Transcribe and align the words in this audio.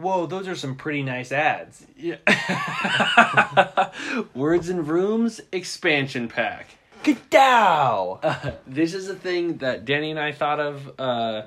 Whoa, 0.00 0.26
those 0.26 0.48
are 0.48 0.54
some 0.54 0.76
pretty 0.76 1.02
nice 1.02 1.30
ads. 1.30 1.86
Yeah. 1.96 2.16
Words 4.34 4.70
and 4.70 4.88
Rooms 4.88 5.40
expansion 5.52 6.28
pack. 6.28 6.68
Kadow! 7.04 8.18
Uh, 8.22 8.52
this 8.66 8.94
is 8.94 9.08
a 9.08 9.14
thing 9.14 9.58
that 9.58 9.84
Danny 9.84 10.10
and 10.10 10.18
I 10.18 10.32
thought 10.32 10.58
of 10.58 10.90
uh, 10.98 11.42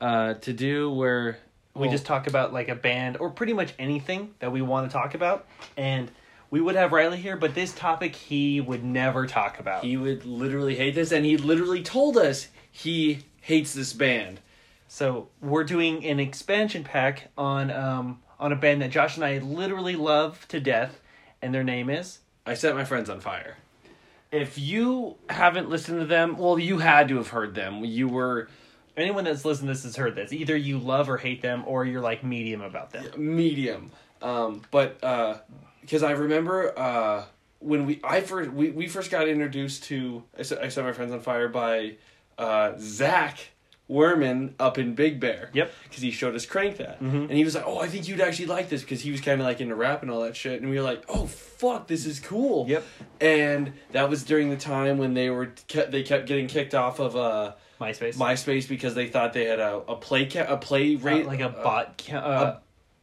uh, 0.00 0.34
to 0.34 0.52
do 0.52 0.90
where 0.90 1.38
we 1.74 1.82
well, 1.82 1.90
just 1.90 2.06
talk 2.06 2.26
about 2.26 2.52
like 2.52 2.68
a 2.68 2.74
band 2.74 3.16
or 3.18 3.30
pretty 3.30 3.52
much 3.52 3.72
anything 3.78 4.34
that 4.40 4.50
we 4.50 4.62
want 4.62 4.90
to 4.90 4.92
talk 4.92 5.14
about. 5.14 5.46
And 5.76 6.10
we 6.50 6.60
would 6.60 6.74
have 6.74 6.92
Riley 6.92 7.18
here, 7.18 7.36
but 7.36 7.54
this 7.54 7.72
topic 7.72 8.16
he 8.16 8.60
would 8.60 8.82
never 8.82 9.26
talk 9.26 9.60
about. 9.60 9.84
he 9.84 9.96
would 9.96 10.24
literally 10.24 10.74
hate 10.74 10.96
this, 10.96 11.12
and 11.12 11.24
he 11.24 11.36
literally 11.36 11.82
told 11.82 12.16
us 12.16 12.48
he 12.72 13.20
hates 13.40 13.72
this 13.74 13.92
band. 13.92 14.40
So 14.92 15.28
we're 15.40 15.62
doing 15.62 16.04
an 16.04 16.18
expansion 16.18 16.82
pack 16.82 17.28
on 17.38 17.70
um 17.70 18.22
on 18.40 18.50
a 18.50 18.56
band 18.56 18.82
that 18.82 18.90
Josh 18.90 19.14
and 19.14 19.24
I 19.24 19.38
literally 19.38 19.94
love 19.94 20.48
to 20.48 20.58
death, 20.58 21.00
and 21.40 21.54
their 21.54 21.62
name 21.62 21.88
is. 21.88 22.18
I 22.44 22.54
set 22.54 22.74
my 22.74 22.84
friends 22.84 23.08
on 23.08 23.20
fire. 23.20 23.58
If 24.32 24.58
you 24.58 25.14
haven't 25.28 25.70
listened 25.70 26.00
to 26.00 26.06
them, 26.06 26.36
well, 26.36 26.58
you 26.58 26.78
had 26.78 27.06
to 27.08 27.18
have 27.18 27.28
heard 27.28 27.54
them. 27.54 27.84
You 27.84 28.08
were 28.08 28.48
Anyone 28.96 29.22
that's 29.22 29.44
listened 29.44 29.68
to 29.68 29.74
this 29.74 29.84
has 29.84 29.94
heard 29.94 30.16
this. 30.16 30.32
Either 30.32 30.56
you 30.56 30.78
love 30.78 31.08
or 31.08 31.16
hate 31.16 31.40
them, 31.40 31.62
or 31.66 31.84
you're 31.84 32.00
like 32.00 32.24
medium 32.24 32.60
about 32.60 32.90
them. 32.90 33.06
medium. 33.16 33.92
Um, 34.20 34.62
but 34.72 35.00
because 35.80 36.02
I 36.02 36.10
remember 36.10 36.76
uh, 36.76 37.24
when 37.60 37.86
we 37.86 38.00
I 38.02 38.22
first 38.22 38.50
we, 38.50 38.70
we 38.70 38.88
first 38.88 39.12
got 39.12 39.28
introduced 39.28 39.84
to 39.84 40.24
I 40.36 40.42
set, 40.42 40.58
I 40.60 40.68
set 40.68 40.84
my 40.84 40.92
friends 40.92 41.12
on 41.12 41.20
fire 41.20 41.48
by 41.48 41.94
uh, 42.36 42.72
Zach 42.78 43.38
Werman 43.90 44.52
up 44.60 44.78
in 44.78 44.94
Big 44.94 45.18
Bear. 45.18 45.50
Yep. 45.52 45.72
Because 45.84 46.02
he 46.02 46.10
showed 46.10 46.34
us 46.36 46.46
Crank 46.46 46.76
that, 46.76 47.02
Mhm. 47.02 47.22
and 47.28 47.32
he 47.32 47.44
was 47.44 47.54
like, 47.56 47.64
"Oh, 47.66 47.80
I 47.80 47.88
think 47.88 48.06
you'd 48.08 48.20
actually 48.20 48.46
like 48.46 48.68
this," 48.68 48.82
because 48.82 49.00
he 49.02 49.10
was 49.10 49.20
kind 49.20 49.40
of 49.40 49.46
like 49.46 49.60
into 49.60 49.74
rap 49.74 50.02
and 50.02 50.10
all 50.10 50.20
that 50.22 50.36
shit, 50.36 50.60
and 50.60 50.70
we 50.70 50.76
were 50.76 50.82
like, 50.82 51.02
"Oh, 51.08 51.26
fuck, 51.26 51.88
this 51.88 52.06
is 52.06 52.20
cool." 52.20 52.66
Yep. 52.68 52.84
And 53.20 53.72
that 53.92 54.08
was 54.08 54.22
during 54.24 54.50
the 54.50 54.56
time 54.56 54.98
when 54.98 55.14
they 55.14 55.28
were 55.30 55.46
kept 55.68 55.90
they 55.90 56.02
kept 56.02 56.26
getting 56.26 56.46
kicked 56.46 56.74
off 56.74 57.00
of 57.00 57.16
uh, 57.16 57.52
MySpace. 57.80 58.14
MySpace 58.16 58.68
because 58.68 58.94
they 58.94 59.08
thought 59.08 59.32
they 59.32 59.46
had 59.46 59.58
a 59.58 59.76
a 59.88 59.96
play 59.96 60.26
ca- 60.26 60.46
a 60.48 60.56
play 60.56 60.94
Uh, 60.96 60.98
rate 61.00 61.26
like 61.26 61.40
a 61.40 61.48
bot, 61.48 62.02
ca- 62.06 62.18
uh, 62.18 62.58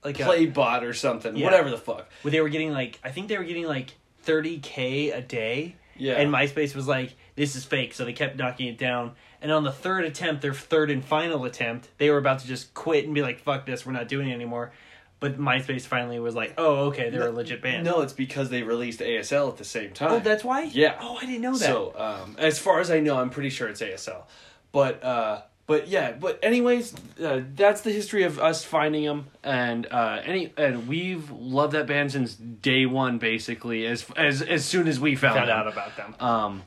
like 0.06 0.18
play 0.18 0.44
a, 0.46 0.48
bot 0.48 0.84
or 0.86 0.94
something, 0.94 1.36
Yeah. 1.36 1.46
whatever 1.46 1.70
the 1.70 1.78
fuck. 1.78 2.08
where 2.22 2.32
they 2.32 2.40
were 2.42 2.50
getting 2.50 2.72
like 2.72 3.00
I 3.04 3.10
think 3.10 3.28
they 3.28 3.38
were 3.38 3.44
getting 3.44 3.66
like 3.68 3.96
30k 4.26 5.12
a 5.14 5.22
day. 5.22 5.76
Yeah. 6.00 6.14
And 6.14 6.32
MySpace 6.32 6.76
was 6.76 6.88
like, 6.88 7.16
"This 7.36 7.56
is 7.56 7.66
fake," 7.66 7.94
so 7.96 8.06
they 8.06 8.14
kept 8.14 8.38
knocking 8.38 8.68
it 8.68 8.78
down. 8.78 9.14
And 9.42 9.52
on 9.52 9.64
the 9.64 9.72
third 9.72 10.04
attempt, 10.06 10.42
their 10.42 10.54
third 10.54 10.90
and 10.90 11.04
final 11.04 11.46
attempt, 11.46 11.90
they 11.98 12.10
were 12.10 12.18
about 12.18 12.40
to 12.40 12.48
just 12.48 12.74
quit 12.74 13.06
and 13.06 13.14
be 13.14 13.22
like, 13.22 13.40
"Fuck 13.40 13.66
this, 13.66 13.86
we're 13.86 13.92
not 13.94 14.08
doing 14.08 14.30
it 14.30 14.34
anymore." 14.34 14.72
But 15.20 15.40
MySpace 15.40 15.82
finally 15.82 16.20
was 16.20 16.36
like, 16.36 16.54
"Oh, 16.58 16.86
okay, 16.88 17.10
they're 17.10 17.28
a 17.28 17.32
legit 17.32 17.62
band." 17.62 17.84
No, 17.84 18.02
it's 18.02 18.14
because 18.14 18.50
they 18.50 18.62
released 18.64 19.00
ASL 19.00 19.50
at 19.50 19.58
the 19.58 19.64
same 19.64 19.92
time. 19.92 20.12
oh, 20.12 20.20
that's 20.20 20.44
why. 20.44 20.64
Yeah. 20.64 20.96
Oh, 21.02 21.18
I 21.18 21.26
didn't 21.26 21.42
know 21.42 21.54
that. 21.58 21.66
So, 21.66 21.94
um, 21.98 22.36
as 22.38 22.60
far 22.60 22.80
as 22.80 22.92
I 22.92 23.00
know, 23.00 23.18
I'm 23.18 23.30
pretty 23.32 23.50
sure 23.50 23.68
it's 23.68 23.82
ASL. 23.82 24.24
But, 24.72 25.04
uh, 25.04 25.42
but 25.66 25.88
yeah, 25.88 26.12
but 26.12 26.40
anyways, 26.44 26.94
uh, 27.24 27.42
that's 27.56 27.82
the 27.82 27.92
history 27.92 28.24
of 28.24 28.40
us 28.40 28.64
finding 28.64 29.06
them, 29.06 29.26
and 29.44 29.86
uh, 29.92 30.22
any 30.24 30.54
and 30.56 30.88
we've 30.88 31.30
loved 31.32 31.74
that 31.74 31.88
band 31.88 32.12
since 32.14 32.36
day 32.36 32.86
one, 32.86 33.18
basically, 33.18 33.86
as 33.86 34.06
as 34.16 34.42
as 34.42 34.66
soon 34.66 34.88
as 34.88 35.00
we 35.00 35.16
found, 35.16 35.36
found 35.36 35.50
out 35.50 35.68
about 35.68 35.98
them. 35.98 36.16
Um, 36.20 36.64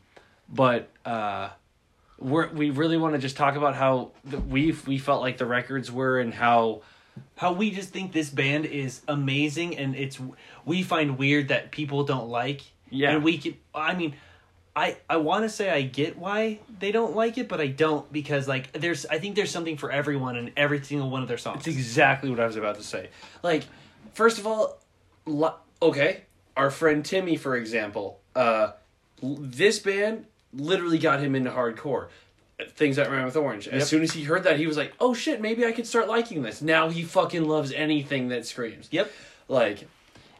but 0.48 0.90
uh, 1.04 1.48
we're 2.20 2.48
we 2.52 2.70
really 2.70 2.98
want 2.98 3.14
to 3.14 3.18
just 3.18 3.36
talk 3.36 3.56
about 3.56 3.74
how 3.74 4.12
we 4.48 4.72
we 4.86 4.98
felt 4.98 5.20
like 5.22 5.38
the 5.38 5.46
records 5.46 5.90
were 5.90 6.20
and 6.20 6.32
how 6.34 6.82
how 7.36 7.52
we 7.52 7.70
just 7.70 7.90
think 7.90 8.12
this 8.12 8.30
band 8.30 8.66
is 8.66 9.00
amazing 9.08 9.76
and 9.78 9.96
it's 9.96 10.18
we 10.64 10.82
find 10.82 11.18
weird 11.18 11.48
that 11.48 11.70
people 11.70 12.04
don't 12.04 12.28
like 12.28 12.60
Yeah. 12.90 13.10
and 13.12 13.24
we 13.24 13.38
can 13.38 13.54
i 13.74 13.94
mean 13.94 14.14
i 14.76 14.96
i 15.08 15.16
want 15.16 15.44
to 15.44 15.48
say 15.48 15.70
i 15.70 15.82
get 15.82 16.16
why 16.18 16.60
they 16.78 16.92
don't 16.92 17.16
like 17.16 17.38
it 17.38 17.48
but 17.48 17.60
i 17.60 17.66
don't 17.66 18.10
because 18.12 18.46
like 18.46 18.70
there's 18.72 19.06
i 19.06 19.18
think 19.18 19.34
there's 19.34 19.50
something 19.50 19.76
for 19.76 19.90
everyone 19.90 20.36
in 20.36 20.52
every 20.56 20.82
single 20.84 21.10
one 21.10 21.22
of 21.22 21.28
their 21.28 21.38
songs 21.38 21.66
It's 21.66 21.76
exactly 21.76 22.30
what 22.30 22.38
I 22.40 22.46
was 22.46 22.56
about 22.56 22.76
to 22.76 22.82
say. 22.84 23.08
Like, 23.42 23.64
first 24.14 24.38
of 24.38 24.46
all, 24.46 24.78
lo- 25.26 25.56
okay, 25.82 26.22
our 26.56 26.70
friend 26.70 27.04
Timmy, 27.04 27.36
for 27.36 27.56
example, 27.56 28.20
uh, 28.36 28.72
this 29.22 29.78
band 29.80 30.26
literally 30.52 30.98
got 30.98 31.20
him 31.20 31.34
into 31.34 31.50
hardcore. 31.50 32.08
Things 32.74 32.96
that 32.96 33.10
rhyme 33.10 33.24
with 33.24 33.36
orange. 33.36 33.68
As 33.68 33.80
Yep. 33.80 33.88
soon 33.88 34.02
as 34.02 34.12
he 34.12 34.24
heard 34.24 34.44
that, 34.44 34.58
he 34.58 34.66
was 34.66 34.76
like, 34.76 34.92
"Oh 35.00 35.14
shit, 35.14 35.40
maybe 35.40 35.64
I 35.64 35.72
could 35.72 35.86
start 35.86 36.08
liking 36.08 36.42
this." 36.42 36.60
Now 36.60 36.90
he 36.90 37.02
fucking 37.02 37.48
loves 37.48 37.72
anything 37.72 38.28
that 38.28 38.44
screams. 38.44 38.88
yep 38.90 39.10
Like, 39.48 39.88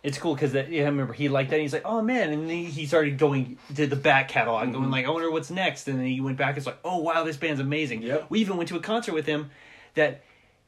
it's 0.03 0.19
cool 0.19 0.35
because 0.35 0.53
yeah, 0.53 0.83
I 0.83 0.85
remember 0.87 1.15
he 1.15 1.29
liked 1.31 1.49
that. 1.49 1.57
And 1.57 1.63
he's 1.63 1.73
like, 1.73 1.87
"Oh 1.87 2.03
man!" 2.03 2.31
And 2.31 2.43
then 2.43 2.51
he, 2.51 2.65
he 2.67 2.85
started 2.87 3.17
going 3.17 3.57
to 3.75 3.87
the 3.87 3.97
back 3.97 4.29
catalog, 4.29 4.65
Mm-hmm. 4.65 4.73
going 4.73 4.91
like, 4.91 5.07
"I 5.07 5.11
wonder 5.11 5.31
what's 5.31 5.51
next." 5.51 5.89
And 5.89 5.99
then 5.99 6.07
he 6.07 6.21
went 6.21 6.37
back. 6.37 6.59
It's 6.59 6.67
like, 6.67 6.79
"Oh 6.85 6.99
wow, 6.99 7.25
this 7.25 7.39
band's 7.39 7.61
amazing." 7.61 8.03
Yep. 8.03 8.27
We 8.29 8.41
even 8.41 8.59
went 8.59 8.69
to 8.69 8.77
a 8.77 8.81
concert 8.81 9.15
with 9.15 9.25
him 9.25 9.51
that 9.95 10.23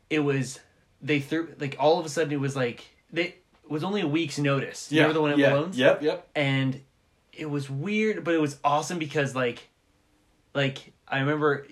it 0.09 0.21
was 0.21 0.59
they 1.03 1.21
threw 1.21 1.55
like 1.61 1.77
all 1.79 1.99
of 2.01 2.07
a 2.07 2.09
sudden 2.09 2.33
it 2.33 2.41
was 2.41 2.57
like 2.57 2.85
they 3.13 3.25
it 3.25 3.71
was 3.71 3.85
only 3.85 4.01
a 4.01 4.07
week's 4.09 4.39
notice. 4.39 4.91
You 4.91 5.01
Remember 5.01 5.15
the 5.15 5.21
one 5.21 5.31
at 5.33 5.39
yeah, 5.39 5.51
Malone's? 5.51 5.77
Yep, 5.79 6.03
yep. 6.03 6.29
And 6.35 6.81
it 7.33 7.47
was 7.51 7.69
weird, 7.71 8.25
but 8.25 8.35
it 8.35 8.41
was 8.41 8.59
awesome 8.65 8.99
because 8.99 9.35
like, 9.35 9.69
like 10.55 10.93
I 11.09 11.21
remember 11.21 11.67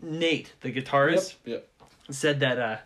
Nate, 0.00 0.52
the 0.60 0.72
guitarist 0.72 1.34
Yep, 1.44 1.68
yep. 2.08 2.14
said 2.14 2.40
that 2.40 2.58
uh 2.58 2.76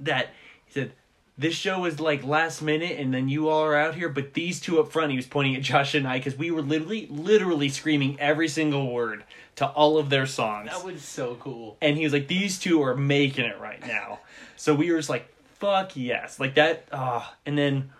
that 0.00 0.28
he 0.64 0.72
said 0.72 0.92
this 1.38 1.54
show 1.54 1.80
was 1.80 2.00
like 2.00 2.24
last 2.24 2.62
minute 2.62 2.98
and 2.98 3.12
then 3.12 3.28
you 3.28 3.48
all 3.48 3.62
are 3.62 3.74
out 3.76 3.94
here 3.94 4.08
but 4.08 4.32
these 4.34 4.58
two 4.60 4.78
up 4.80 4.90
front 4.92 5.10
he 5.10 5.16
was 5.16 5.26
pointing 5.26 5.54
at 5.56 5.62
josh 5.62 5.94
and 5.94 6.06
i 6.08 6.18
because 6.18 6.36
we 6.36 6.50
were 6.50 6.60
literally 6.62 7.06
literally 7.10 7.68
screaming 7.68 8.18
every 8.20 8.48
single 8.48 8.90
word 8.92 9.24
to 9.54 9.66
all 9.66 9.96
of 9.98 10.08
their 10.10 10.26
songs 10.26 10.68
That 10.70 10.84
was 10.84 11.02
so 11.02 11.36
cool. 11.40 11.76
and 11.80 11.96
he 11.96 12.04
was 12.04 12.12
like 12.12 12.28
these 12.28 12.58
two 12.58 12.82
are 12.82 12.94
making 12.94 13.44
it 13.46 13.58
right 13.58 13.80
now 13.86 14.20
so 14.56 14.74
we 14.74 14.90
were 14.90 14.98
just 14.98 15.08
like 15.10 15.28
fuck 15.58 15.96
yes 15.96 16.38
like 16.40 16.54
that 16.56 16.86
ah 16.92 17.34
and 17.46 17.56
then 17.56 17.90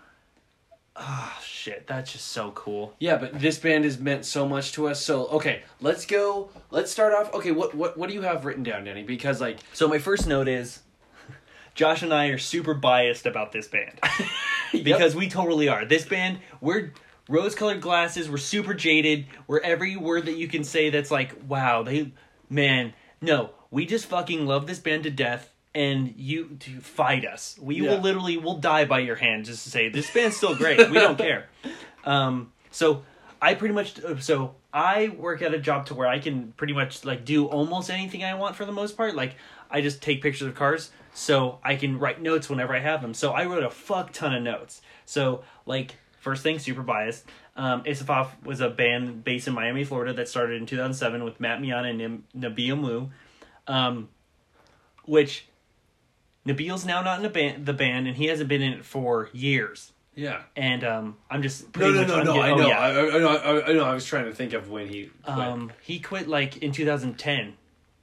ah 0.98 1.38
shit 1.44 1.86
that's 1.86 2.12
just 2.12 2.28
so 2.28 2.50
cool 2.52 2.94
Yeah, 2.98 3.16
but 3.16 3.38
this 3.38 3.58
band 3.58 3.84
has 3.84 3.98
meant 3.98 4.24
so 4.24 4.48
much 4.48 4.72
to 4.72 4.88
us. 4.88 5.02
So 5.02 5.26
okay, 5.26 5.62
let's 5.80 6.06
go. 6.06 6.50
Let's 6.70 6.90
start 6.90 7.12
off. 7.12 7.32
Okay, 7.34 7.50
what 7.52 7.74
what 7.74 7.96
what 7.96 8.08
do 8.08 8.14
you 8.14 8.22
have 8.22 8.44
written 8.44 8.62
down, 8.62 8.84
Danny? 8.84 9.02
Because 9.02 9.40
like 9.40 9.58
so 9.72 9.88
my 9.88 9.98
first 9.98 10.26
note 10.26 10.48
is 10.48 10.80
josh 11.74 12.02
and 12.02 12.12
i 12.14 12.26
are 12.28 12.38
super 12.38 12.72
biased 12.74 13.26
about 13.26 13.52
this 13.52 13.68
band 13.68 14.00
because 14.72 15.14
we 15.14 15.28
totally 15.28 15.68
are. 15.68 15.84
This 15.84 16.04
band, 16.04 16.38
we're 16.60 16.92
rose 17.28 17.54
colored 17.54 17.80
glasses, 17.80 18.30
we're 18.30 18.36
super 18.36 18.74
jaded, 18.74 19.26
we're 19.46 19.60
every 19.60 19.96
word 19.96 20.26
that 20.26 20.36
you 20.36 20.48
can 20.48 20.64
say 20.64 20.90
that's 20.90 21.10
like, 21.10 21.34
wow, 21.48 21.82
they, 21.82 22.12
man, 22.48 22.92
no, 23.20 23.50
we 23.70 23.86
just 23.86 24.06
fucking 24.06 24.46
love 24.46 24.66
this 24.66 24.78
band 24.78 25.04
to 25.04 25.10
death. 25.10 25.52
And 25.76 26.14
you 26.16 26.56
to 26.60 26.80
fight 26.80 27.26
us. 27.26 27.58
We 27.60 27.76
Yeah. 27.82 27.90
will 27.90 28.00
literally 28.00 28.38
will 28.38 28.56
die 28.56 28.86
by 28.86 29.00
your 29.00 29.16
hand 29.16 29.44
just 29.44 29.64
to 29.64 29.70
say 29.70 29.90
this 29.90 30.10
band's 30.10 30.34
still 30.36 30.54
great. 30.56 30.78
we 30.90 30.98
don't 30.98 31.18
care. 31.18 31.48
Um, 32.04 32.52
so 32.70 33.02
I 33.42 33.54
pretty 33.54 33.74
much 33.74 33.96
so 34.20 34.54
I 34.72 35.08
work 35.08 35.42
at 35.42 35.52
a 35.52 35.58
job 35.58 35.86
to 35.86 35.94
where 35.94 36.06
I 36.06 36.20
can 36.20 36.52
pretty 36.56 36.72
much 36.72 37.04
like 37.04 37.24
do 37.24 37.46
almost 37.46 37.90
anything 37.90 38.22
I 38.22 38.34
want 38.34 38.54
for 38.54 38.64
the 38.64 38.70
most 38.72 38.96
part. 38.96 39.16
Like 39.16 39.34
I 39.70 39.80
just 39.80 40.00
take 40.00 40.22
pictures 40.22 40.46
of 40.46 40.54
cars 40.54 40.92
so 41.14 41.58
I 41.64 41.74
can 41.74 41.98
write 41.98 42.22
notes 42.22 42.48
whenever 42.48 42.76
I 42.76 42.78
have 42.78 43.02
them. 43.02 43.12
So 43.12 43.32
I 43.32 43.44
wrote 43.44 43.64
a 43.64 43.70
fuck 43.70 44.12
ton 44.12 44.32
of 44.34 44.42
notes. 44.44 44.82
So 45.04 45.42
like 45.66 45.96
first 46.20 46.44
thing, 46.44 46.60
super 46.60 46.82
biased. 46.82 47.24
Um, 47.56 47.82
Isafaf 47.82 48.28
was 48.44 48.60
a 48.60 48.70
band 48.70 49.24
based 49.24 49.48
in 49.48 49.54
Miami, 49.54 49.82
Florida 49.82 50.12
that 50.14 50.28
started 50.28 50.60
in 50.60 50.66
2007 50.66 51.24
with 51.24 51.40
Matt 51.40 51.60
Mehana 51.60 51.90
and 51.90 52.22
Nabil 52.38 52.78
Moo, 52.78 53.08
um, 53.66 54.08
which 55.06 55.46
Nabil's 56.46 56.84
now 56.86 57.02
not 57.02 57.18
in 57.18 57.22
the 57.22 57.28
band, 57.30 57.66
the 57.66 57.72
band, 57.72 58.06
and 58.06 58.16
he 58.16 58.26
hasn't 58.26 58.48
been 58.48 58.62
in 58.62 58.72
it 58.74 58.84
for 58.84 59.28
years. 59.32 59.92
yeah. 60.14 60.42
And 60.56 60.84
um, 60.84 61.16
I'm 61.28 61.42
just 61.42 61.76
No, 61.76 61.90
no, 61.90 62.06
no, 62.06 62.22
no. 62.22 62.34
getting- 62.34 62.42
I 62.42 62.50
oh, 62.50 62.56
know. 62.56 62.68
yeah. 62.68 62.80
I, 62.80 62.90
I 62.90 63.18
know. 63.18 63.28
I, 63.36 63.66
I 63.68 63.72
know. 63.72 63.84
I 63.84 63.94
was 63.94 64.04
trying 64.06 64.24
to 64.26 64.32
think 64.32 64.52
of 64.52 64.70
when 64.70 64.88
he. 64.88 65.10
Quit. 65.24 65.36
Um, 65.38 65.72
he 65.82 65.98
quit 66.00 66.28
like 66.28 66.58
in 66.58 66.72
2010, 66.72 67.54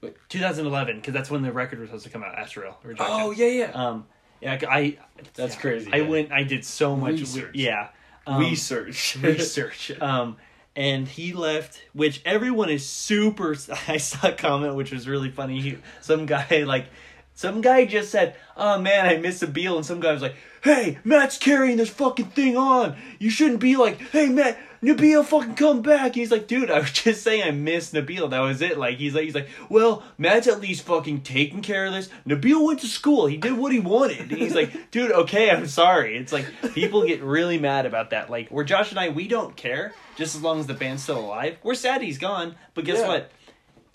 Wait. 0.01 0.16
2011, 0.30 0.98
because 0.98 1.13
that's 1.13 1.31
when 1.31 1.42
the 1.42 1.51
record 1.51 1.80
was 1.80 1.90
supposed 1.90 2.04
to 2.06 2.10
come 2.12 2.24
out. 2.24 2.36
Astral 2.38 2.78
oh 3.00 3.31
yeah, 3.31 3.48
yeah. 3.48 3.72
Um, 3.72 4.06
yeah, 4.42 4.60
I. 4.69 4.98
That's 5.36 5.56
crazy, 5.56 5.89
I 5.94 5.98
yeah. 5.98 6.07
went. 6.07 6.31
I 6.31 6.44
did 6.44 6.66
so 6.66 6.96
much. 6.96 7.13
Research. 7.19 7.56
Yeah. 7.56 7.88
Um, 8.28 8.39
Research. 8.42 9.16
research. 9.22 9.92
Um, 10.01 10.38
and 10.75 11.07
he 11.07 11.34
left, 11.34 11.81
which 11.94 12.22
everyone 12.25 12.69
is 12.69 12.86
super. 12.86 13.56
I 13.88 13.98
saw 13.98 14.30
a 14.30 14.31
comment 14.34 14.75
which 14.75 14.92
was 14.92 15.07
really 15.07 15.30
funny. 15.30 15.62
He, 15.62 15.78
some 16.01 16.25
guy 16.25 16.63
like, 16.66 16.88
some 17.35 17.62
guy 17.62 17.85
just 17.85 18.12
said, 18.12 18.35
"Oh 18.57 18.80
man, 18.80 19.06
I 19.06 19.18
miss 19.18 19.41
Nabil," 19.41 19.75
and 19.75 19.85
some 19.85 20.00
guy 20.00 20.12
was 20.12 20.21
like, 20.21 20.35
"Hey, 20.63 21.00
Matt's 21.03 21.38
carrying 21.38 21.77
this 21.77 21.89
fucking 21.89 22.27
thing 22.27 22.56
on. 22.57 22.95
You 23.19 23.30
shouldn't 23.30 23.59
be 23.59 23.75
like, 23.75 24.00
hey 24.12 24.27
Matt." 24.30 24.57
Nabil 24.83 25.24
fucking 25.24 25.56
come 25.56 25.81
back. 25.81 26.07
And 26.07 26.15
he's 26.15 26.30
like, 26.30 26.45
dude, 26.45 26.69
I 26.69 26.80
was 26.80 26.91
just 26.91 27.24
saying 27.24 27.41
I 27.41 27.51
miss 27.51 27.94
Nabil. 27.94 28.30
That 28.31 28.41
was 28.41 28.62
it. 28.62 28.77
Like 28.77 28.97
he's 28.97 29.15
like 29.15 29.24
he's 29.24 29.33
like, 29.33 29.47
well, 29.69 30.03
Matt's 30.18 30.45
at 30.45 30.59
least 30.59 30.83
fucking 30.83 31.21
taking 31.21 31.62
care 31.62 31.85
of 31.85 31.94
this. 31.94 32.09
Nabil 32.27 32.62
went 32.65 32.81
to 32.81 32.88
school. 32.88 33.25
He 33.27 33.38
did 33.38 33.53
what 33.53 33.71
he 33.71 33.79
wanted. 33.79 34.19
And 34.19 34.31
he's 34.31 34.53
like, 34.53 34.74
dude, 34.91 35.13
okay, 35.13 35.50
I'm 35.50 35.68
sorry. 35.68 36.18
It's 36.18 36.33
like 36.33 36.45
people 36.74 37.07
get 37.07 37.24
really 37.24 37.57
mad 37.57 37.86
about 37.86 38.09
that. 38.09 38.29
Like 38.29 38.50
where 38.50 38.65
Josh 38.65 38.91
and 38.91 39.00
I, 39.00 39.07
we 39.07 39.29
don't 39.29 39.56
care 39.56 39.94
just 40.18 40.36
as 40.36 40.41
long 40.41 40.59
as 40.59 40.68
the 40.68 40.74
band's 40.74 41.03
still 41.03 41.19
alive. 41.19 41.56
We're 41.63 41.75
sad 41.75 42.01
he's 42.01 42.18
gone, 42.18 42.56
but 42.74 42.83
guess 42.83 43.00
Yeah. 43.00 43.07
what? 43.07 43.31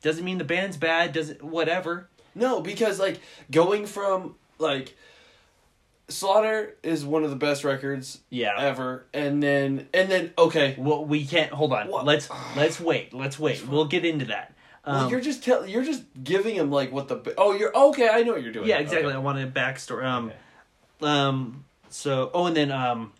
Doesn't 0.01 0.25
mean 0.25 0.39
the 0.39 0.45
band's 0.45 0.79
bad. 0.79 1.13
Doesn't 1.13 1.43
whatever. 1.43 2.09
No, 2.35 2.61
because 2.61 2.99
like 3.01 3.21
going 3.51 3.87
from 3.87 4.35
like 4.59 4.97
Slaughter 6.11 6.75
is 6.83 7.05
one 7.05 7.23
of 7.23 7.29
the 7.31 7.37
best 7.37 7.65
records 7.65 8.21
Yeah. 8.31 8.55
ever, 8.59 9.05
and 9.13 9.43
then 9.43 9.89
and 9.93 10.11
then 10.11 10.33
okay, 10.39 10.75
Well, 10.79 11.05
we 11.05 11.27
can't. 11.27 11.53
Hold 11.53 11.73
on. 11.75 11.89
What? 11.89 12.07
Let's 12.07 12.31
let's 12.57 12.81
wait. 12.81 13.13
Let's 13.13 13.39
wait. 13.39 13.67
We'll 13.67 13.85
get 13.85 14.05
into 14.07 14.25
that. 14.27 14.55
well, 14.87 15.05
Um, 15.05 15.11
you're 15.11 15.21
just 15.21 15.45
tell 15.45 15.67
you're 15.67 15.85
just 15.85 16.05
giving 16.25 16.55
him 16.55 16.71
like 16.71 16.93
what 16.93 17.09
the 17.09 17.35
oh 17.37 17.53
you're 17.53 17.77
okay 17.77 18.09
I 18.09 18.23
know 18.23 18.33
what 18.33 18.43
you're 18.43 18.53
doing 18.53 18.69
yeah, 18.69 18.79
exactly. 18.79 19.13
I 19.13 19.19
wanted 19.19 19.49
a 19.49 19.51
backstory. 19.51 20.05
Um, 20.05 20.27
Okay. 20.27 20.37
um. 21.11 21.65
So, 21.91 22.31
oh, 22.35 22.47
and 22.47 22.57
then 22.57 22.71
um, 22.71 23.13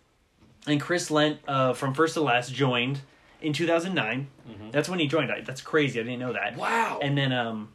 and 0.67 0.81
Chris 0.81 1.11
Lent 1.11 1.39
uh 1.47 1.73
from 1.73 1.93
First 1.93 2.15
to 2.15 2.21
Last 2.21 2.53
joined 2.53 3.01
in 3.41 3.53
2009. 3.53 4.27
That's 4.71 4.89
when 4.89 4.99
he 4.99 5.07
joined. 5.07 5.31
I, 5.31 5.41
that's 5.41 5.61
crazy. 5.61 5.99
I 5.99 6.03
didn't 6.03 6.19
know 6.19 6.33
that. 6.33 6.51
Mm-hmm. 6.51 6.59
Wow. 6.59 6.99
And 7.01 7.17
then 7.17 7.31
um, 7.31 7.69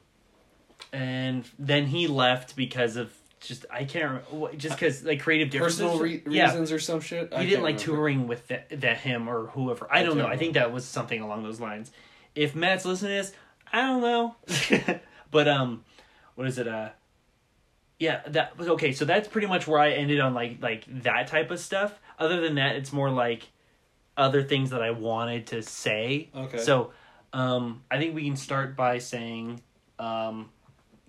and 0.95 1.45
then 1.59 1.87
he 1.87 2.07
left 2.07 2.55
because 2.55 2.97
of 2.97 3.13
just 3.41 3.67
I 3.71 3.85
can't 3.85 4.23
remember 4.31 4.57
just 4.57 4.77
because 4.77 5.03
like 5.03 5.21
creative 5.21 5.51
differences. 5.51 5.81
personal 5.81 6.01
re- 6.01 6.23
yeah. 6.29 6.47
reasons 6.47 6.71
or 6.71 6.79
some 6.79 7.01
shit. 7.01 7.33
I 7.35 7.43
he 7.43 7.51
didn't 7.51 7.65
like 7.65 7.79
remember. 7.79 7.97
touring 7.97 8.29
with 8.29 8.47
the, 8.47 8.63
the 8.71 8.95
him 8.95 9.29
or 9.29 9.47
whoever. 9.49 9.89
I 9.91 10.01
I 10.01 10.03
don't 10.05 10.17
know. 10.17 10.25
can't 10.25 10.35
I 10.35 10.39
think 10.39 10.55
that 10.55 10.73
was 10.73 10.85
something 10.85 11.21
along 11.21 11.43
those 11.43 11.61
lines. 11.61 11.91
If 12.37 12.55
Matt's 12.55 12.85
listening 12.85 13.11
to 13.11 13.17
this, 13.17 13.33
I 13.73 13.81
don't 13.83 14.03
know. 14.03 15.01
but 15.33 15.49
um, 15.49 15.85
what 16.37 16.47
is 16.47 16.59
it? 16.59 16.69
Uh, 16.69 16.91
yeah, 17.99 18.23
that 18.29 18.57
was 18.57 18.69
okay. 18.69 18.93
So 18.93 19.05
that's 19.05 19.27
pretty 19.27 19.49
much 19.49 19.67
where 19.67 19.81
I 19.81 19.91
ended 19.91 20.21
on 20.21 20.33
like 20.33 20.59
like 20.63 20.85
that 21.03 21.27
type 21.27 21.51
of 21.51 21.59
stuff. 21.59 21.99
Other 22.21 22.41
than 22.41 22.55
that, 22.55 22.77
it's 22.77 22.93
more 22.93 23.11
like 23.11 23.49
other 24.17 24.45
things 24.45 24.71
that 24.71 24.83
I 24.83 24.93
wanted 24.93 25.49
to 25.49 25.63
say. 25.63 26.31
Okay. 26.35 26.59
So 26.59 26.93
um, 27.33 27.83
I 27.91 27.99
think 27.99 28.15
we 28.15 28.25
can 28.25 28.37
start 28.37 28.77
by 28.77 28.99
saying 28.99 29.61
um, 29.99 30.51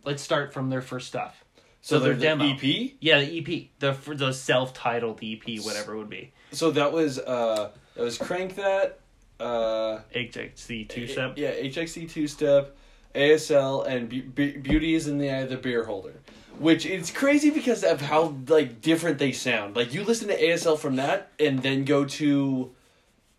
let's 0.05 0.21
start 0.23 0.53
from 0.53 0.69
their 0.69 0.81
first 0.81 1.07
stuff. 1.07 1.43
So, 1.81 1.99
their 1.99 2.13
the 2.15 2.21
demo. 2.21 2.45
EP. 2.53 2.93
Yeah, 2.99 3.19
the 3.21 3.39
EP, 3.39 3.67
the 3.79 4.13
the 4.15 4.31
self-titled 4.31 5.19
EP, 5.23 5.59
whatever 5.63 5.93
it 5.93 5.97
would 5.97 6.09
be. 6.09 6.31
So 6.51 6.71
that 6.71 6.91
was 6.91 7.19
uh 7.19 7.71
that 7.95 8.01
was 8.03 8.17
crank 8.17 8.55
that 8.55 8.99
uh 9.39 9.99
HXC 10.15 10.87
two 10.87 11.07
step. 11.07 11.33
yeah 11.37 11.51
HXC 11.51 12.09
two 12.09 12.27
step 12.27 12.75
ASL 13.13 13.85
and 13.85 14.09
Be- 14.09 14.21
Be- 14.21 14.57
Beauty 14.57 14.95
is 14.95 15.07
in 15.07 15.17
the 15.17 15.29
eye 15.29 15.39
of 15.39 15.49
the 15.49 15.57
beer 15.57 15.83
holder. 15.85 16.13
Which 16.57 16.85
it's 16.85 17.11
crazy 17.11 17.49
because 17.49 17.83
of 17.83 17.99
how 18.01 18.35
like 18.47 18.81
different 18.81 19.17
they 19.19 19.31
sound. 19.33 19.75
Like 19.75 19.93
you 19.93 20.03
listen 20.03 20.29
to 20.29 20.41
ASL 20.41 20.79
from 20.79 20.95
that 20.95 21.31
and 21.39 21.61
then 21.61 21.83
go 21.83 22.05
to 22.05 22.71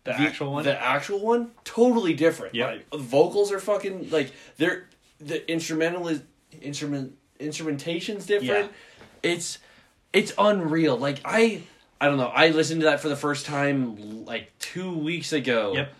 The, 0.03 0.13
actual 0.13 0.53
one. 0.53 0.63
The 0.63 0.79
actual 0.81 1.19
one, 1.19 1.51
totally 1.63 2.13
different. 2.13 2.53
Yeah, 2.55 2.67
Like, 2.67 2.93
vocals 2.93 3.51
are 3.51 3.59
fucking 3.59 4.11
like 4.11 4.31
they're 4.57 4.87
the 5.19 5.49
instrumental 5.51 6.07
is 6.07 6.21
instrument 6.61 7.17
instrumentation's 7.39 8.25
different. 8.25 8.71
It's 9.23 9.59
it's 10.13 10.33
unreal. 10.37 10.97
Like 10.97 11.19
I 11.25 11.61
I 11.99 12.07
don't 12.07 12.17
know. 12.17 12.27
I 12.27 12.49
listened 12.49 12.81
to 12.81 12.85
that 12.85 12.99
for 12.99 13.09
the 13.09 13.15
first 13.15 13.45
time 13.45 14.25
like 14.25 14.51
two 14.59 14.97
weeks 14.97 15.33
ago. 15.33 15.73
Yep. 15.75 15.93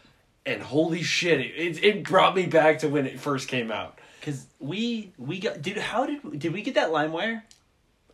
And 0.45 0.61
holy 0.61 1.03
shit, 1.03 1.41
it, 1.41 1.83
it 1.83 2.03
brought 2.05 2.33
me 2.33 2.45
back 2.45 2.79
to 2.79 2.87
when 2.87 3.05
it 3.05 3.19
first 3.19 3.49
came 3.49 3.69
out. 3.71 3.99
Because 4.19 4.45
we 4.59 5.11
we 5.17 5.39
got 5.39 5.61
did 5.61 5.77
how 5.77 6.05
did 6.05 6.39
did 6.39 6.53
we 6.53 6.61
get 6.61 6.75
that 6.75 6.89
LimeWire? 6.89 7.41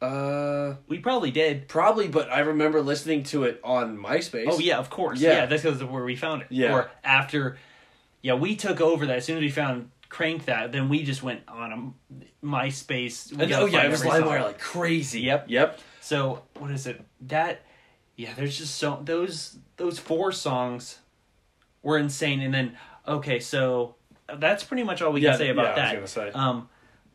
Uh, 0.01 0.75
We 0.89 0.99
probably 0.99 1.31
did. 1.31 1.69
probably, 1.69 2.09
but 2.09 2.29
I 2.29 2.39
remember 2.39 2.81
listening 2.81 3.23
to 3.25 3.45
it 3.45 3.61
on 3.63 3.97
MySpace. 3.97 4.47
Oh 4.49 4.59
yeah, 4.59 4.77
of 4.77 4.89
course. 4.89 5.21
Yeah. 5.21 5.29
Yeah, 5.31 5.45
that's 5.45 5.63
because 5.63 5.81
where 5.81 6.03
we 6.03 6.17
found 6.17 6.41
it. 6.41 6.47
Yeah. 6.49 6.73
Or 6.73 6.91
after, 7.05 7.57
yeah, 8.21 8.33
we 8.33 8.57
took 8.57 8.81
over 8.81 9.05
that 9.05 9.17
as 9.17 9.25
soon 9.25 9.37
as 9.37 9.41
we 9.41 9.49
found 9.49 9.91
Crank 10.13 10.45
that. 10.45 10.71
Then 10.71 10.89
we 10.89 11.01
just 11.01 11.23
went 11.23 11.41
on 11.47 11.95
a 12.13 12.45
MySpace. 12.45 13.35
We 13.35 13.51
oh 13.55 13.65
yeah, 13.65 13.85
it 13.85 13.89
was. 13.89 14.03
LimeWire 14.03 14.43
like 14.43 14.59
crazy. 14.59 15.21
Yep. 15.21 15.45
Yep. 15.49 15.79
So 16.01 16.43
what 16.59 16.69
is 16.69 16.85
it? 16.85 17.03
That 17.21 17.61
yeah, 18.15 18.31
there's 18.35 18.55
just 18.55 18.75
so 18.75 19.01
those 19.03 19.57
those 19.77 19.97
four 19.97 20.31
songs 20.31 20.99
were 21.81 21.97
insane. 21.97 22.41
And 22.41 22.53
then 22.53 22.77
okay, 23.07 23.39
so 23.39 23.95
that's 24.37 24.63
pretty 24.63 24.83
much 24.83 25.01
all 25.01 25.11
we 25.11 25.21
Yeah, 25.21 25.31
can 25.31 25.39
say 25.39 25.49
about 25.49 25.75
yeah, 25.75 25.93
that. 25.93 26.01
was 26.01 26.13
gonna 26.13 26.31
say. 26.31 26.37
Um, 26.39 26.69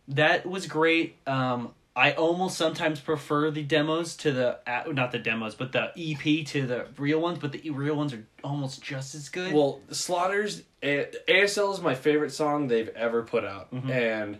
that 0.08 0.44
was 0.44 0.66
great. 0.66 1.14
Um, 1.24 1.72
I 1.98 2.12
almost 2.12 2.56
sometimes 2.56 3.00
prefer 3.00 3.50
the 3.50 3.64
demos 3.64 4.14
to 4.18 4.30
the 4.30 4.58
not 4.92 5.10
the 5.10 5.18
demos, 5.18 5.56
but 5.56 5.72
the 5.72 5.90
EP 5.96 6.46
to 6.46 6.64
the 6.64 6.86
real 6.96 7.20
ones. 7.20 7.38
But 7.40 7.50
the 7.52 7.70
real 7.70 7.96
ones 7.96 8.12
are 8.14 8.24
almost 8.44 8.80
just 8.82 9.16
as 9.16 9.28
good. 9.28 9.52
Well, 9.52 9.80
Slaughter's 9.90 10.62
ASL 10.80 11.74
is 11.74 11.80
my 11.80 11.96
favorite 11.96 12.30
song 12.30 12.68
they've 12.68 12.88
ever 12.90 13.22
put 13.22 13.44
out, 13.44 13.72
Mm-hmm. 13.74 13.90
and 13.90 14.38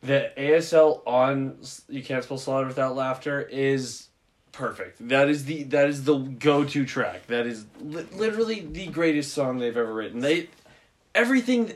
the 0.00 0.32
ASL 0.36 1.02
on 1.06 1.58
"You 1.88 2.02
Can't 2.02 2.24
Spell 2.24 2.38
Slaughter 2.38 2.66
Without 2.66 2.96
Laughter" 2.96 3.40
is 3.40 4.08
perfect. 4.50 5.08
That 5.08 5.28
is 5.28 5.44
the 5.44 5.62
that 5.64 5.88
is 5.88 6.02
the 6.02 6.18
go 6.18 6.64
to 6.64 6.84
track. 6.84 7.28
That 7.28 7.46
is 7.46 7.64
li- 7.80 8.06
literally 8.12 8.60
the 8.60 8.88
greatest 8.88 9.32
song 9.32 9.58
they've 9.60 9.76
ever 9.76 9.94
written. 9.94 10.18
They 10.20 10.48
everything 11.14 11.74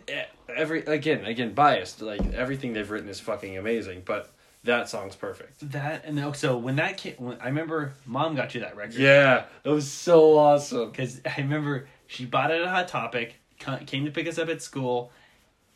every 0.49 0.81
again 0.83 1.25
again 1.25 1.55
biased 1.55 2.03
like 2.03 2.21
everything 2.35 2.73
they've 2.73 2.91
written 2.91 3.09
is 3.09 3.21
fucking 3.21 3.57
amazing, 3.57 4.03
but 4.05 4.33
that 4.69 4.89
song's 4.89 5.17
perfect. 5.17 5.71
that 5.73 6.05
and 6.05 6.17
then- 6.17 6.33
so 6.35 6.57
when 6.57 6.77
that 6.77 6.97
came, 6.97 7.15
when, 7.19 7.39
I 7.41 7.47
remember 7.47 7.93
mom 8.07 8.35
got 8.37 8.55
you 8.55 8.61
that 8.63 8.77
record. 8.77 8.95
Yeah, 8.95 9.45
it 9.65 9.69
was 9.69 9.91
so 9.91 10.39
awesome. 10.39 10.91
because 10.91 11.21
I 11.27 11.41
remember 11.41 11.87
she 12.07 12.25
bought 12.25 12.51
it 12.51 12.61
at 12.63 12.69
Hot 12.69 12.89
Topic, 12.89 13.35
came 13.87 14.05
to 14.05 14.11
pick 14.11 14.27
us 14.29 14.39
up 14.39 14.49
at 14.49 14.63
school, 14.63 15.11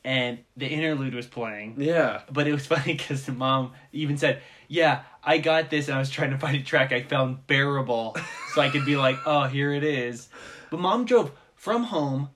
and 0.05 0.39
the 0.56 0.67
interlude 0.67 1.15
was 1.15 1.27
playing. 1.27 1.75
Yeah. 1.79 2.23
But 2.31 2.47
it 2.49 2.53
was 2.53 2.67
funny 2.75 2.94
because 2.94 3.27
the 3.27 3.33
mom 3.33 3.73
even 3.93 4.17
said, 4.17 4.41
"Yeah, 4.69 5.03
I 5.23 5.39
got 5.39 5.71
this, 5.71 5.89
and 5.89 5.97
I 5.97 5.99
was 5.99 6.11
trying 6.11 6.31
to 6.31 6.39
find 6.39 6.56
a 6.56 6.62
track 6.62 6.93
I 6.93 7.03
found 7.03 7.47
bearable, 7.47 8.17
so 8.55 8.61
I 8.61 8.69
could 8.71 8.85
be 8.85 8.97
like, 8.97 9.17
oh, 9.27 9.44
here 9.44 9.73
it 9.73 9.85
is." 9.85 10.29
But 10.71 10.81
mom 10.81 11.05
drove 11.05 11.33
from 11.55 11.85
home 11.85 12.31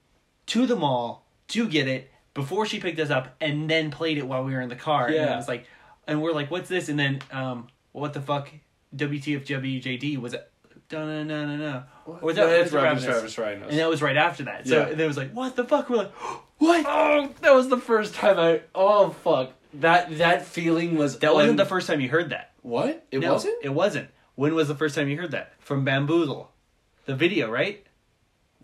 to 0.47 0.67
the 0.67 0.76
mall 0.76 1.25
to 1.49 1.69
get 1.69 1.88
it 1.88 2.11
before 2.35 2.67
she 2.67 2.79
picked 2.79 3.00
us 3.00 3.08
up, 3.11 3.35
and 3.41 3.69
then 3.69 3.91
played 3.91 4.19
it 4.19 4.26
while 4.29 4.44
we 4.44 4.53
were 4.53 4.61
in 4.61 4.69
the 4.69 4.76
car. 4.76 5.06
And 5.06 5.14
Yeah. 5.17 5.32
it 5.32 5.37
was 5.37 5.49
like, 5.49 5.67
and 6.06 6.23
we're 6.23 6.32
like, 6.32 6.50
"What's 6.50 6.69
this?" 6.69 6.88
And 6.88 6.99
then, 6.99 7.20
um, 7.32 7.69
what 7.93 8.12
the 8.12 8.20
fuck? 8.20 8.50
WTF 8.94 9.44
WJD 9.47 10.19
was 10.19 10.35
it? 10.35 10.51
No, 10.93 11.05
no, 11.05 11.25
no, 11.25 11.46
no, 11.46 11.56
no. 11.56 11.82
Or 12.06 12.19
was 12.22 12.36
that, 12.36 12.46
No, 12.46 12.53
it's 12.53 12.72
it 12.72 12.77
Ravenous, 12.77 13.06
Ravenous? 13.06 13.39
Ravenous 13.39 13.70
And 13.70 13.79
that 13.81 13.89
was 13.89 14.01
right 14.01 14.17
after 14.17 14.44
that. 14.44 14.69
So 14.69 14.79
Yeah. 14.79 14.93
and 14.93 15.01
it 15.01 15.06
was 15.06 15.17
like, 15.17 15.32
what 15.32 15.56
the 15.56 15.65
fuck? 15.65 15.91
We're 15.91 15.96
like, 15.96 16.13
what? 16.58 16.84
Oh, 16.89 17.29
that 17.41 17.53
was 17.55 17.69
the 17.69 17.77
first 17.79 18.15
time 18.15 18.39
I. 18.39 18.63
Oh 18.75 19.10
fuck! 19.10 19.53
That 19.75 20.17
that 20.19 20.44
feeling 20.46 20.96
was. 20.96 21.19
That 21.19 21.34
wasn't 21.34 21.56
the 21.56 21.65
first 21.67 21.86
time 21.86 22.01
you 22.01 22.08
heard 22.08 22.31
that. 22.31 22.53
What? 22.63 23.05
It 23.10 23.20
No, 23.20 23.32
wasn't. 23.34 23.55
It 23.65 23.70
wasn't. 23.70 24.10
When 24.36 24.55
was 24.55 24.69
the 24.69 24.75
first 24.75 24.94
time 24.94 25.08
you 25.08 25.17
heard 25.17 25.31
that? 25.32 25.55
From 25.58 25.84
Bamboozle. 25.84 26.51
The 27.06 27.15
video, 27.15 27.51
right? 27.51 27.85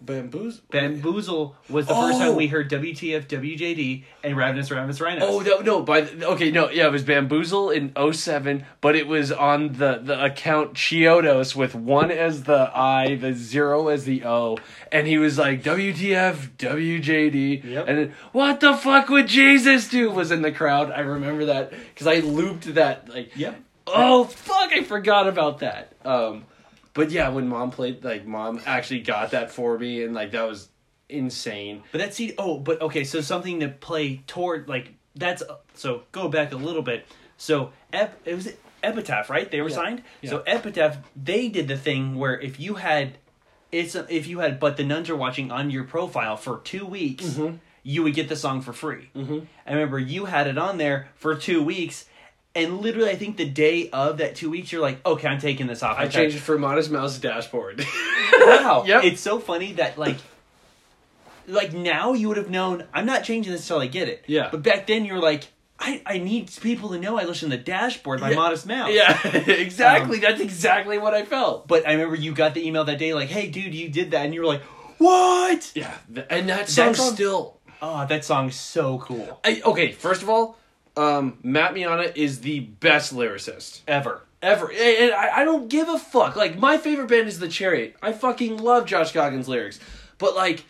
Bamboos. 0.05 0.61
Bamboozle 0.71 1.55
was 1.69 1.87
the 1.87 1.95
first 1.95 2.17
Oh. 2.17 2.19
time 2.29 2.37
we 2.37 2.49
heard 2.49 2.69
WTF, 2.71 3.27
WJD, 3.29 4.05
and 4.25 4.37
Ravenous 4.37 4.71
Ravenous 4.71 5.01
Rhinos. 5.01 5.23
Oh 5.27 5.41
no, 5.41 5.61
no! 5.61 5.83
By 5.83 6.03
the, 6.03 6.27
okay, 6.29 6.51
no, 6.51 6.69
yeah, 6.71 6.87
it 6.87 6.93
was 6.93 7.03
Bamboozle 7.05 7.71
in 7.71 7.93
07, 7.97 8.65
but 8.81 8.97
it 8.97 9.07
was 9.07 9.31
on 9.33 9.75
the 9.75 10.01
the 10.03 10.25
account 10.25 10.75
Chiodos 10.75 11.55
with 11.55 11.75
one 11.75 12.11
as 12.11 12.45
the 12.45 12.71
I, 12.75 13.15
the 13.17 13.33
zero 13.33 13.89
as 13.89 14.05
the 14.05 14.25
O, 14.25 14.59
and 14.91 15.07
he 15.07 15.19
was 15.19 15.39
like 15.39 15.63
WTF, 15.63 16.51
WJD, 16.59 17.65
Yep. 17.65 17.89
and 17.89 17.99
then 17.99 18.13
what 18.33 18.61
the 18.61 18.75
fuck 18.75 19.09
would 19.09 19.29
Jesus 19.29 19.89
do 19.89 20.11
was 20.11 20.31
in 20.31 20.43
the 20.43 20.53
crowd. 20.53 20.91
I 20.91 21.01
remember 21.01 21.47
that 21.47 21.71
because 21.71 22.07
I 22.07 22.17
looped 22.21 22.75
that 22.75 23.09
like 23.09 23.37
Yep. 23.37 23.61
Oh 23.87 24.25
fuck! 24.25 24.71
I 24.73 24.83
forgot 24.85 25.27
about 25.27 25.59
that. 25.59 25.93
Um, 26.05 26.45
but 26.95 27.11
yeah, 27.11 27.29
when 27.31 27.49
mom 27.49 27.71
played, 27.71 28.05
like 28.05 28.27
mom 28.27 28.61
actually 28.67 29.01
got 29.01 29.31
that 29.33 29.51
for 29.51 29.79
me, 29.79 30.03
and 30.05 30.15
like 30.15 30.31
that 30.33 30.47
was 30.49 30.69
insane. 31.09 31.83
But 31.93 31.99
that's. 31.99 32.21
Oh, 32.39 32.59
but 32.59 32.81
okay. 32.83 33.05
So 33.05 33.21
something 33.21 33.61
to 33.61 33.69
play 33.69 34.23
toward 34.27 34.69
like 34.69 34.95
that's 35.15 35.43
so 35.75 36.03
go 36.13 36.29
back 36.29 36.53
a 36.53 36.57
little 36.57 36.83
bit. 36.83 37.07
So 37.37 37.71
Ep, 37.93 38.21
it 38.25 38.35
was 38.35 38.53
Epitaph, 38.83 39.31
right? 39.31 39.51
They 39.51 39.61
were 39.61 39.69
Yeah. 39.69 39.75
signed. 39.77 40.03
Yeah. 40.21 40.31
So 40.31 40.43
Epitaph, 40.47 40.99
they 41.17 41.49
did 41.49 41.69
the 41.69 41.77
thing 41.77 42.17
where 42.17 42.39
if 42.41 42.59
you 42.61 42.75
had, 42.75 43.19
it's 43.71 43.95
if 43.95 44.27
you 44.27 44.39
had, 44.41 44.59
but 44.61 44.77
the 44.77 44.85
nuns 44.85 45.11
are 45.11 45.17
watching 45.17 45.51
on 45.51 45.71
your 45.71 45.85
profile 45.85 46.37
for 46.37 46.59
two 46.65 46.87
weeks, 46.87 47.25
Mm-hmm. 47.25 47.57
you 47.83 48.03
would 48.05 48.15
get 48.15 48.29
the 48.29 48.37
song 48.37 48.61
for 48.61 48.73
free. 48.73 49.11
Mm-hmm. 49.17 49.41
I 49.67 49.73
remember 49.73 49.99
you 49.99 50.27
had 50.27 50.47
it 50.47 50.57
on 50.59 50.79
there 50.79 51.09
for 51.17 51.35
two 51.35 51.63
weeks. 51.63 52.07
And 52.55 52.81
literally, 52.81 53.11
I 53.11 53.17
think 53.17 53.37
the 53.37 53.49
day 53.49 53.89
of 53.91 54.19
that 54.19 54.35
two 54.37 54.51
weeks, 54.51 54.71
you're 54.73 54.83
like, 54.83 55.05
okay, 55.07 55.27
I'm 55.29 55.41
taking 55.41 55.67
this 55.67 55.83
off. 55.83 55.99
I 55.99 56.03
I'm 56.05 56.11
changed 56.11 56.37
it 56.37 56.41
for 56.41 56.59
Modest 56.59 56.91
Mouse 56.91 57.19
dashboard. 57.19 57.85
Wow. 58.33 58.85
Yep. 58.87 59.05
It's 59.05 59.21
so 59.21 59.39
funny 59.39 59.73
that 59.75 59.99
like 59.99 60.17
like 61.47 61.73
now 61.73 62.13
you 62.13 62.29
would 62.29 62.37
have 62.37 62.51
known 62.51 62.85
I'm 62.95 63.07
not 63.07 63.25
changing 63.25 63.53
this 63.53 63.63
until 63.63 63.81
I 63.81 63.87
get 63.87 64.09
it. 64.09 64.25
Yeah. 64.27 64.49
But 64.51 64.63
back 64.63 64.87
then 64.87 65.05
you 65.05 65.13
were 65.15 65.21
like, 65.21 65.49
I, 65.79 66.01
I 66.07 66.19
need 66.19 66.51
people 66.61 66.91
to 66.91 66.99
know 66.99 67.19
I 67.19 67.25
listen 67.25 67.51
to 67.51 67.57
the 67.57 67.63
dashboard 67.63 68.21
by 68.21 68.31
Yeah. 68.31 68.37
Modest 68.37 68.67
Mouse. 68.67 68.91
yeah, 68.93 69.27
exactly. 69.49 70.17
Um, 70.19 70.23
That's 70.23 70.41
exactly 70.41 70.99
what 70.99 71.13
I 71.15 71.25
felt. 71.25 71.67
But 71.69 71.87
I 71.87 71.93
remember 71.93 72.15
you 72.17 72.33
got 72.33 72.55
the 72.55 72.67
email 72.67 72.85
that 72.85 72.99
day 72.99 73.15
like, 73.15 73.29
hey 73.29 73.49
dude, 73.49 73.75
you 73.75 73.89
did 73.89 74.13
that 74.13 74.25
and 74.25 74.35
you 74.35 74.41
were 74.41 74.47
like, 74.47 74.63
What? 74.99 75.71
Yeah, 75.75 75.97
and 76.31 76.49
that 76.49 76.69
song 76.69 76.95
song- 76.95 77.15
still. 77.15 77.59
Oh, 77.81 78.07
that 78.07 78.25
song's 78.25 78.55
so 78.55 78.99
cool. 78.99 79.41
I, 79.45 79.61
okay, 79.65 79.91
first 79.93 80.23
of 80.23 80.29
all, 80.31 80.57
um, 80.97 81.39
Matt 81.43 81.75
Mehana 81.75 82.15
is 82.17 82.41
the 82.41 82.61
best 82.61 83.15
lyricist 83.15 83.81
Ever. 83.87 84.23
ever, 84.43 84.71
and 84.71 85.13
I, 85.13 85.39
I 85.41 85.45
don't 85.45 85.69
give 85.69 85.89
a 85.89 85.99
fuck. 85.99 86.37
Like 86.37 86.59
my 86.59 86.77
favorite 86.79 87.09
band 87.09 87.29
is 87.29 87.39
the 87.39 87.49
Chariot. 87.49 87.97
I 88.03 88.13
fucking 88.13 88.59
love 88.59 88.87
Josh 88.87 89.11
Scogin's 89.11 89.49
lyrics, 89.49 89.79
but 90.19 90.35
like, 90.37 90.65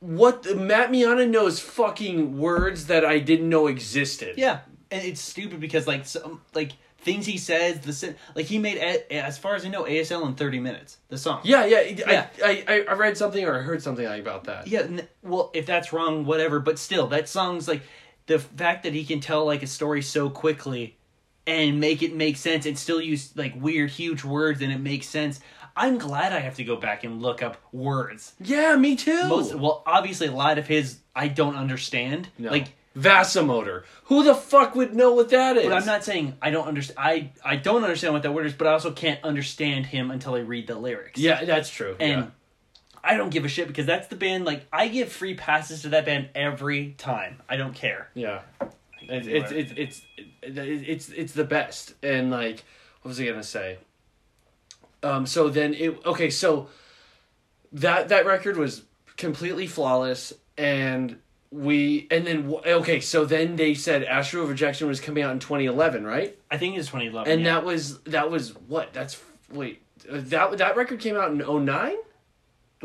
what 0.00 0.42
the, 0.44 0.54
Matt 0.54 0.90
Mehana 0.90 1.28
knows 1.28 1.58
fucking 1.58 2.38
words 2.38 2.86
that 2.86 3.04
I 3.04 3.18
didn't 3.18 3.48
know 3.48 3.66
existed. 3.66 4.36
Yeah. 4.36 4.60
And 4.90 5.02
it's 5.04 5.20
stupid 5.20 5.58
because 5.58 5.86
like 5.86 6.06
some 6.06 6.40
like 6.54 6.72
things 7.00 7.24
he 7.26 7.38
says, 7.38 7.80
the 7.80 8.14
like 8.34 8.46
he 8.46 8.58
made 8.58 8.78
as 9.10 9.38
far 9.38 9.54
as 9.54 9.64
I 9.64 9.68
know 9.68 9.84
ASL 9.84 10.24
in 10.26 10.34
30 10.34 10.60
minutes. 10.60 10.98
The 11.08 11.18
song. 11.18 11.40
yeah, 11.44 11.64
yeah. 11.64 11.80
Yeah. 11.80 12.26
I, 12.44 12.64
I, 12.68 12.84
I 12.90 12.92
read 12.94 13.16
something 13.16 13.44
or 13.44 13.58
I 13.58 13.62
heard 13.62 13.82
something 13.82 14.06
about 14.06 14.44
that. 14.44 14.66
Yeah, 14.68 14.86
well, 15.22 15.50
if 15.54 15.66
that's 15.66 15.92
wrong, 15.92 16.24
whatever. 16.24 16.60
But 16.60 16.78
still, 16.78 17.06
that 17.08 17.28
song's 17.28 17.66
like 17.66 17.82
the 18.26 18.38
fact 18.38 18.82
that 18.84 18.92
he 18.92 19.04
can 19.04 19.20
tell 19.20 19.44
like 19.44 19.62
a 19.62 19.66
story 19.66 20.02
so 20.02 20.28
quickly 20.30 20.96
and 21.46 21.80
make 21.80 22.02
it 22.02 22.14
make 22.14 22.36
sense 22.36 22.66
and 22.66 22.78
still 22.78 23.00
use 23.00 23.36
like 23.36 23.54
weird, 23.60 23.90
huge 23.90 24.24
words 24.24 24.62
and 24.62 24.72
it 24.72 24.80
makes 24.80 25.06
sense. 25.08 25.40
I'm 25.76 25.98
glad 25.98 26.32
I 26.32 26.40
have 26.40 26.56
to 26.56 26.64
go 26.64 26.76
back 26.76 27.04
and 27.04 27.20
look 27.20 27.42
up 27.42 27.58
words. 27.70 28.32
Yeah, 28.40 28.74
me 28.76 28.96
too. 28.96 29.28
Most 29.28 29.54
well, 29.54 29.82
obviously, 29.86 30.26
a 30.26 30.32
lot 30.32 30.58
of 30.58 30.66
his 30.66 30.98
I 31.14 31.28
don't 31.28 31.56
understand. 31.56 32.28
No. 32.38 32.50
Like, 32.50 32.72
Vasomotor. 32.96 33.84
Who 34.04 34.24
the 34.24 34.34
fuck 34.34 34.74
would 34.74 34.94
know 34.94 35.12
what 35.12 35.28
that 35.28 35.58
is? 35.58 35.64
but 35.64 35.74
I'm 35.74 35.84
not 35.84 36.02
saying 36.02 36.34
I 36.40 36.50
don't 36.50 36.66
understand. 36.66 36.98
I 36.98 37.30
I 37.44 37.56
don't 37.56 37.82
understand 37.84 38.14
what 38.14 38.22
that 38.22 38.32
word 38.32 38.46
is, 38.46 38.54
but 38.54 38.66
I 38.66 38.72
also 38.72 38.90
can't 38.90 39.22
understand 39.22 39.86
him 39.86 40.10
until 40.10 40.34
I 40.34 40.38
read 40.38 40.66
the 40.66 40.76
lyrics. 40.76 41.20
Yeah, 41.20 41.44
that's 41.44 41.68
true. 41.68 41.94
and 42.00 42.22
yeah. 42.22 42.30
I 43.06 43.16
don't 43.16 43.30
give 43.30 43.44
a 43.44 43.48
shit 43.48 43.68
because 43.68 43.86
that's 43.86 44.08
the 44.08 44.16
band. 44.16 44.44
Like, 44.44 44.66
I 44.72 44.88
give 44.88 45.12
free 45.12 45.34
passes 45.34 45.82
to 45.82 45.90
that 45.90 46.04
band 46.04 46.28
every 46.34 46.94
time. 46.98 47.40
I 47.48 47.56
don't 47.56 47.74
care. 47.74 48.08
Yeah, 48.14 48.40
it's 49.00 49.52
it's 49.52 49.72
it's 49.76 50.02
it's 50.42 50.58
it's 50.58 51.08
it's 51.10 51.32
the 51.32 51.44
best. 51.44 51.94
And 52.02 52.30
like, 52.30 52.64
what 53.02 53.10
was 53.10 53.20
I 53.20 53.26
gonna 53.26 53.42
say? 53.42 53.78
Um. 55.02 55.26
So 55.26 55.48
then 55.48 55.74
it 55.74 56.04
okay. 56.04 56.30
So 56.30 56.68
that 57.72 58.08
that 58.08 58.26
record 58.26 58.56
was 58.56 58.82
completely 59.16 59.66
flawless, 59.66 60.32
and 60.58 61.16
we 61.50 62.08
and 62.10 62.26
then 62.26 62.52
okay. 62.66 63.00
So 63.00 63.24
then 63.24 63.56
they 63.56 63.74
said 63.74 64.02
Astral 64.02 64.46
Rejection 64.46 64.88
was 64.88 65.00
coming 65.00 65.22
out 65.22 65.30
in 65.30 65.38
2011, 65.38 66.04
right? 66.04 66.36
I 66.50 66.58
think 66.58 66.76
it's 66.76 66.88
2011. 66.88 67.32
And 67.32 67.42
yeah. 67.42 67.54
that 67.54 67.64
was 67.64 68.00
that 68.00 68.30
was 68.30 68.50
what? 68.66 68.92
That's 68.92 69.22
wait. 69.52 69.82
uh, 70.10 70.18
That 70.24 70.58
that 70.58 70.76
record 70.76 70.98
came 70.98 71.16
out 71.16 71.30
in 71.30 71.64
09 71.64 71.96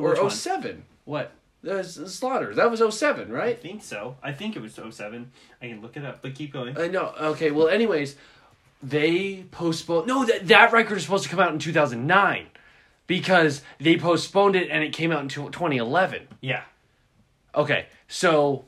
Which 0.02 0.18
or 0.18 0.24
one? 0.24 0.32
07. 0.32 0.84
What? 1.06 1.32
Was 1.64 2.14
Slaughter. 2.14 2.56
That 2.56 2.72
was 2.72 2.82
07, 2.98 3.32
right? 3.32 3.56
I 3.56 3.60
think 3.60 3.84
so. 3.84 4.16
I 4.24 4.32
think 4.32 4.56
it 4.56 4.62
was 4.62 4.74
07. 4.74 5.32
I 5.62 5.68
can 5.68 5.82
look 5.82 5.96
it 5.96 6.04
up, 6.04 6.22
but 6.22 6.34
keep 6.34 6.52
going. 6.52 6.78
I 6.80 6.88
know. 6.88 7.14
Okay. 7.20 7.52
Well, 7.52 7.68
anyways, 7.68 8.16
they 8.82 9.46
postponed. 9.52 10.08
No, 10.08 10.26
that 10.26 10.48
that 10.48 10.74
record 10.74 10.98
is 10.98 11.04
supposed 11.04 11.24
to 11.26 11.30
come 11.30 11.40
out 11.40 11.54
in 11.54 11.60
2009 11.60 12.48
because 13.06 13.62
they 13.80 13.96
postponed 13.98 14.56
it 14.56 14.70
and 14.72 14.84
it 14.84 14.92
came 14.94 15.12
out 15.12 15.22
in 15.22 15.28
2011. 15.30 16.28
yeah. 16.42 16.64
Okay. 17.54 17.86
So 18.08 18.66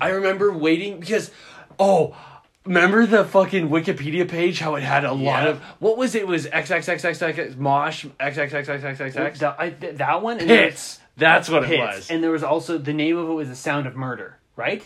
I 0.00 0.08
remember 0.08 0.52
waiting 0.52 1.00
because 1.00 1.30
oh, 1.78 2.16
remember 2.66 3.06
the 3.06 3.24
fucking 3.24 3.68
Wikipedia 3.68 4.28
page 4.28 4.58
how 4.58 4.74
it 4.74 4.82
had 4.82 5.04
a 5.04 5.12
lot 5.12 5.44
Yeah. 5.44 5.48
of 5.48 5.58
what 5.78 5.96
was 5.96 6.14
it? 6.14 6.22
It 6.22 6.28
was 6.28 6.46
XXXXX 6.46 7.56
Mosh 7.56 8.04
XXXXXX 8.20 9.38
That, 9.38 9.56
I, 9.58 9.70
th- 9.70 9.96
that 9.96 10.22
one 10.22 10.38
and 10.40 10.48
there 10.50 10.64
was 10.66 10.72
Hits. 10.74 11.00
That's 11.16 11.48
what 11.48 11.70
it 11.70 11.78
was. 11.78 12.10
And 12.10 12.22
there 12.22 12.30
was 12.30 12.42
also 12.42 12.78
the 12.78 12.92
name 12.92 13.16
of 13.16 13.28
it 13.28 13.32
was 13.32 13.48
The 13.48 13.54
Sound 13.56 13.86
of 13.86 13.96
Murder, 13.96 14.38
right? 14.54 14.82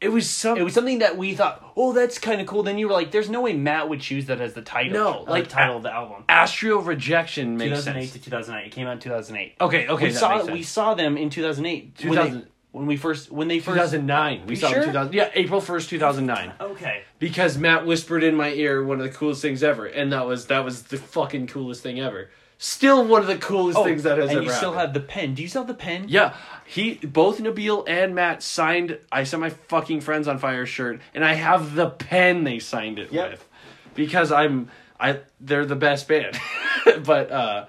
it 0.00 0.10
was 0.10 0.30
some. 0.30 0.56
It 0.56 0.62
was 0.62 0.74
something 0.74 1.00
that 1.00 1.16
we 1.16 1.34
thought, 1.34 1.72
oh, 1.76 1.92
that's 1.92 2.18
kind 2.20 2.40
of 2.40 2.46
cool. 2.46 2.62
Then 2.62 2.78
you 2.78 2.86
were 2.86 2.94
like, 2.94 3.10
there's 3.10 3.28
no 3.28 3.40
way 3.40 3.52
Matt 3.52 3.88
would 3.88 4.00
choose 4.00 4.26
that 4.26 4.40
as 4.40 4.54
the 4.54 4.62
title. 4.62 4.92
No, 4.92 5.24
uh, 5.26 5.30
like, 5.30 5.48
title 5.48 5.78
of 5.78 5.82
the 5.82 5.92
album. 5.92 6.24
Astral 6.28 6.80
Rejection 6.82 7.56
makes 7.56 7.70
2008 7.78 8.00
sense. 8.02 8.12
to 8.12 8.18
2009. 8.30 8.66
It 8.66 8.70
came 8.72 8.86
out 8.86 8.92
in 8.92 9.00
2008. 9.00 9.56
Okay. 9.60 9.88
Okay. 9.88 10.04
we 10.06 10.12
that 10.12 10.18
saw 10.18 10.28
makes 10.34 10.44
sense. 10.44 10.54
we 10.54 10.62
saw 10.62 10.94
them 10.94 11.16
in 11.16 11.30
2008. 11.30 11.96
2000 11.96 12.10
when, 12.32 12.40
they, 12.40 12.46
when 12.72 12.86
we 12.86 12.96
first 12.96 13.30
when 13.30 13.48
they 13.48 13.58
first 13.58 13.76
2009. 13.76 14.46
We 14.46 14.56
saw 14.56 14.68
sure? 14.68 14.80
them 14.80 14.88
2000. 14.90 15.12
Yeah, 15.14 15.30
April 15.34 15.60
1st, 15.60 15.88
2009. 15.88 16.52
Okay. 16.60 17.02
Because 17.18 17.58
Matt 17.58 17.86
whispered 17.86 18.22
in 18.22 18.34
my 18.34 18.50
ear 18.50 18.82
one 18.84 19.00
of 19.00 19.04
the 19.04 19.12
coolest 19.16 19.42
things 19.42 19.62
ever, 19.62 19.86
and 19.86 20.12
that 20.12 20.26
was 20.26 20.46
that 20.46 20.64
was 20.64 20.84
the 20.84 20.96
fucking 20.98 21.46
coolest 21.48 21.82
thing 21.82 22.00
ever. 22.00 22.30
Still 22.60 23.04
one 23.06 23.20
of 23.20 23.28
the 23.28 23.36
coolest 23.38 23.80
things 23.84 24.02
that 24.02 24.18
has 24.18 24.26
Oh, 24.26 24.30
and 24.30 24.38
ever 24.38 24.46
you 24.46 24.50
still 24.52 24.72
happened. 24.72 24.94
have 24.96 25.02
the 25.06 25.08
pen. 25.08 25.34
Do 25.34 25.42
you 25.42 25.48
still 25.48 25.62
have 25.62 25.68
the 25.68 25.74
pen? 25.74 26.06
Yeah, 26.08 26.34
he 26.66 26.94
both 26.94 27.38
Nabil 27.38 27.84
and 27.88 28.14
Matt 28.16 28.42
signed. 28.42 28.98
I 29.12 29.22
sent 29.24 29.40
my 29.40 29.50
fucking 29.50 30.00
friends 30.00 30.26
on 30.26 30.38
fire 30.38 30.66
shirt, 30.66 31.00
and 31.14 31.24
I 31.24 31.34
have 31.34 31.74
the 31.76 31.88
pen 31.90 32.42
they 32.44 32.58
signed 32.58 32.98
it 32.98 33.12
Yep. 33.12 33.30
with, 33.30 33.48
because 33.94 34.32
I'm 34.32 34.70
I 34.98 35.20
they're 35.40 35.64
the 35.66 35.76
best 35.76 36.08
band. 36.08 36.36
but 37.04 37.30
uh, 37.30 37.66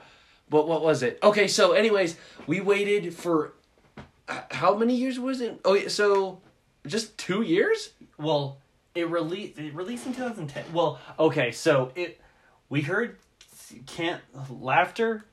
but 0.50 0.68
what 0.68 0.82
was 0.82 1.04
it? 1.04 1.20
Okay, 1.22 1.48
so 1.48 1.74
anyways, 1.74 2.18
we 2.48 2.60
waited 2.60 3.14
for 3.14 3.54
how 4.52 4.76
many 4.76 4.96
years 4.96 5.20
was 5.20 5.42
it? 5.42 5.60
Oh, 5.66 5.74
yeah, 5.74 5.88
so 5.88 6.42
just 6.88 7.18
two 7.18 7.42
years. 7.42 7.92
Well, 8.18 8.58
it 8.96 9.10
released 9.10 9.58
it 9.60 9.74
released 9.74 10.06
in 10.06 10.14
2010. 10.14 10.66
Well, 10.74 11.00
okay, 11.18 11.52
so 11.52 11.92
it 11.96 12.20
we 12.70 12.82
heard 12.82 13.18
can't 13.86 14.22
laughter 14.50 15.26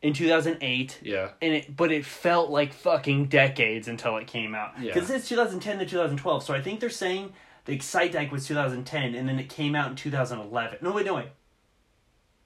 in 0.00 0.12
2008 0.12 1.00
Yeah. 1.02 1.30
and 1.42 1.54
it 1.54 1.74
but 1.76 1.90
it 1.90 2.04
felt 2.04 2.50
like 2.50 2.72
fucking 2.72 3.26
decades 3.26 3.88
until 3.88 4.16
it 4.18 4.26
came 4.28 4.54
out 4.54 4.72
Yeah. 4.78 4.92
because 4.94 5.10
it's 5.10 5.28
2010 5.28 5.78
to 5.78 5.86
2012 5.86 6.44
so 6.44 6.54
i 6.54 6.60
think 6.60 6.78
they're 6.78 6.90
saying 6.90 7.32
the 7.64 7.72
excite 7.72 8.12
Dyke 8.12 8.30
was 8.30 8.46
2010 8.46 9.14
and 9.16 9.26
then 9.28 9.40
it 9.40 9.48
came 9.48 9.74
out 9.74 9.88
in 9.90 9.96
2011 9.96 10.78
no 10.82 10.92
wait 10.92 11.06
no 11.06 11.14
wait 11.14 11.28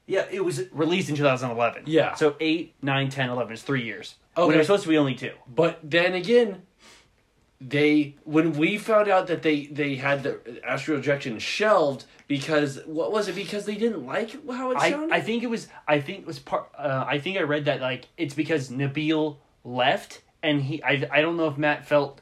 yeah 0.07 0.25
it 0.31 0.45
was 0.45 0.63
released 0.73 1.11
in 1.11 1.17
2011 1.17 1.83
Yeah. 1.87 2.15
so 2.15 2.37
8 2.41 2.75
9 2.81 3.11
10 3.11 3.29
11 3.31 3.53
it's 3.53 3.63
three 3.63 3.83
years 3.83 4.15
when 4.47 4.55
it 4.55 4.59
was 4.59 4.67
supposed 4.67 4.85
to 4.85 4.89
be 4.89 4.99
only 4.99 5.15
two 5.15 5.33
But 5.47 5.81
then 5.83 6.15
again, 6.15 6.63
they 7.61 8.17
when 8.25 8.53
we 8.53 8.79
found 8.79 9.09
out 9.09 9.27
that 9.27 9.43
they 9.43 9.67
they 9.67 9.97
had 9.97 10.23
the 10.23 10.61
astral 10.65 10.97
rejection 10.99 11.39
shelved 11.39 12.05
because 12.29 12.81
what 12.87 13.11
was 13.11 13.27
it? 13.29 13.35
Because 13.35 13.65
they 13.65 13.75
didn't 13.75 14.07
like 14.07 14.31
how 14.49 14.71
it 14.71 14.79
I, 14.79 14.91
sounded. 14.91 15.13
I 15.15 15.21
think 15.21 15.43
it 15.43 15.51
was 15.51 15.69
I 15.87 16.01
think 16.01 16.21
it 16.21 16.27
was 16.27 16.39
part 16.39 16.71
uh, 16.79 17.05
I 17.07 17.19
think 17.19 17.37
I 17.37 17.43
read 17.43 17.65
that 17.65 17.81
like 17.81 18.07
it's 18.17 18.35
because 18.35 18.71
Nabil 18.71 19.39
left 19.65 20.23
and 20.43 20.63
he 20.63 20.83
I 20.85 21.09
I 21.11 21.21
don't 21.21 21.37
know 21.37 21.49
if 21.49 21.59
Matt 21.59 21.87
felt 21.87 22.21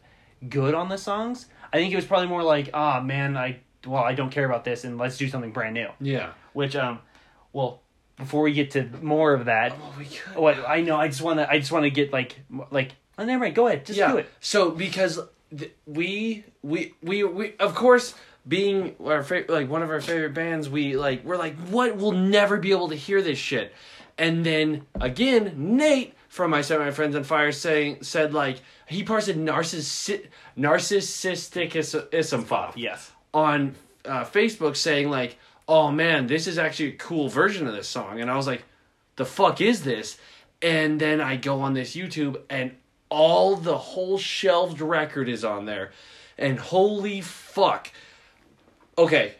good 0.48 0.74
on 0.74 0.88
the 0.88 0.98
songs. 0.98 1.46
I 1.72 1.76
think 1.76 1.92
it 1.92 1.96
was 1.96 2.06
probably 2.06 2.28
more 2.28 2.42
like 2.42 2.70
ah 2.72 3.00
man 3.00 3.36
I 3.36 3.60
well 3.86 4.02
I 4.02 4.14
don't 4.14 4.30
care 4.30 4.46
about 4.46 4.64
this 4.64 4.84
and 4.84 4.96
let's 4.96 5.18
do 5.18 5.28
something 5.28 5.52
brand 5.52 5.74
new. 5.74 5.88
yeah. 6.00 6.32
Which 6.54 6.76
um 6.76 7.00
well 7.52 7.82
before 8.16 8.42
we 8.42 8.52
get 8.52 8.70
to 8.72 8.84
more 9.02 9.34
of 9.34 9.44
that 9.46 9.72
Oh, 9.72 9.94
we 9.98 10.04
could. 10.06 10.36
what 10.36 10.58
I 10.68 10.80
know 10.80 10.96
I 10.96 11.08
just 11.08 11.22
want 11.22 11.38
to 11.38 11.48
I 11.50 11.58
just 11.58 11.72
want 11.72 11.84
to 11.84 11.90
get 11.90 12.12
like 12.12 12.40
like 12.70 12.92
oh, 13.18 13.24
never 13.24 13.44
mind 13.44 13.54
go 13.54 13.66
ahead 13.66 13.84
just 13.86 13.98
yeah. 13.98 14.10
do 14.12 14.18
it. 14.18 14.28
So 14.40 14.70
because 14.70 15.20
th- 15.56 15.72
we 15.86 16.44
we 16.62 16.94
we 17.02 17.24
we 17.24 17.54
of 17.58 17.74
course 17.74 18.14
being 18.48 18.94
our 19.04 19.22
fa- 19.22 19.44
like 19.48 19.68
one 19.68 19.82
of 19.82 19.90
our 19.90 20.00
favorite 20.00 20.32
bands, 20.34 20.68
we 20.70 20.96
like 20.96 21.24
we're 21.24 21.36
like 21.36 21.56
what 21.68 21.96
we'll 21.96 22.12
never 22.12 22.56
be 22.58 22.70
able 22.70 22.88
to 22.88 22.94
hear 22.94 23.20
this 23.20 23.38
shit. 23.38 23.72
And 24.18 24.46
then 24.46 24.86
again, 25.00 25.52
Nate 25.76 26.14
from 26.28 26.54
I 26.54 26.60
Set 26.62 26.78
My 26.78 26.90
Friends 26.90 27.16
on 27.16 27.24
Fire 27.24 27.50
saying 27.52 28.02
said 28.02 28.32
like 28.32 28.60
he 28.86 29.02
parsed 29.02 29.28
narcissi- 29.28 30.28
narcissistic 30.56 31.74
is- 31.74 31.96
ism 32.12 32.46
Yes. 32.76 33.10
on 33.34 33.74
uh, 34.04 34.24
Facebook 34.24 34.76
saying 34.76 35.10
like, 35.10 35.38
"Oh 35.68 35.90
man, 35.90 36.26
this 36.26 36.46
is 36.46 36.58
actually 36.58 36.90
a 36.90 36.96
cool 36.96 37.28
version 37.28 37.66
of 37.66 37.74
this 37.74 37.88
song," 37.88 38.20
and 38.20 38.30
I 38.30 38.36
was 38.36 38.46
like, 38.46 38.64
"The 39.16 39.24
fuck 39.24 39.60
is 39.60 39.84
this?" 39.84 40.18
And 40.62 41.00
then 41.00 41.20
I 41.20 41.36
go 41.36 41.60
on 41.60 41.74
this 41.74 41.94
YouTube, 41.94 42.40
and 42.48 42.76
all 43.08 43.56
the 43.56 43.76
whole 43.76 44.18
shelved 44.18 44.80
record 44.80 45.28
is 45.28 45.44
on 45.44 45.66
there, 45.66 45.92
and 46.38 46.58
holy 46.58 47.20
fuck! 47.20 47.90
Okay, 48.98 49.34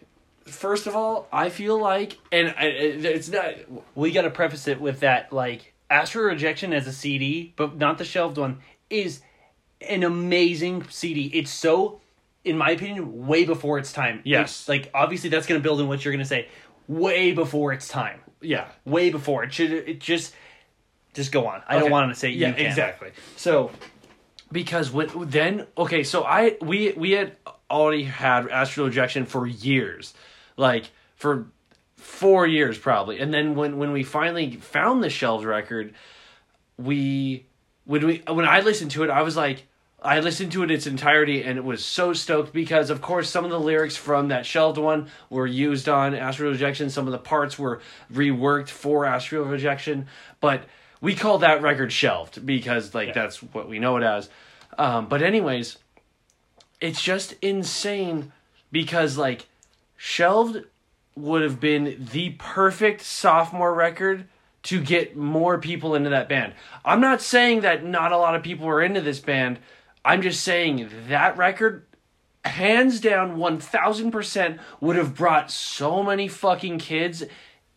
first 0.44 0.86
of 0.86 0.94
all, 0.94 1.28
I 1.32 1.48
feel 1.48 1.80
like, 1.80 2.18
and 2.30 2.54
I, 2.58 2.66
it's 2.66 3.28
not. 3.28 3.54
we 3.94 4.12
got 4.12 4.22
to 4.22 4.30
preface 4.30 4.68
it 4.68 4.80
with 4.80 5.00
that 5.00 5.32
like 5.32 5.74
Astral 5.90 6.26
Rejection 6.26 6.72
as 6.72 6.86
a 6.86 6.92
CD, 6.92 7.52
but 7.56 7.76
not 7.76 7.98
the 7.98 8.04
shelved 8.04 8.38
one, 8.38 8.58
is 8.90 9.20
an 9.80 10.02
amazing 10.02 10.86
CD. 10.90 11.26
It's 11.32 11.50
so 11.50 12.00
in 12.46 12.56
my 12.56 12.70
opinion, 12.70 13.26
way 13.26 13.44
before 13.44 13.78
its 13.78 13.92
time. 13.92 14.22
Yes. 14.24 14.68
Like, 14.68 14.84
like, 14.84 14.90
obviously 14.94 15.30
that's 15.30 15.46
going 15.46 15.60
to 15.60 15.62
build 15.62 15.80
in 15.80 15.88
what 15.88 16.04
you're 16.04 16.12
going 16.12 16.24
to 16.24 16.28
say. 16.28 16.48
Way 16.88 17.32
before 17.32 17.72
its 17.72 17.88
time. 17.88 18.20
Yeah. 18.40 18.68
Way 18.84 19.10
before 19.10 19.44
it 19.44 19.52
should. 19.52 19.72
It 19.72 20.00
just, 20.00 20.34
just 21.16 21.32
go 21.32 21.46
on. 21.46 21.62
I 21.66 21.78
don't 21.78 21.90
want 21.90 22.12
to 22.12 22.18
say 22.18 22.28
you 22.28 22.40
yeah 22.40 22.50
exactly 22.50 23.10
so 23.36 23.70
because 24.52 24.90
when 24.90 25.08
then 25.28 25.66
okay 25.76 26.04
so 26.04 26.24
i 26.24 26.56
we 26.60 26.92
we 26.92 27.12
had 27.12 27.36
already 27.70 28.04
had 28.04 28.48
astral 28.48 28.86
rejection 28.86 29.26
for 29.26 29.46
years 29.46 30.14
like 30.56 30.90
for 31.16 31.46
four 31.96 32.46
years 32.46 32.78
probably 32.78 33.18
and 33.18 33.32
then 33.32 33.54
when 33.54 33.78
when 33.78 33.92
we 33.92 34.04
finally 34.04 34.56
found 34.56 35.02
the 35.02 35.10
shelves 35.10 35.44
record 35.44 35.94
we 36.76 37.46
when 37.84 38.06
we 38.06 38.22
when 38.28 38.46
i 38.46 38.60
listened 38.60 38.90
to 38.90 39.02
it 39.02 39.10
i 39.10 39.22
was 39.22 39.36
like 39.36 39.66
I 40.06 40.20
listened 40.20 40.52
to 40.52 40.62
it 40.62 40.70
its 40.70 40.86
entirety 40.86 41.42
and 41.42 41.58
it 41.58 41.64
was 41.64 41.84
so 41.84 42.12
stoked 42.12 42.52
because 42.52 42.90
of 42.90 43.02
course 43.02 43.28
some 43.28 43.44
of 43.44 43.50
the 43.50 43.58
lyrics 43.58 43.96
from 43.96 44.28
that 44.28 44.46
shelved 44.46 44.78
one 44.78 45.08
were 45.30 45.46
used 45.46 45.88
on 45.88 46.14
Astral 46.14 46.52
Rejection, 46.52 46.90
some 46.90 47.06
of 47.06 47.12
the 47.12 47.18
parts 47.18 47.58
were 47.58 47.80
reworked 48.12 48.68
for 48.68 49.04
Astral 49.04 49.44
Rejection, 49.44 50.06
but 50.40 50.62
we 51.00 51.14
call 51.14 51.38
that 51.38 51.60
record 51.60 51.92
shelved 51.92 52.46
because 52.46 52.94
like 52.94 53.14
that's 53.14 53.42
what 53.42 53.68
we 53.68 53.78
know 53.78 53.96
it 53.96 54.04
as. 54.04 54.28
Um, 54.78 55.08
but 55.08 55.22
anyways, 55.22 55.76
it's 56.80 57.02
just 57.02 57.34
insane 57.42 58.32
because 58.70 59.18
like 59.18 59.46
shelved 59.96 60.64
would 61.16 61.42
have 61.42 61.58
been 61.58 62.06
the 62.12 62.30
perfect 62.38 63.00
sophomore 63.00 63.74
record 63.74 64.28
to 64.64 64.80
get 64.80 65.16
more 65.16 65.58
people 65.58 65.94
into 65.94 66.10
that 66.10 66.28
band. 66.28 66.52
I'm 66.84 67.00
not 67.00 67.22
saying 67.22 67.60
that 67.60 67.84
not 67.84 68.12
a 68.12 68.18
lot 68.18 68.34
of 68.34 68.42
people 68.42 68.66
were 68.66 68.82
into 68.82 69.00
this 69.00 69.20
band. 69.20 69.58
I'm 70.06 70.22
just 70.22 70.44
saying 70.44 70.88
that 71.08 71.36
record 71.36 71.84
hands 72.44 73.00
down 73.00 73.36
1000% 73.38 74.58
would 74.80 74.94
have 74.94 75.16
brought 75.16 75.50
so 75.50 76.02
many 76.02 76.28
fucking 76.28 76.78
kids 76.78 77.24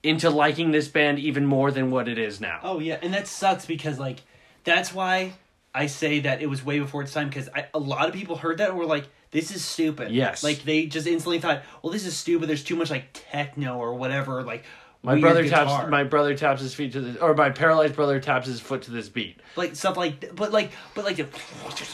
into 0.04 0.30
liking 0.30 0.72
this 0.72 0.88
band 0.88 1.18
even 1.18 1.46
more 1.46 1.72
than 1.72 1.90
what 1.90 2.08
it 2.08 2.20
is 2.20 2.40
now. 2.40 2.60
Oh 2.64 2.80
yeah, 2.80 3.00
and 3.02 3.14
that 3.16 3.28
sucks 3.28 3.66
because 3.66 3.98
like 4.00 4.22
that's 4.64 4.94
why 4.94 5.34
I 5.74 5.88
say 5.88 6.20
that 6.22 6.42
it 6.42 6.48
was 6.48 6.64
way 6.64 6.80
before 6.80 7.02
its 7.02 7.14
time 7.14 7.30
because 7.30 7.50
a 7.74 7.80
lot 7.80 8.08
of 8.08 8.14
people 8.14 8.36
heard 8.38 8.60
that 8.60 8.70
and 8.70 8.78
were 8.78 8.86
like, 8.86 9.08
"This 9.32 9.52
is 9.52 9.66
stupid." 9.66 10.12
Yes. 10.12 10.44
like 10.44 10.64
they 10.64 10.86
just 10.86 11.08
instantly 11.08 11.40
thought, 11.40 11.64
"Well, 11.82 11.92
this 11.92 12.06
is 12.06 12.16
stupid. 12.16 12.48
There's 12.48 12.64
too 12.64 12.76
much 12.76 12.92
like 12.92 13.10
techno 13.12 13.78
or 13.78 13.96
whatever." 13.96 14.44
Like 14.44 14.64
My 15.02 15.14
weird 15.14 15.22
brother 15.22 15.44
guitar. 15.44 15.66
taps 15.66 15.90
my 15.90 16.04
brother 16.04 16.36
taps 16.36 16.62
his 16.62 16.74
feet 16.76 16.92
to 16.94 17.02
this 17.02 17.18
or 17.18 17.34
my 17.34 17.50
paralyzed 17.52 17.96
brother 17.96 18.20
taps 18.20 18.48
his 18.48 18.60
foot 18.60 18.82
to 18.84 18.92
this 18.92 19.08
beat. 19.10 19.40
like 19.56 19.76
stuff 19.76 19.96
like, 19.96 20.36
but 20.36 20.52
like, 20.52 20.72
but 20.94 21.06
like, 21.06 21.18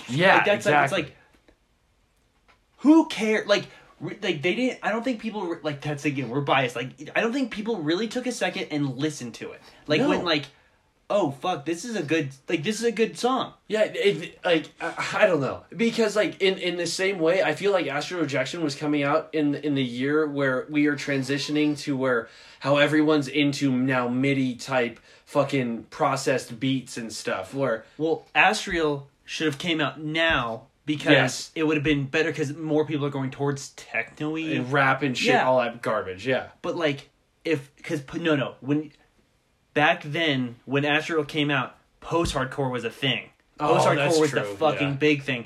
Yeah, 0.10 0.38
like, 0.38 0.46
that's 0.46 0.66
exactly. 0.66 0.72
like 0.72 0.82
it's 0.82 0.92
like, 0.92 1.18
who 2.78 3.08
cares? 3.08 3.48
Like. 3.48 3.66
re- 4.00 4.18
Like 4.22 4.42
they 4.42 4.56
didn't. 4.56 4.80
I 4.84 4.92
don't 4.92 5.04
think 5.04 5.20
people 5.20 5.46
re- 5.46 5.58
like 5.64 5.82
that's 5.82 6.06
again. 6.06 6.30
We're 6.30 6.42
biased. 6.42 6.76
Like 6.76 7.12
I 7.16 7.22
don't 7.22 7.32
think 7.34 7.52
people 7.52 7.78
really 7.78 8.08
took 8.08 8.28
a 8.28 8.32
second 8.32 8.68
and 8.72 8.98
listened 8.98 9.36
to 9.36 9.52
it. 9.52 9.62
Like 9.88 10.02
No. 10.02 10.10
when 10.10 10.24
like, 10.26 10.46
oh 11.10 11.32
fuck, 11.32 11.66
this 11.66 11.86
is 11.86 11.96
a 11.96 12.04
good 12.04 12.30
like 12.50 12.64
this 12.64 12.80
is 12.80 12.86
a 12.86 12.92
good 12.92 13.18
song. 13.18 13.54
Yeah, 13.68 13.84
it, 13.84 14.40
like 14.44 14.70
I 14.82 14.94
I 15.24 15.28
don't 15.28 15.42
know 15.42 15.64
because 15.76 16.16
like 16.16 16.42
in 16.42 16.58
in 16.58 16.78
the 16.78 16.88
same 16.88 17.20
way, 17.20 17.44
I 17.44 17.54
feel 17.56 17.72
like 17.72 17.88
Astral 17.88 18.22
Rejection 18.22 18.64
was 18.64 18.76
coming 18.76 19.04
out 19.04 19.30
in 19.34 19.56
in 19.56 19.76
the 19.76 19.84
year 19.84 20.28
where 20.28 20.66
we 20.70 20.88
are 20.88 20.96
transitioning 20.96 21.78
to 21.80 21.96
where 21.96 22.28
how 22.60 22.78
everyone's 22.78 23.28
into 23.28 23.72
now 23.72 24.08
MIDI 24.08 24.56
type 24.56 25.00
fucking 25.26 25.84
processed 25.90 26.60
beats 26.60 26.98
and 26.98 27.12
stuff. 27.12 27.54
Where 27.54 27.86
Well, 27.98 28.26
Astral 28.36 29.08
should 29.26 29.48
have 29.48 29.58
came 29.58 29.82
out 29.82 30.00
now 30.00 30.68
because 30.86 31.12
Yes. 31.12 31.52
it 31.56 31.64
would 31.64 31.78
have 31.78 31.84
been 31.84 32.06
better 32.06 32.30
because 32.30 32.56
more 32.56 32.86
people 32.86 33.06
are 33.08 33.12
going 33.12 33.32
towards 33.32 33.70
techno-y. 33.70 34.42
and 34.54 34.72
rap 34.72 35.02
and 35.02 35.18
shit, 35.18 35.34
Yeah. 35.34 35.48
all 35.48 35.60
that 35.60 35.82
garbage. 35.82 36.28
Yeah, 36.28 36.48
But 36.62 36.76
like, 36.76 37.10
if 37.44 37.76
because 37.76 38.02
no, 38.16 38.36
no, 38.36 38.56
when 38.62 38.92
back 39.76 40.02
then 40.04 40.56
when 40.66 40.84
Astral 40.86 41.24
came 41.24 41.52
out, 41.52 41.78
post-hardcore 42.02 42.72
was 42.72 42.84
a 42.84 42.90
thing. 42.90 43.30
Oh, 43.60 43.76
Post-hardcore 43.76 43.96
that's 43.96 44.20
was 44.20 44.32
the 44.32 44.42
true, 44.42 44.56
fucking 44.56 44.88
yeah. 44.90 44.94
big 44.96 45.22
thing, 45.22 45.46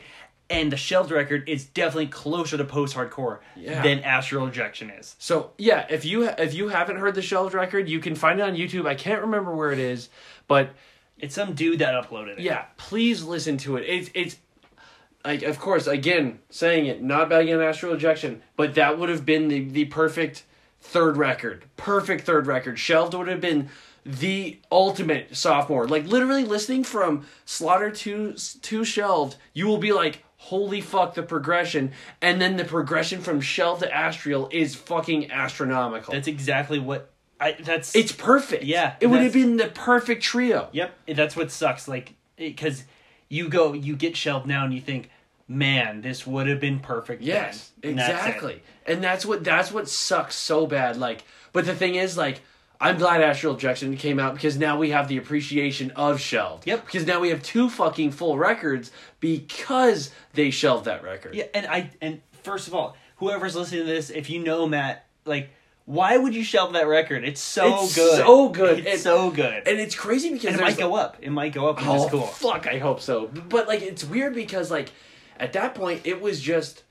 and 0.50 0.72
the 0.72 0.78
Shelved 0.78 1.12
record 1.12 1.48
is 1.50 1.66
definitely 1.66 2.08
closer 2.08 2.58
to 2.58 2.64
post-hardcore 2.64 3.40
Yeah. 3.56 3.82
than 3.84 4.00
Astral 4.00 4.46
Rejection 4.48 4.90
is. 4.90 5.16
So 5.20 5.52
yeah, 5.58 5.86
if 5.90 6.06
you 6.06 6.24
if 6.28 6.54
you 6.54 6.70
haven't 6.70 6.96
heard 6.98 7.14
the 7.16 7.22
Shelved 7.22 7.54
record, 7.54 7.88
you 7.90 8.00
can 8.00 8.16
find 8.16 8.40
it 8.40 8.44
on 8.44 8.56
YouTube. 8.56 8.88
I 8.88 8.96
can't 8.96 9.22
remember 9.22 9.54
where 9.54 9.72
it 9.72 9.78
is, 9.80 10.10
but 10.48 10.70
It's 11.20 11.36
some 11.36 11.54
dude 11.54 11.80
that 11.80 11.94
uploaded 11.94 12.38
it. 12.38 12.40
yeah, 12.40 12.66
please 12.78 13.24
listen 13.24 13.58
to 13.58 13.76
it. 13.78 13.84
It's 13.88 14.10
it's 14.16 14.38
like 15.26 15.44
of 15.44 15.60
course 15.60 15.86
again 15.86 16.40
saying 16.50 16.86
it 16.88 17.04
not 17.04 17.30
bagging 17.30 17.54
on 17.54 17.62
Astral 17.62 17.92
Rejection, 17.94 18.42
but 18.56 18.74
that 18.76 18.98
would 18.98 19.10
have 19.10 19.26
been 19.26 19.50
the 19.50 19.60
the 19.70 19.86
perfect 19.86 20.46
third 20.82 21.16
record. 21.18 21.66
Perfect 21.78 22.26
third 22.26 22.48
record. 22.48 22.80
Shelved 22.80 23.14
would 23.14 23.28
have 23.28 23.42
been 23.42 23.70
the 24.10 24.60
ultimate 24.72 25.36
sophomore. 25.36 25.88
Like 25.88 26.06
literally 26.06 26.44
listening 26.44 26.84
from 26.84 27.26
Slaughter 27.46 27.92
to 27.92 28.34
to 28.34 28.84
Shelved, 28.84 29.36
you 29.54 29.68
will 29.68 29.78
be 29.78 29.92
like 29.92 30.24
holy 30.38 30.80
fuck 30.82 31.14
the 31.16 31.22
progression 31.22 31.92
and 32.22 32.42
then 32.42 32.56
the 32.56 32.64
progression 32.64 33.22
from 33.22 33.42
Shelved 33.42 33.82
to 33.82 33.94
Astral 33.94 34.48
is 34.52 34.74
fucking 34.74 35.32
astronomical. 35.32 36.14
that's 36.14 36.28
exactly 36.30 36.80
what 36.80 37.12
I. 37.40 37.54
That's 37.60 37.96
it's 37.96 38.12
perfect. 38.12 38.64
Yeah, 38.64 38.96
It 39.00 39.08
would 39.08 39.22
have 39.22 39.34
been 39.34 39.58
the 39.58 39.68
perfect 39.68 40.24
trio. 40.24 40.70
Yep, 40.72 40.94
that's 41.16 41.36
what 41.36 41.52
sucks. 41.52 41.88
Like, 41.88 42.16
because 42.38 42.84
you 43.30 43.48
go, 43.48 43.74
you 43.74 43.96
get 43.96 44.18
shelved 44.18 44.46
now, 44.48 44.66
and 44.66 44.74
you 44.74 44.82
think, 44.82 45.10
man, 45.48 46.02
this 46.02 46.28
would 46.28 46.48
have 46.48 46.60
been 46.60 46.80
perfect. 46.80 47.22
Yes, 47.22 47.72
then." 47.82 47.92
And 47.92 48.00
that's 48.00 48.10
exactly. 48.10 48.62
And 48.86 49.04
that's 49.04 49.26
what 49.26 49.44
that's 49.44 49.72
what 49.72 49.88
sucks 49.88 50.36
so 50.36 50.68
bad. 50.68 50.98
Like, 50.98 51.24
but 51.54 51.66
the 51.66 51.76
thing 51.76 51.96
is, 51.96 52.18
like, 52.18 52.42
I'm 52.82 52.98
glad 52.98 53.22
Astral 53.22 53.56
Rejection 53.56 53.98
came 53.98 54.20
out 54.20 54.34
because 54.36 54.58
now 54.58 54.78
we 54.78 54.92
have 54.92 55.08
the 55.10 55.18
appreciation 55.18 55.92
of 55.92 56.20
shelved. 56.22 56.66
Yep. 56.66 56.86
Because 56.86 57.06
now 57.06 57.20
we 57.20 57.30
have 57.30 57.44
two 57.44 57.70
fucking 57.70 58.12
full 58.12 58.38
records 58.38 58.92
because 59.20 60.12
they 60.34 60.50
shelved 60.50 60.86
that 60.86 61.04
record. 61.04 61.36
Yeah, 61.36 61.46
and 61.54 61.68
I 61.68 61.92
and 62.02 62.22
first 62.44 62.68
of 62.68 62.74
all, 62.76 62.96
whoever's 63.18 63.56
listening 63.56 63.82
to 63.82 63.88
this, 63.88 64.10
if 64.10 64.30
you 64.30 64.40
know 64.44 64.66
Matt, 64.66 65.06
like, 65.26 65.50
why 65.86 66.16
would 66.18 66.34
you 66.34 66.44
shelve 66.44 66.74
that 66.74 66.88
record? 66.88 67.24
It's 67.26 67.42
so 67.42 67.84
It's 67.84 67.96
good, 67.96 68.18
so 68.18 68.50
good. 68.50 68.80
it's 68.80 68.88
And- 68.92 69.00
so 69.02 69.30
good, 69.32 69.68
And 69.68 69.80
it's 69.80 69.96
crazy 69.96 70.32
because 70.32 70.52
and 70.54 70.62
it 70.62 70.64
might 70.64 70.78
go 70.78 70.96
up. 70.96 71.18
It 71.20 71.32
might 71.32 71.52
go 71.54 71.68
up, 71.70 71.86
Oh 71.86 72.08
cool. 72.10 72.28
fuck! 72.28 72.66
I 72.68 72.78
hope 72.78 73.02
so. 73.02 73.28
But 73.28 73.68
like, 73.68 73.82
it's 73.82 74.04
weird 74.06 74.34
because 74.36 74.72
like, 74.72 74.92
at 75.38 75.52
that 75.54 75.76
point, 75.76 76.02
it 76.06 76.22
was 76.22 76.40
just 76.40 76.84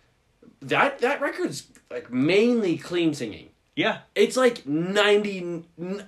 that 0.61 0.98
that 0.98 1.20
record's 1.22 1.66
like 1.90 2.12
mainly 2.12 2.77
clean 2.77 3.14
singing. 3.14 3.47
Yeah, 3.78 3.98
It's 4.16 4.36
like 4.36 4.66
ninety, 4.66 5.62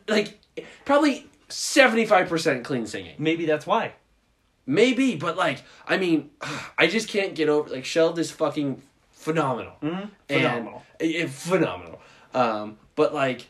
like 0.08 0.40
probably 0.84 1.26
seventy 1.48 2.04
five 2.04 2.28
percent 2.28 2.64
clean 2.64 2.86
singing. 2.86 3.14
maybe 3.18 3.46
that's 3.46 3.66
why. 3.66 3.92
Maybe, 4.66 5.14
but 5.16 5.36
like, 5.36 5.62
I 5.86 5.96
mean, 5.96 6.30
I 6.78 6.86
just 6.88 7.08
can't 7.08 7.34
get 7.34 7.48
over 7.48 7.70
like 7.70 7.84
Shelved 7.84 8.18
is 8.18 8.30
fucking 8.30 8.82
phenomenal. 9.12 9.74
Mm-hmm. 9.82 10.08
Phenomenal. 10.28 10.82
it- 10.98 11.04
it- 11.22 11.30
phenomenal. 11.30 12.00
Um, 12.34 12.76
but 12.96 13.14
like, 13.14 13.46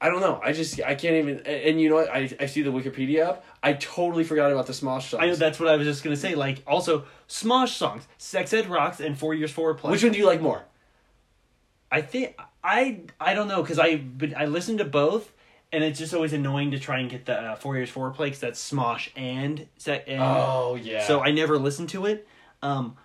I 0.00 0.08
don't 0.10 0.20
know. 0.20 0.40
I 0.44 0.52
just 0.52 0.80
I 0.82 0.94
can't 0.94 1.14
even. 1.16 1.38
And, 1.38 1.46
and 1.46 1.80
you 1.80 1.88
know 1.88 1.94
what? 1.96 2.10
I 2.10 2.30
I 2.38 2.46
see 2.46 2.62
the 2.62 2.70
Wikipedia 2.70 3.26
up. 3.26 3.44
I 3.62 3.72
totally 3.74 4.24
forgot 4.24 4.52
about 4.52 4.66
the 4.66 4.72
Smosh 4.74 5.08
songs. 5.10 5.22
I 5.22 5.26
know 5.26 5.34
that's 5.36 5.58
what 5.58 5.68
I 5.68 5.76
was 5.76 5.86
just 5.86 6.04
gonna 6.04 6.16
say. 6.16 6.34
Like, 6.34 6.62
also 6.66 7.04
Smosh 7.28 7.70
songs, 7.70 8.06
Sex 8.18 8.52
Ed 8.52 8.66
Rocks, 8.66 9.00
and 9.00 9.18
Four 9.18 9.32
Years 9.34 9.50
Forward 9.50 9.78
Plus. 9.78 9.90
Which 9.92 10.02
one 10.02 10.12
do 10.12 10.18
you 10.18 10.26
like 10.26 10.40
more? 10.42 10.64
I 11.90 12.00
think 12.02 12.36
I 12.64 13.00
I 13.20 13.34
don't 13.34 13.48
know 13.48 13.62
because 13.62 13.78
I 13.78 13.96
but 13.96 14.36
I 14.36 14.46
listened 14.46 14.78
to 14.78 14.84
both, 14.84 15.32
and 15.72 15.84
it's 15.84 15.98
just 15.98 16.12
always 16.14 16.32
annoying 16.32 16.72
to 16.72 16.78
try 16.78 16.98
and 16.98 17.08
get 17.10 17.26
the 17.26 17.34
uh, 17.40 17.54
Four 17.56 17.76
Years 17.76 17.90
four 17.90 18.10
play 18.10 18.26
because 18.28 18.40
that's 18.40 18.70
Smosh 18.72 19.08
and 19.16 19.66
Sec. 19.78 20.04
And, 20.08 20.20
Oh 20.20 20.78
yeah. 20.80 21.06
So 21.06 21.20
I 21.20 21.30
never 21.30 21.58
listened 21.58 21.88
to 21.90 22.06
it. 22.06 22.26
Um, 22.62 22.96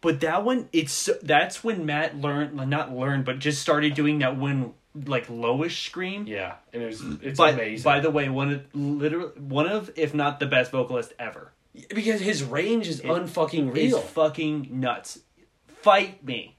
but 0.00 0.20
that 0.20 0.44
one, 0.44 0.68
it's 0.72 0.92
so- 0.92 1.18
that's 1.22 1.62
when 1.64 1.84
Matt 1.86 2.16
learned, 2.20 2.54
not 2.70 2.92
learned, 2.94 3.24
but 3.24 3.38
just 3.38 3.60
started 3.60 3.94
doing 3.94 4.20
that 4.20 4.36
one 4.36 4.72
like 5.06 5.26
lowish 5.28 5.84
scream. 5.84 6.26
yeah, 6.26 6.54
and 6.72 6.82
it 6.82 6.86
was 6.86 7.02
it's 7.22 7.38
By, 7.38 7.50
amazing. 7.50 7.84
by 7.84 8.00
the 8.00 8.10
way, 8.10 8.28
one 8.28 8.52
of 8.52 8.62
literally 8.74 9.32
one 9.40 9.68
of, 9.68 9.90
if 9.96 10.14
not 10.14 10.40
the 10.40 10.46
best 10.46 10.70
vocalist 10.72 11.12
ever. 11.18 11.52
because 11.94 12.20
his 12.20 12.42
range 12.42 12.88
is 12.88 13.00
unfucking 13.00 13.68
Is 13.76 13.92
real. 13.92 14.00
fucking 14.00 14.68
nuts. 14.70 15.20
Fight 15.82 16.24
me. 16.24 16.56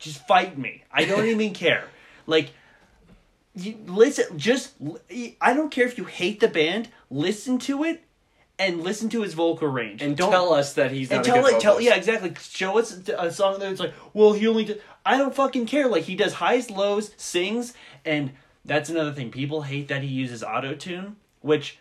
Just 0.00 0.26
fight 0.26 0.58
me. 0.58 0.82
I 0.92 1.04
don't 1.04 1.26
even 1.34 1.52
care. 1.54 1.84
Like, 2.26 2.50
you 3.54 3.76
listen. 3.86 4.38
Just 4.38 4.72
I 5.40 5.54
don't 5.54 5.70
care 5.70 5.86
if 5.86 5.96
you 5.96 6.04
hate 6.04 6.40
the 6.40 6.48
band. 6.48 6.88
Listen 7.10 7.58
to 7.60 7.84
it, 7.84 8.02
and 8.58 8.82
listen 8.82 9.08
to 9.10 9.22
his 9.22 9.34
vocal 9.34 9.68
range. 9.68 10.02
and 10.02 10.16
don't 10.16 10.30
tell 10.30 10.52
us 10.52 10.74
that 10.74 10.90
he's 10.90 11.10
not 11.10 11.18
and 11.18 11.26
a 11.26 11.30
tell 11.30 11.46
it. 11.46 11.60
Tell 11.60 11.80
yeah, 11.80 11.94
exactly. 11.94 12.32
Show 12.40 12.78
us 12.78 13.08
a 13.08 13.30
song 13.32 13.58
that's 13.58 13.80
like, 13.80 13.94
well, 14.12 14.32
he 14.32 14.46
only. 14.46 14.64
Did, 14.66 14.82
I 15.04 15.16
don't 15.16 15.34
fucking 15.34 15.66
care. 15.66 15.88
Like 15.88 16.04
he 16.04 16.14
does 16.16 16.34
highs, 16.34 16.70
lows, 16.70 17.12
sings, 17.16 17.74
and 18.04 18.32
that's 18.64 18.90
another 18.90 19.12
thing. 19.12 19.30
People 19.30 19.62
hate 19.62 19.88
that 19.88 20.02
he 20.02 20.08
uses 20.08 20.42
auto 20.44 20.74
tune, 20.74 21.16
which 21.40 21.78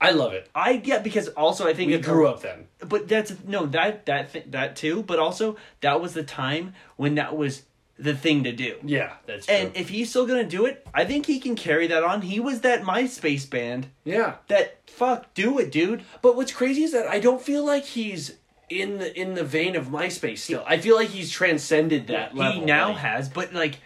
I 0.00 0.10
love 0.12 0.32
it. 0.32 0.48
I 0.54 0.80
yeah 0.84 0.98
because 0.98 1.28
also 1.28 1.66
I 1.68 1.74
think 1.74 1.88
We 1.88 1.94
it's- 1.94 2.08
grew 2.10 2.26
up 2.26 2.40
then. 2.42 2.66
but 2.78 3.06
that's 3.08 3.34
no 3.46 3.66
that 3.66 4.06
that 4.06 4.32
th- 4.32 4.46
that 4.50 4.76
too. 4.76 5.02
But 5.02 5.18
also 5.18 5.56
that 5.82 6.00
was 6.00 6.14
the 6.14 6.22
time 6.22 6.74
when 6.96 7.16
that 7.16 7.36
was 7.36 7.62
the 7.98 8.14
thing 8.16 8.44
to 8.44 8.52
do. 8.52 8.76
Yeah, 8.82 9.12
that's 9.26 9.44
true. 9.44 9.54
And 9.54 9.76
if 9.76 9.90
he's 9.90 10.08
still 10.08 10.26
gonna 10.26 10.44
do 10.44 10.64
it, 10.64 10.86
I 10.94 11.04
think 11.04 11.26
he 11.26 11.38
can 11.38 11.54
carry 11.54 11.86
that 11.88 12.02
on. 12.02 12.22
He 12.22 12.40
was 12.40 12.62
that 12.62 12.82
MySpace 12.82 13.48
band 13.50 13.88
yeah. 14.04 14.36
that 14.48 14.78
fuck 14.88 15.34
do 15.34 15.58
it, 15.58 15.70
dude. 15.70 16.02
But 16.22 16.34
what's 16.34 16.52
crazy 16.52 16.82
is 16.84 16.92
that 16.92 17.06
I 17.06 17.20
don't 17.20 17.42
feel 17.42 17.62
like 17.66 17.84
he's 17.84 18.36
in 18.70 18.96
the 18.98 19.20
in 19.20 19.34
the 19.34 19.44
vein 19.44 19.76
of 19.76 19.88
MySpace 19.88 20.38
still. 20.38 20.64
I 20.66 20.78
feel 20.78 20.96
like 20.96 21.08
he's 21.10 21.30
transcended 21.30 22.06
that 22.06 22.34
level. 22.34 22.60
he 22.60 22.64
now 22.64 22.88
like- 22.88 22.98
has, 22.98 23.28
but 23.28 23.52
like, 23.52 23.80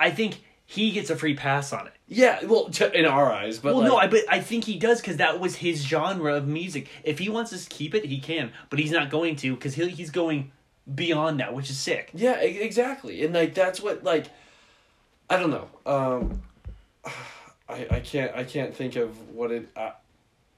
I 0.00 0.10
think 0.10 0.40
he 0.70 0.90
gets 0.90 1.08
a 1.08 1.16
free 1.16 1.32
pass 1.34 1.72
on 1.72 1.86
it. 1.86 1.94
Yeah, 2.08 2.44
well, 2.44 2.68
t- 2.68 2.90
in 2.92 3.06
our 3.06 3.32
eyes, 3.32 3.58
but 3.58 3.74
well, 3.74 3.80
like, 3.80 3.88
no, 3.88 3.96
I 3.96 4.06
but 4.06 4.20
I 4.28 4.40
think 4.40 4.64
he 4.64 4.78
does 4.78 5.00
because 5.00 5.16
that 5.16 5.40
was 5.40 5.56
his 5.56 5.82
genre 5.82 6.34
of 6.34 6.46
music. 6.46 6.88
If 7.04 7.18
he 7.18 7.30
wants 7.30 7.50
to 7.52 7.70
keep 7.70 7.94
it, 7.94 8.04
he 8.04 8.18
can, 8.18 8.52
but 8.68 8.78
he's 8.78 8.90
not 8.90 9.08
going 9.08 9.36
to 9.36 9.54
because 9.54 9.74
he 9.74 9.88
he's 9.88 10.10
going 10.10 10.52
beyond 10.94 11.40
that, 11.40 11.54
which 11.54 11.70
is 11.70 11.78
sick. 11.78 12.10
Yeah, 12.12 12.44
e- 12.44 12.60
exactly. 12.60 13.24
And 13.24 13.34
like 13.34 13.54
that's 13.54 13.80
what 13.80 14.04
like 14.04 14.26
I 15.30 15.38
don't 15.38 15.50
know. 15.50 15.68
Um 15.86 16.42
I 17.66 17.86
I 17.90 18.00
can't 18.00 18.36
I 18.36 18.44
can't 18.44 18.76
think 18.76 18.96
of 18.96 19.30
what 19.30 19.50
it 19.50 19.70
I, 19.74 19.92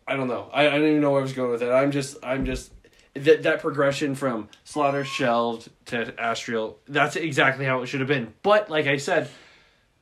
I 0.09 0.17
don't 0.17 0.27
know. 0.27 0.51
I, 0.53 0.67
I 0.67 0.71
don't 0.71 0.89
even 0.89 1.01
know 1.01 1.13
where 1.13 1.21
I 1.21 1.23
was 1.23 1.35
going 1.35 1.53
with 1.53 1.63
it. 1.63 1.71
I'm 1.71 1.93
just 1.93 2.17
I'm 2.25 2.47
just 2.47 2.73
that 3.15 3.45
that 3.45 3.61
progression 3.61 4.17
from 4.17 4.49
Slaughter 4.65 5.05
shelved 5.05 5.69
to 5.87 6.13
Astral, 6.21 6.79
that's 6.89 7.15
exactly 7.15 7.65
how 7.65 7.83
it 7.83 7.87
should 7.87 8.01
have 8.01 8.09
been. 8.09 8.35
But 8.43 8.71
like 8.71 8.89
I 8.89 8.97
said, 8.97 9.29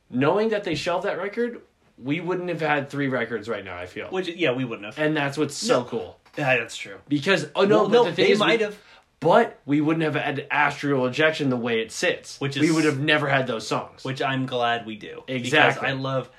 knowing 0.09 0.49
that 0.49 0.63
they 0.63 0.75
shelved 0.75 1.05
that 1.05 1.17
record, 1.17 1.61
we 2.01 2.19
wouldn't 2.19 2.49
have 2.49 2.61
had 2.61 2.89
three 2.89 3.07
records 3.07 3.49
right 3.49 3.63
now, 3.63 3.77
I 3.77 3.85
feel. 3.85 4.07
Which 4.09 4.27
yeah, 4.29 4.51
we 4.51 4.65
wouldn't 4.65 4.85
have. 4.85 4.97
and 4.99 5.15
that's 5.15 5.37
what's 5.37 5.55
so 5.55 5.79
No. 5.81 5.85
cool. 5.85 6.19
Yeah, 6.37 6.57
that's 6.57 6.77
true. 6.77 6.97
Because 7.07 7.47
oh 7.55 7.65
no, 7.65 7.77
Well, 7.83 7.85
but 7.89 7.91
no, 7.93 8.03
the 8.05 8.11
thing 8.13 8.25
they 8.25 8.31
is 8.31 8.39
we- 8.39 8.47
might 8.47 8.61
have. 8.61 8.77
but 9.19 9.59
we 9.65 9.81
wouldn't 9.81 10.03
have 10.03 10.15
had 10.15 10.47
astral 10.49 11.05
rejection 11.05 11.49
the 11.49 11.57
way 11.57 11.81
it 11.81 11.91
sits. 11.91 12.39
Which 12.39 12.57
we 12.57 12.67
is- 12.69 12.73
would 12.75 12.85
have 12.85 12.99
never 12.99 13.27
had 13.27 13.47
those 13.47 13.67
songs. 13.67 14.03
which 14.03 14.21
I'm 14.21 14.45
glad 14.45 14.85
we 14.85 14.95
do. 14.95 15.23
Exactly. 15.27 15.81
Because 15.81 15.97
I 15.97 15.99
love 15.99 16.29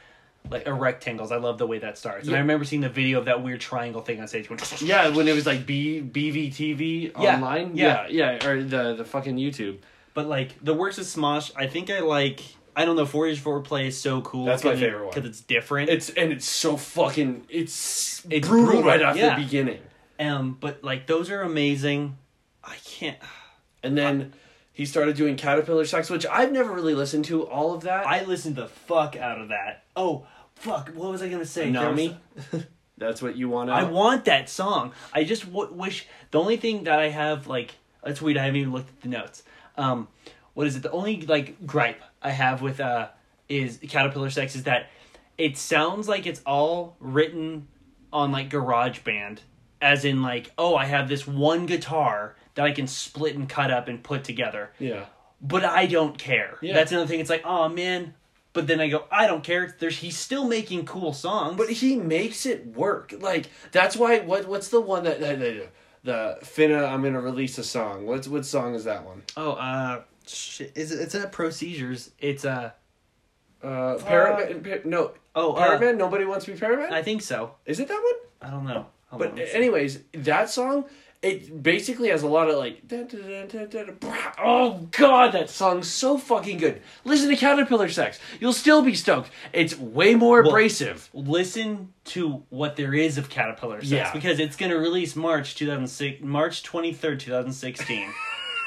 like 0.51 0.67
a 0.67 0.73
rectangles. 0.73 1.31
I 1.33 1.37
love 1.37 1.59
the 1.59 1.67
way 1.67 1.79
that 1.81 1.99
starts. 1.99 2.23
And 2.23 2.31
Yeah. 2.31 2.39
I 2.39 2.41
remember 2.41 2.65
seeing 2.65 2.81
the 2.81 2.89
video 2.89 3.19
of 3.19 3.27
that 3.27 3.43
weird 3.43 3.61
triangle 3.61 4.01
thing 4.01 4.23
on 4.23 4.27
stage. 4.29 4.49
When, 4.49 4.59
yeah, 4.81 5.09
when 5.11 5.29
it 5.29 5.35
was 5.35 5.45
like 5.45 5.67
B 5.67 6.01
BVTV 6.01 7.13
Yeah, 7.21 7.35
online. 7.37 7.77
yeah. 7.77 8.07
yeah, 8.09 8.39
yeah, 8.41 8.49
or 8.49 8.63
the 8.63 8.95
the 8.95 9.05
fucking 9.05 9.37
YouTube. 9.37 9.77
But 10.15 10.27
like 10.27 10.55
the 10.65 10.73
works 10.75 10.97
of 10.97 11.05
Smosh, 11.05 11.53
I 11.57 11.67
think 11.67 11.91
I 11.91 12.01
like. 12.01 12.41
I 12.77 12.85
don't 12.85 12.97
know. 12.97 13.07
Four 13.07 13.27
Years 13.27 13.39
Four 13.39 13.61
Play 13.61 13.89
is 13.89 14.01
so 14.01 14.21
cool. 14.23 14.45
That's 14.45 14.65
my 14.65 14.77
favorite 14.77 15.05
one. 15.07 15.11
because 15.15 15.29
it's 15.29 15.41
different. 15.41 15.91
It's 15.91 16.11
and 16.11 16.33
it's 16.33 16.47
so 16.47 16.77
fucking 16.77 17.47
it's 17.49 18.25
It's 18.31 18.47
brutal, 18.49 18.67
brutal, 18.67 18.83
right 18.85 19.03
off 19.03 19.17
yeah. 19.17 19.37
the 19.37 19.43
beginning. 19.43 19.81
um, 20.19 20.57
but 20.61 20.83
like 20.85 21.07
those 21.07 21.31
are 21.31 21.43
amazing. 21.43 22.17
I 22.65 22.77
can't. 22.85 23.19
And 23.83 23.97
then 23.97 24.35
he 24.75 24.85
started 24.85 25.17
doing 25.17 25.37
Caterpillar 25.37 25.87
Sex, 25.87 26.11
which 26.11 26.27
I've 26.27 26.53
never 26.53 26.71
really 26.71 26.95
listened 26.95 27.25
to 27.27 27.47
all 27.49 27.73
of 27.73 27.85
that. 27.85 28.07
I 28.07 28.25
listened 28.25 28.57
the 28.57 28.69
fuck 28.69 29.17
out 29.17 29.41
of 29.41 29.49
that. 29.49 29.85
Oh 29.97 30.27
fuck! 30.55 30.91
What 30.91 31.11
was 31.11 31.23
I 31.23 31.31
gonna 31.31 31.47
say? 31.47 31.71
Nami. 31.71 32.19
That's 32.99 33.23
what 33.23 33.37
you 33.37 33.49
want. 33.49 33.71
I 33.71 33.85
want 33.85 34.27
that 34.27 34.51
song. 34.51 34.93
I 35.15 35.25
just 35.25 35.51
w- 35.51 35.73
wish 35.73 36.07
the 36.31 36.39
only 36.39 36.59
thing 36.59 36.85
that 36.85 36.99
I 36.99 37.09
have 37.09 37.47
like 37.47 37.71
that's 38.05 38.21
weird. 38.21 38.37
I 38.37 38.45
haven't 38.45 38.61
even 38.61 38.73
looked 38.75 38.91
at 38.91 39.01
the 39.01 39.09
notes. 39.09 39.43
Um, 39.79 40.09
what 40.53 40.67
is 40.67 40.77
it? 40.77 40.83
The 40.83 40.91
only 40.91 41.23
like 41.23 41.67
gripe 41.67 42.03
I 42.23 42.31
have 42.31 42.63
with 42.63 42.81
uh 42.81 43.09
is 43.49 43.79
Caterpillar 43.89 44.31
Sex 44.31 44.55
is 44.55 44.65
that 44.65 44.91
it 45.39 45.57
sounds 45.57 46.09
like 46.09 46.27
it's 46.27 46.43
all 46.47 46.97
written 47.01 47.69
on 48.13 48.31
like 48.33 48.51
Garage 48.51 49.01
Band, 49.01 49.41
as 49.81 50.05
in 50.05 50.23
like 50.23 50.51
oh 50.59 50.75
I 50.77 50.85
have 50.87 51.09
this 51.09 51.27
one 51.27 51.67
guitar 51.67 52.37
that 52.55 52.65
I 52.65 52.73
can 52.73 52.87
split 52.87 53.35
and 53.37 53.49
cut 53.49 53.71
up 53.71 53.89
and 53.89 54.03
put 54.03 54.25
together, 54.25 54.71
Yeah. 54.79 55.05
but 55.41 55.65
I 55.65 55.87
don't 55.87 56.19
care. 56.19 56.59
Yeah. 56.61 56.75
That's 56.75 56.93
another 56.93 57.07
thing. 57.07 57.21
It's 57.21 57.31
like 57.31 57.43
oh 57.45 57.69
man. 57.69 58.15
But 58.53 58.67
then 58.67 58.81
I 58.81 58.89
go, 58.89 59.05
I 59.13 59.29
don't 59.29 59.45
care. 59.45 59.77
There's 59.79 59.99
he's 59.99 60.17
still 60.19 60.45
making 60.45 60.85
cool 60.85 61.13
songs. 61.13 61.57
But 61.57 61.71
he 61.71 61.95
makes 61.95 62.47
it 62.47 62.67
work. 62.67 63.15
Like 63.21 63.49
that's 63.71 63.97
why. 63.97 64.19
What 64.19 64.49
what's 64.49 64.69
the 64.71 64.81
one 64.81 65.05
that, 65.05 65.21
that, 65.21 65.39
that 65.39 65.71
the 66.03 66.39
Finna? 66.43 66.91
I'm 66.91 67.01
gonna 67.05 67.21
release 67.21 67.59
a 67.59 67.63
song. 67.63 68.07
What's 68.07 68.27
what 68.27 68.45
song 68.45 68.75
is 68.75 68.83
that 68.85 69.05
one? 69.05 69.23
Oh, 69.37 69.53
uh, 69.53 70.03
shit. 70.35 70.73
Is 70.75 70.93
it, 70.93 71.01
it's 71.01 71.15
not 71.15 71.33
Pro 71.33 71.51
Seizures. 71.51 72.11
It's 72.19 72.45
uh 72.45 72.71
Uh, 73.63 73.97
Parrot. 73.99 74.63
Par- 74.65 74.81
no. 74.85 75.13
oh, 75.35 75.55
uh, 75.55 75.79
Man. 75.79 75.99
Nobody 75.99 76.25
wants 76.25 76.45
to 76.47 76.53
be 76.53 76.59
Parrot 76.59 76.79
Man. 76.79 76.93
I 76.95 77.03
think 77.03 77.23
so. 77.23 77.55
Is 77.67 77.79
it 77.81 77.89
that 77.89 78.01
one? 78.03 78.49
I 78.49 78.51
don't 78.51 78.65
know. 78.65 78.87
Hold 79.09 79.19
But 79.21 79.31
on, 79.33 79.37
let's 79.37 79.51
see. 79.53 79.57
anyways, 79.59 80.01
that 80.15 80.49
song 80.49 80.85
it 81.23 81.63
basically 81.63 82.09
has 82.09 82.23
a 82.23 82.27
lot 82.27 82.49
of 82.49 82.57
like. 82.57 82.89
dun, 82.89 83.07
dun, 83.07 83.21
dun, 83.21 83.47
dun, 83.49 83.69
dun, 83.69 83.97
dun. 84.01 84.19
Oh 84.39 84.89
god, 84.93 85.33
that 85.33 85.51
song's 85.51 85.87
so 85.91 86.17
fucking 86.17 86.57
good. 86.57 86.81
Listen 87.05 87.29
to 87.29 87.37
Caterpillar 87.37 87.91
Sex. 87.91 88.19
You'll 88.41 88.55
still 88.55 88.81
be 88.81 88.95
stoked. 88.95 89.29
It's 89.53 89.77
way 89.79 90.15
more 90.15 90.41
Well- 90.41 90.53
abrasive. 90.53 91.11
listen 91.13 91.93
to 92.05 92.43
what 92.49 92.77
there 92.77 92.95
is 92.95 93.19
of 93.19 93.29
Caterpillar 93.29 93.81
Sex 93.81 93.91
Yeah. 93.91 94.13
because 94.15 94.39
it's 94.39 94.57
going 94.57 94.71
to 94.73 94.79
release 94.79 95.15
March 95.15 95.55
2006 95.57 96.23
March 96.23 96.63
23rd, 96.63 97.19
2016. 97.21 98.11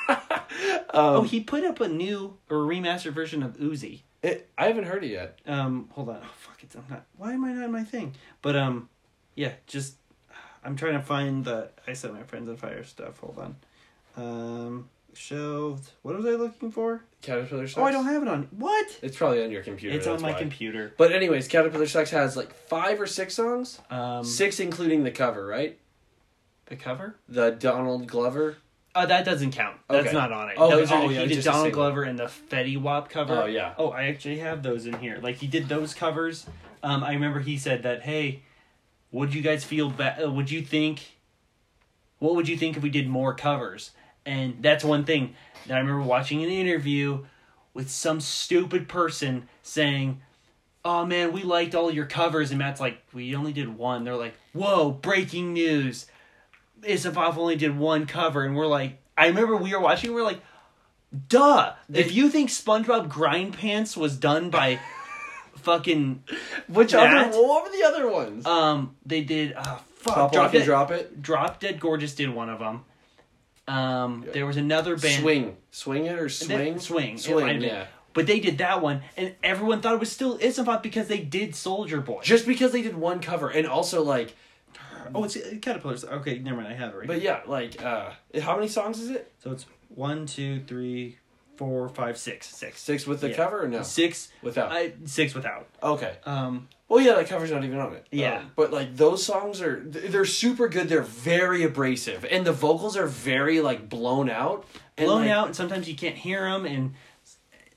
oh, 0.10 1.18
Um, 1.20 1.26
he 1.26 1.40
put 1.40 1.64
up 1.64 1.80
a 1.80 1.88
new 1.88 2.38
or 2.50 2.58
remastered 2.58 3.14
version 3.14 3.44
of 3.44 3.58
Uzi. 3.58 4.02
it, 4.22 4.50
I 4.58 4.68
haven't 4.68 4.86
heard 4.86 5.04
it 5.04 5.12
yet. 5.12 5.40
Um, 5.46 5.90
hold 5.94 6.10
on. 6.10 6.20
Oh, 6.24 6.28
fuck 6.38 6.62
it's 6.64 6.76
I'm 6.76 6.86
not. 6.90 7.06
Why 7.18 7.34
am 7.34 7.44
I 7.46 7.52
not 7.54 7.66
in 7.66 7.72
my 7.72 7.84
thing? 7.84 8.14
But 8.42 8.56
um 8.56 8.90
yeah, 9.36 9.54
just 9.68 9.96
I'm 10.64 10.76
trying 10.76 10.94
to 10.94 11.02
find 11.02 11.44
the 11.46 11.70
I 11.88 11.94
said 11.94 12.14
my 12.14 12.24
friends 12.24 12.48
on 12.50 12.58
fire 12.58 12.84
stuff. 12.84 13.20
Hold 13.20 13.40
on. 13.40 13.56
Um 14.16 14.90
shelved. 15.16 15.92
What 16.02 16.16
was 16.16 16.26
I 16.26 16.32
looking 16.32 16.72
for? 16.72 17.04
Caterpillar 17.22 17.68
Sex. 17.68 17.78
Oh, 17.78 17.84
I 17.84 17.92
don't 17.92 18.06
have 18.06 18.22
it 18.22 18.28
on. 18.28 18.48
What? 18.52 18.98
It's 19.02 19.16
probably 19.18 19.44
on 19.44 19.52
your 19.52 19.62
computer. 19.64 19.96
It's 19.96 20.08
on 20.08 20.22
my 20.22 20.32
why. 20.32 20.40
computer. 20.40 20.94
But 20.98 21.12
anyways, 21.12 21.48
Caterpillar 21.48 21.86
Sex 21.88 22.10
has 22.12 22.36
like 22.36 22.54
five 22.54 23.00
or 23.00 23.08
six 23.08 23.36
songs. 23.36 23.80
Um, 23.90 24.24
Six 24.24 24.60
including 24.60 25.04
the 25.04 25.12
cover, 25.12 25.46
right? 25.46 25.78
the 26.68 26.76
cover. 26.78 27.16
The 27.30 27.52
Donald 27.52 28.08
Glover. 28.08 28.58
Oh, 28.96 29.06
that 29.08 29.26
doesn't 29.26 29.52
count. 29.52 29.78
That's 29.90 30.08
Okay. 30.08 30.16
not 30.16 30.32
on 30.32 30.50
it. 30.50 30.58
Okay. 30.58 30.76
Those 30.76 30.92
are 30.92 31.02
Oh, 31.04 31.10
yeah, 31.10 31.22
he 31.22 31.28
did 31.28 31.36
just 31.36 31.48
a 31.48 31.52
Donald 31.52 31.66
single. 31.66 31.82
Glover 31.82 32.04
and 32.04 32.20
the 32.20 32.26
Fetty 32.26 32.78
Wap 32.80 33.10
cover. 33.10 33.42
Oh, 33.42 33.46
yeah. 33.46 33.74
Oh, 33.78 33.90
I 33.90 34.04
actually 34.04 34.38
have 34.40 34.62
those 34.62 34.86
in 34.86 34.94
here. 35.00 35.18
Like 35.22 35.38
he 35.38 35.48
did 35.48 35.68
those 35.68 35.94
covers. 35.94 36.46
Um, 36.84 37.04
I 37.04 37.14
remember 37.14 37.40
he 37.40 37.58
said 37.58 37.84
that. 37.84 38.04
Hey, 38.04 38.44
would 39.12 39.34
you 39.34 39.42
guys 39.42 39.64
feel 39.64 39.90
bad? 39.90 40.24
Uh, 40.24 40.32
would 40.32 40.52
you 40.52 40.62
think? 40.62 41.14
What 42.20 42.36
would 42.36 42.48
you 42.48 42.56
think 42.56 42.78
if 42.78 42.84
we 42.84 42.90
did 42.90 43.08
more 43.08 43.34
covers? 43.34 43.92
And 44.26 44.58
that's 44.62 44.84
one 44.84 45.04
thing 45.06 45.36
that 45.68 45.76
I 45.76 45.80
remember 45.80 46.02
watching 46.04 46.44
an 46.44 46.50
interview 46.50 47.26
with 47.74 47.90
some 47.90 48.22
stupid 48.22 48.88
person 48.88 49.50
saying, 49.64 50.22
"Oh 50.86 51.06
man, 51.06 51.34
we 51.34 51.42
liked 51.44 51.74
all 51.76 51.92
your 51.92 52.06
covers," 52.06 52.52
and 52.52 52.60
Matt's 52.60 52.80
like, 52.80 53.02
"We 53.12 53.36
only 53.36 53.52
did 53.54 53.76
one." 53.78 54.04
They're 54.04 54.16
like, 54.16 54.36
"Whoa, 54.54 54.92
breaking 54.92 55.54
news!" 55.54 56.06
Isafov 56.84 57.38
only 57.38 57.56
did 57.56 57.78
one 57.78 58.06
cover, 58.06 58.44
and 58.44 58.56
we're 58.56 58.68
like, 58.68 59.00
I 59.18 59.28
remember 59.28 59.56
we 59.56 59.74
were 59.74 59.80
watching, 59.80 60.14
we 60.14 60.22
are 60.22 60.24
like, 60.26 60.42
duh. 61.30 61.74
if 61.94 62.12
you 62.14 62.30
think 62.30 62.50
SpongeBob 62.50 63.10
Grind 63.10 63.54
Pants 63.58 63.96
was 63.96 64.18
done 64.18 64.50
by 64.50 64.80
fucking, 65.58 66.24
Which 66.68 66.92
That? 66.92 67.28
other? 67.28 67.38
What 67.42 67.64
were 67.64 67.78
the 67.78 67.84
other 67.84 68.10
ones? 68.10 68.46
um, 68.46 68.96
they 69.06 69.22
did, 69.24 69.54
uh, 69.54 69.78
fuck, 69.96 70.16
Pop 70.16 70.32
Drop 70.34 70.46
Off 70.48 70.54
and 70.56 70.64
Drop 70.66 70.92
It. 70.92 71.22
Drop 71.22 71.60
Dead 71.60 71.80
Gorgeous 71.80 72.16
did 72.16 72.30
one 72.30 72.50
of 72.50 72.60
them. 72.60 72.84
Um, 73.68 74.26
there 74.34 74.46
was 74.46 74.58
another 74.58 74.98
band. 74.98 75.22
Swing. 75.22 75.58
Swing 75.72 76.06
it 76.06 76.20
or 76.20 76.28
swing? 76.28 76.80
swing, 76.80 77.18
Swing, 77.18 77.62
yeah. 77.62 77.86
But 78.14 78.28
they 78.28 78.40
did 78.40 78.58
that 78.60 78.82
one, 78.82 79.02
and 79.18 79.34
everyone 79.42 79.82
thought 79.82 79.94
it 79.96 80.00
was 80.00 80.12
still 80.12 80.38
Isafov 80.38 80.84
because 80.84 81.08
they 81.08 81.20
did 81.20 81.56
Soldier 81.56 82.00
Boy. 82.02 82.22
Just 82.22 82.46
because 82.46 82.72
they 82.72 82.82
did 82.84 82.96
one 82.96 83.20
cover. 83.22 83.50
And 83.50 83.66
also, 83.66 84.04
like, 84.04 84.36
oh, 85.14 85.24
it's 85.24 85.36
uh, 85.38 85.56
Caterpillars. 85.62 86.04
Okay, 86.06 86.40
never 86.40 86.58
mind. 86.58 86.68
I 86.70 86.74
have 86.76 86.94
it 86.94 86.98
right. 86.98 87.08
but 87.08 87.22
yeah, 87.22 87.42
like, 87.48 87.82
uh, 87.84 88.12
how 88.42 88.56
many 88.56 88.68
songs 88.68 89.00
is 89.00 89.10
it? 89.10 89.32
so 89.44 89.52
it's 89.52 89.66
one, 89.90 90.26
two, 90.26 90.62
three, 90.62 91.18
four, 91.58 91.88
five, 91.90 92.18
six, 92.18 92.48
six. 92.56 92.82
Six 92.82 93.06
with 93.06 93.22
the 93.22 93.30
Yeah. 93.30 93.36
cover 93.36 93.64
or 93.64 93.68
no? 93.68 93.84
Six 93.84 94.30
Without. 94.42 94.72
I 94.72 94.94
six 95.06 95.34
without. 95.36 95.68
okay. 95.82 96.18
Um, 96.26 96.68
Well, 96.90 97.00
yeah, 97.04 97.14
that 97.16 97.28
cover's 97.28 97.52
not 97.52 97.64
even 97.64 97.80
on 97.80 97.94
it. 97.94 98.06
Yeah. 98.12 98.40
Um, 98.40 98.52
but 98.56 98.72
like 98.72 98.96
those 98.96 99.24
songs 99.24 99.62
are 99.62 99.82
they're 99.86 100.26
super 100.26 100.68
good. 100.68 100.90
They're 100.90 101.02
very 101.02 101.64
abrasive, 101.64 102.26
and 102.30 102.46
the 102.46 102.52
vocals 102.54 102.96
are 102.98 103.08
very 103.08 103.62
like 103.62 103.88
blown 103.90 104.30
out. 104.30 104.66
And, 104.98 105.08
blown 105.08 105.22
like, 105.22 105.32
out, 105.32 105.48
and 105.48 105.56
sometimes 105.56 105.88
you 105.88 105.96
can't 105.96 106.16
hear 106.18 106.48
him, 106.48 106.66
and 106.66 106.94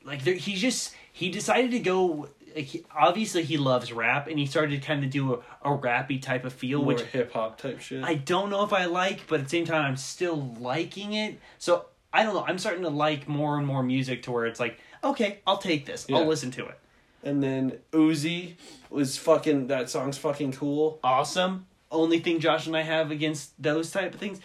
like 0.04 0.24
there- 0.24 0.34
he 0.34 0.54
just 0.54 0.94
he 1.12 1.30
decided 1.30 1.70
to 1.70 1.78
go. 1.78 2.28
He, 2.56 2.84
obviously, 2.96 3.42
he 3.42 3.58
loves 3.58 3.92
rap, 3.92 4.28
and 4.28 4.38
he 4.38 4.46
started 4.46 4.80
to 4.80 4.86
kind 4.86 5.04
of 5.04 5.10
do 5.10 5.34
a, 5.34 5.36
a 5.62 5.76
rappy 5.76 6.20
type 6.20 6.44
of 6.44 6.52
feel, 6.52 6.78
more 6.78 6.88
which 6.88 7.02
hip 7.02 7.32
hop 7.32 7.58
type 7.58 7.80
shit. 7.80 8.02
I 8.02 8.14
don't 8.14 8.48
know 8.50 8.64
if 8.64 8.72
I 8.72 8.86
like, 8.86 9.26
but 9.26 9.40
at 9.40 9.44
the 9.44 9.50
same 9.50 9.66
time, 9.66 9.84
I'm 9.84 9.96
still 9.96 10.54
liking 10.58 11.12
it. 11.12 11.38
So 11.58 11.86
I 12.12 12.22
don't 12.22 12.34
know. 12.34 12.44
I'm 12.46 12.58
starting 12.58 12.82
to 12.82 12.88
like 12.88 13.28
more 13.28 13.58
and 13.58 13.66
more 13.66 13.82
music 13.82 14.22
to 14.24 14.32
where 14.32 14.46
it's 14.46 14.58
like, 14.58 14.78
okay, 15.04 15.40
I'll 15.46 15.58
take 15.58 15.84
this. 15.86 16.06
Yeah. 16.08 16.16
I'll 16.16 16.26
listen 16.26 16.50
to 16.52 16.66
it. 16.66 16.78
and 17.22 17.42
then 17.42 17.72
Uzi 17.92 18.54
was 18.88 19.18
fucking 19.18 19.66
that 19.66 19.90
song's 19.90 20.16
fucking 20.16 20.52
cool. 20.52 20.98
Awesome. 21.04 21.66
only 21.90 22.20
thing 22.20 22.40
Josh 22.40 22.66
and 22.66 22.76
I 22.76 22.82
have 22.82 23.10
against 23.10 23.60
those 23.62 23.90
type 23.90 24.14
of 24.14 24.20
things. 24.20 24.40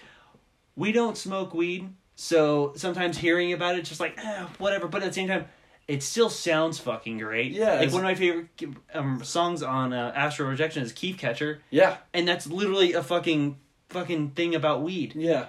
We 0.76 0.92
don't 0.92 1.18
smoke 1.18 1.54
weed, 1.54 1.90
so 2.16 2.74
sometimes 2.76 3.18
hearing 3.18 3.54
about 3.54 3.76
it, 3.76 3.86
just 3.86 4.00
like 4.00 4.18
eh, 4.18 4.46
whatever. 4.58 4.88
But 4.88 5.04
at 5.04 5.10
the 5.10 5.14
same 5.14 5.28
time, 5.28 5.46
it 5.88 6.04
still 6.04 6.30
sounds 6.30 6.80
fucking 6.80 7.18
great. 7.18 7.52
Yeah, 7.52 7.74
like 7.76 7.92
one 7.92 8.02
of 8.02 8.04
my 8.06 8.16
favorite 8.16 8.48
um, 8.94 9.24
songs 9.24 9.62
on 9.64 9.94
uh, 9.94 10.12
Astral 10.16 10.50
Rejection 10.50 10.84
is 10.84 10.92
"Keef 10.94 11.18
Catcher," 11.18 11.62
Yeah, 11.70 11.98
and 12.14 12.28
that's 12.28 12.48
literally 12.48 12.94
a 12.94 13.04
fucking 13.04 13.58
fucking 13.90 14.32
thing 14.32 14.56
about 14.56 14.84
weed. 14.84 15.14
yeah, 15.16 15.48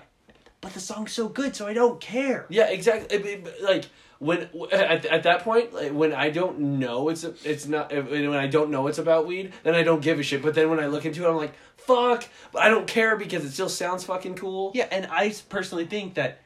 But 0.60 0.74
the 0.74 0.80
song's 0.80 1.12
so 1.12 1.28
good, 1.28 1.54
so 1.54 1.66
I 1.66 1.74
don't 1.74 2.00
care. 2.00 2.46
yeah. 2.48 2.68
Exactly. 2.68 3.16
It- 3.16 3.26
it- 3.46 3.62
Like 3.62 3.84
when 4.18 4.48
at, 4.70 5.04
at 5.06 5.22
that 5.24 5.42
point, 5.42 5.72
like, 5.72 5.90
when 5.92 6.12
I 6.12 6.30
don't 6.30 6.58
know 6.78 7.08
it's 7.08 7.24
it's 7.24 7.66
not 7.66 7.92
when 7.92 8.34
I 8.34 8.46
don't 8.46 8.70
know 8.70 8.86
it's 8.86 8.98
about 8.98 9.26
weed, 9.26 9.52
then 9.64 9.74
I 9.74 9.82
don't 9.82 10.00
give 10.02 10.18
a 10.18 10.22
shit. 10.22 10.42
But 10.42 10.54
then 10.54 10.70
when 10.70 10.78
I 10.80 10.86
look 10.86 11.04
into 11.04 11.24
it, 11.26 11.28
I'm 11.28 11.36
like, 11.36 11.54
fuck. 11.76 12.24
But 12.52 12.62
I 12.62 12.68
don't 12.68 12.86
care 12.86 13.16
because 13.16 13.44
it 13.44 13.50
still 13.52 13.68
sounds 13.68 14.04
fucking 14.04 14.36
cool. 14.36 14.70
Yeah, 14.74 14.86
and 14.92 15.06
I 15.10 15.34
personally 15.48 15.86
think 15.86 16.14
that 16.14 16.38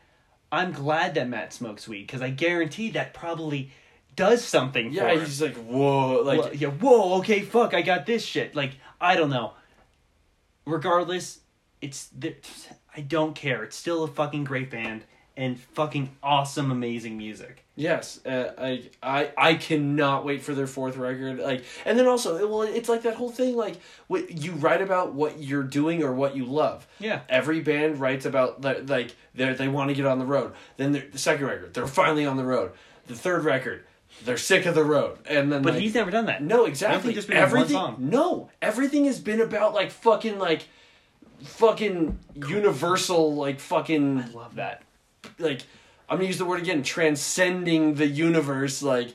I'm 0.52 0.72
glad 0.72 1.14
that 1.14 1.28
Matt 1.28 1.52
smokes 1.52 1.88
weed 1.88 2.02
because 2.06 2.22
I 2.22 2.30
guarantee 2.30 2.90
that 2.90 3.12
probably 3.14 3.70
does 4.14 4.44
something 4.44 4.92
Yeah, 4.92 5.02
for 5.02 5.09
him. 5.09 5.20
he's 5.20 5.42
like 5.42 5.56
whoa, 5.56 6.22
like 6.22 6.61
yeah, 6.61 6.68
whoa, 6.68 7.18
okay, 7.18 7.42
fuck, 7.42 7.74
I 7.74 7.82
got 7.82 8.06
this 8.06 8.24
shit. 8.24 8.54
Like, 8.54 8.72
I 9.00 9.16
don't 9.16 9.30
know. 9.30 9.52
Regardless, 10.64 11.40
it's 11.80 12.09
th- 12.18 12.44
I 12.96 13.00
don't 13.00 13.35
care. 13.35 13.62
It's 13.62 13.76
still 13.76 14.04
a 14.04 14.09
fucking 14.09 14.44
great 14.44 14.70
band 14.70 15.04
and 15.37 15.59
fucking 15.61 16.11
awesome, 16.22 16.70
amazing 16.70 17.18
music. 17.18 17.62
Yes, 17.75 18.25
uh, 18.25 18.53
I 18.57 18.88
I 19.03 19.31
I 19.37 19.55
cannot 19.55 20.25
wait 20.25 20.42
for 20.42 20.55
their 20.55 20.66
fourth 20.66 20.96
record. 20.96 21.38
Like, 21.38 21.64
and 21.85 21.99
then 21.99 22.07
also, 22.07 22.49
well, 22.49 22.62
it's 22.62 22.88
like 22.88 23.03
that 23.03 23.14
whole 23.16 23.31
thing. 23.31 23.55
Like, 23.55 23.77
what 24.07 24.31
you 24.42 24.53
write 24.53 24.81
about 24.81 25.12
what 25.12 25.38
you're 25.40 25.62
doing 25.62 26.03
or 26.03 26.12
what 26.12 26.35
you 26.35 26.46
love. 26.46 26.87
Yeah. 26.99 27.20
Every 27.29 27.61
band 27.61 28.01
writes 28.01 28.25
about 28.25 28.62
li- 28.64 28.81
like 28.81 29.14
they 29.35 29.53
they 29.53 29.68
want 29.68 29.90
to 29.90 29.94
get 29.94 30.07
on 30.07 30.18
the 30.18 30.25
road. 30.25 30.53
Then 30.79 30.92
the 30.92 31.05
second 31.18 31.44
record, 31.46 31.75
they're 31.75 31.87
finally 31.87 32.25
on 32.25 32.38
the 32.38 32.44
road. 32.44 32.72
The 33.09 33.14
third 33.14 33.44
record, 33.44 33.85
they're 34.25 34.38
sick 34.38 34.64
of 34.64 34.75
the 34.75 34.83
road. 34.85 35.18
And 35.27 35.53
then 35.53 35.61
But 35.61 35.75
like, 35.75 35.83
he's 35.83 35.94
never 35.94 36.11
done 36.11 36.27
that. 36.27 36.42
no 36.42 36.64
exactly 36.64 37.12
don't 37.12 37.22
think 37.22 37.29
been 37.29 37.37
one 37.37 37.44
everything. 37.44 37.68
song. 37.77 37.96
No, 37.99 38.51
everything 38.62 39.05
has 39.05 39.20
been 39.20 39.42
about 39.42 39.75
like 39.75 39.90
fucking 39.90 40.38
like 40.38 40.62
fucking 41.44 42.18
universal 42.35 43.35
like 43.35 43.61
fucking 43.61 44.20
I 44.20 44.27
love 44.31 44.55
that. 44.57 44.83
Like 45.38 45.62
I'm 46.08 46.18
gonna 46.18 46.28
use 46.28 46.38
the 46.38 46.44
word 46.44 46.60
again, 46.60 46.82
transcending 46.82 47.94
the 47.94 48.06
universe. 48.06 48.82
Like, 48.82 49.14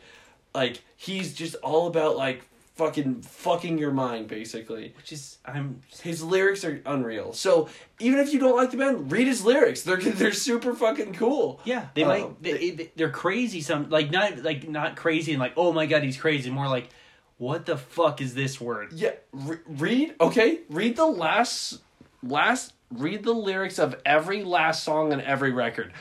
like 0.54 0.82
he's 0.98 1.34
just 1.34 1.56
all 1.56 1.88
about 1.88 2.18
like 2.18 2.44
fucking 2.76 3.22
fucking 3.22 3.78
your 3.78 3.92
mind, 3.92 4.28
basically. 4.28 4.94
Which 4.98 5.12
is 5.14 5.38
I'm 5.46 5.82
His 6.02 6.24
lyrics 6.24 6.66
are 6.66 6.82
unreal. 6.86 7.34
So 7.34 7.70
even 8.00 8.20
if 8.20 8.34
you 8.34 8.40
don't 8.40 8.56
like 8.56 8.72
the 8.72 8.78
band, 8.78 9.12
read 9.12 9.28
his 9.28 9.44
lyrics. 9.46 9.84
They're 9.84 9.98
they're 10.02 10.32
super 10.34 10.74
fucking 10.74 11.14
cool. 11.14 11.62
Yeah, 11.64 11.88
they 11.94 12.04
Um, 12.04 12.08
might. 12.10 12.44
They, 12.44 12.70
they, 12.72 12.92
they're 12.96 13.10
crazy. 13.12 13.62
Some 13.62 13.90
like 13.90 14.12
not 14.12 14.40
like 14.44 14.68
not 14.68 14.96
crazy 14.96 15.32
and 15.34 15.40
like 15.40 15.54
oh 15.58 15.72
my 15.74 15.86
god 15.86 16.04
he's 16.04 16.18
crazy. 16.18 16.50
More 16.50 16.68
like 16.68 16.90
what 17.38 17.66
the 17.66 17.78
fuck 17.78 18.22
is 18.22 18.36
this 18.36 18.60
word? 18.62 18.94
Yeah, 18.94 19.14
re- 19.32 19.58
read 19.68 20.16
okay. 20.20 20.60
Read 20.70 20.96
the 20.96 21.06
last 21.06 21.80
last. 22.22 22.74
Read 22.92 23.24
the 23.24 23.34
lyrics 23.34 23.80
of 23.80 23.96
every 24.06 24.44
last 24.44 24.84
song 24.84 25.14
on 25.14 25.22
every 25.22 25.52
record. 25.52 25.94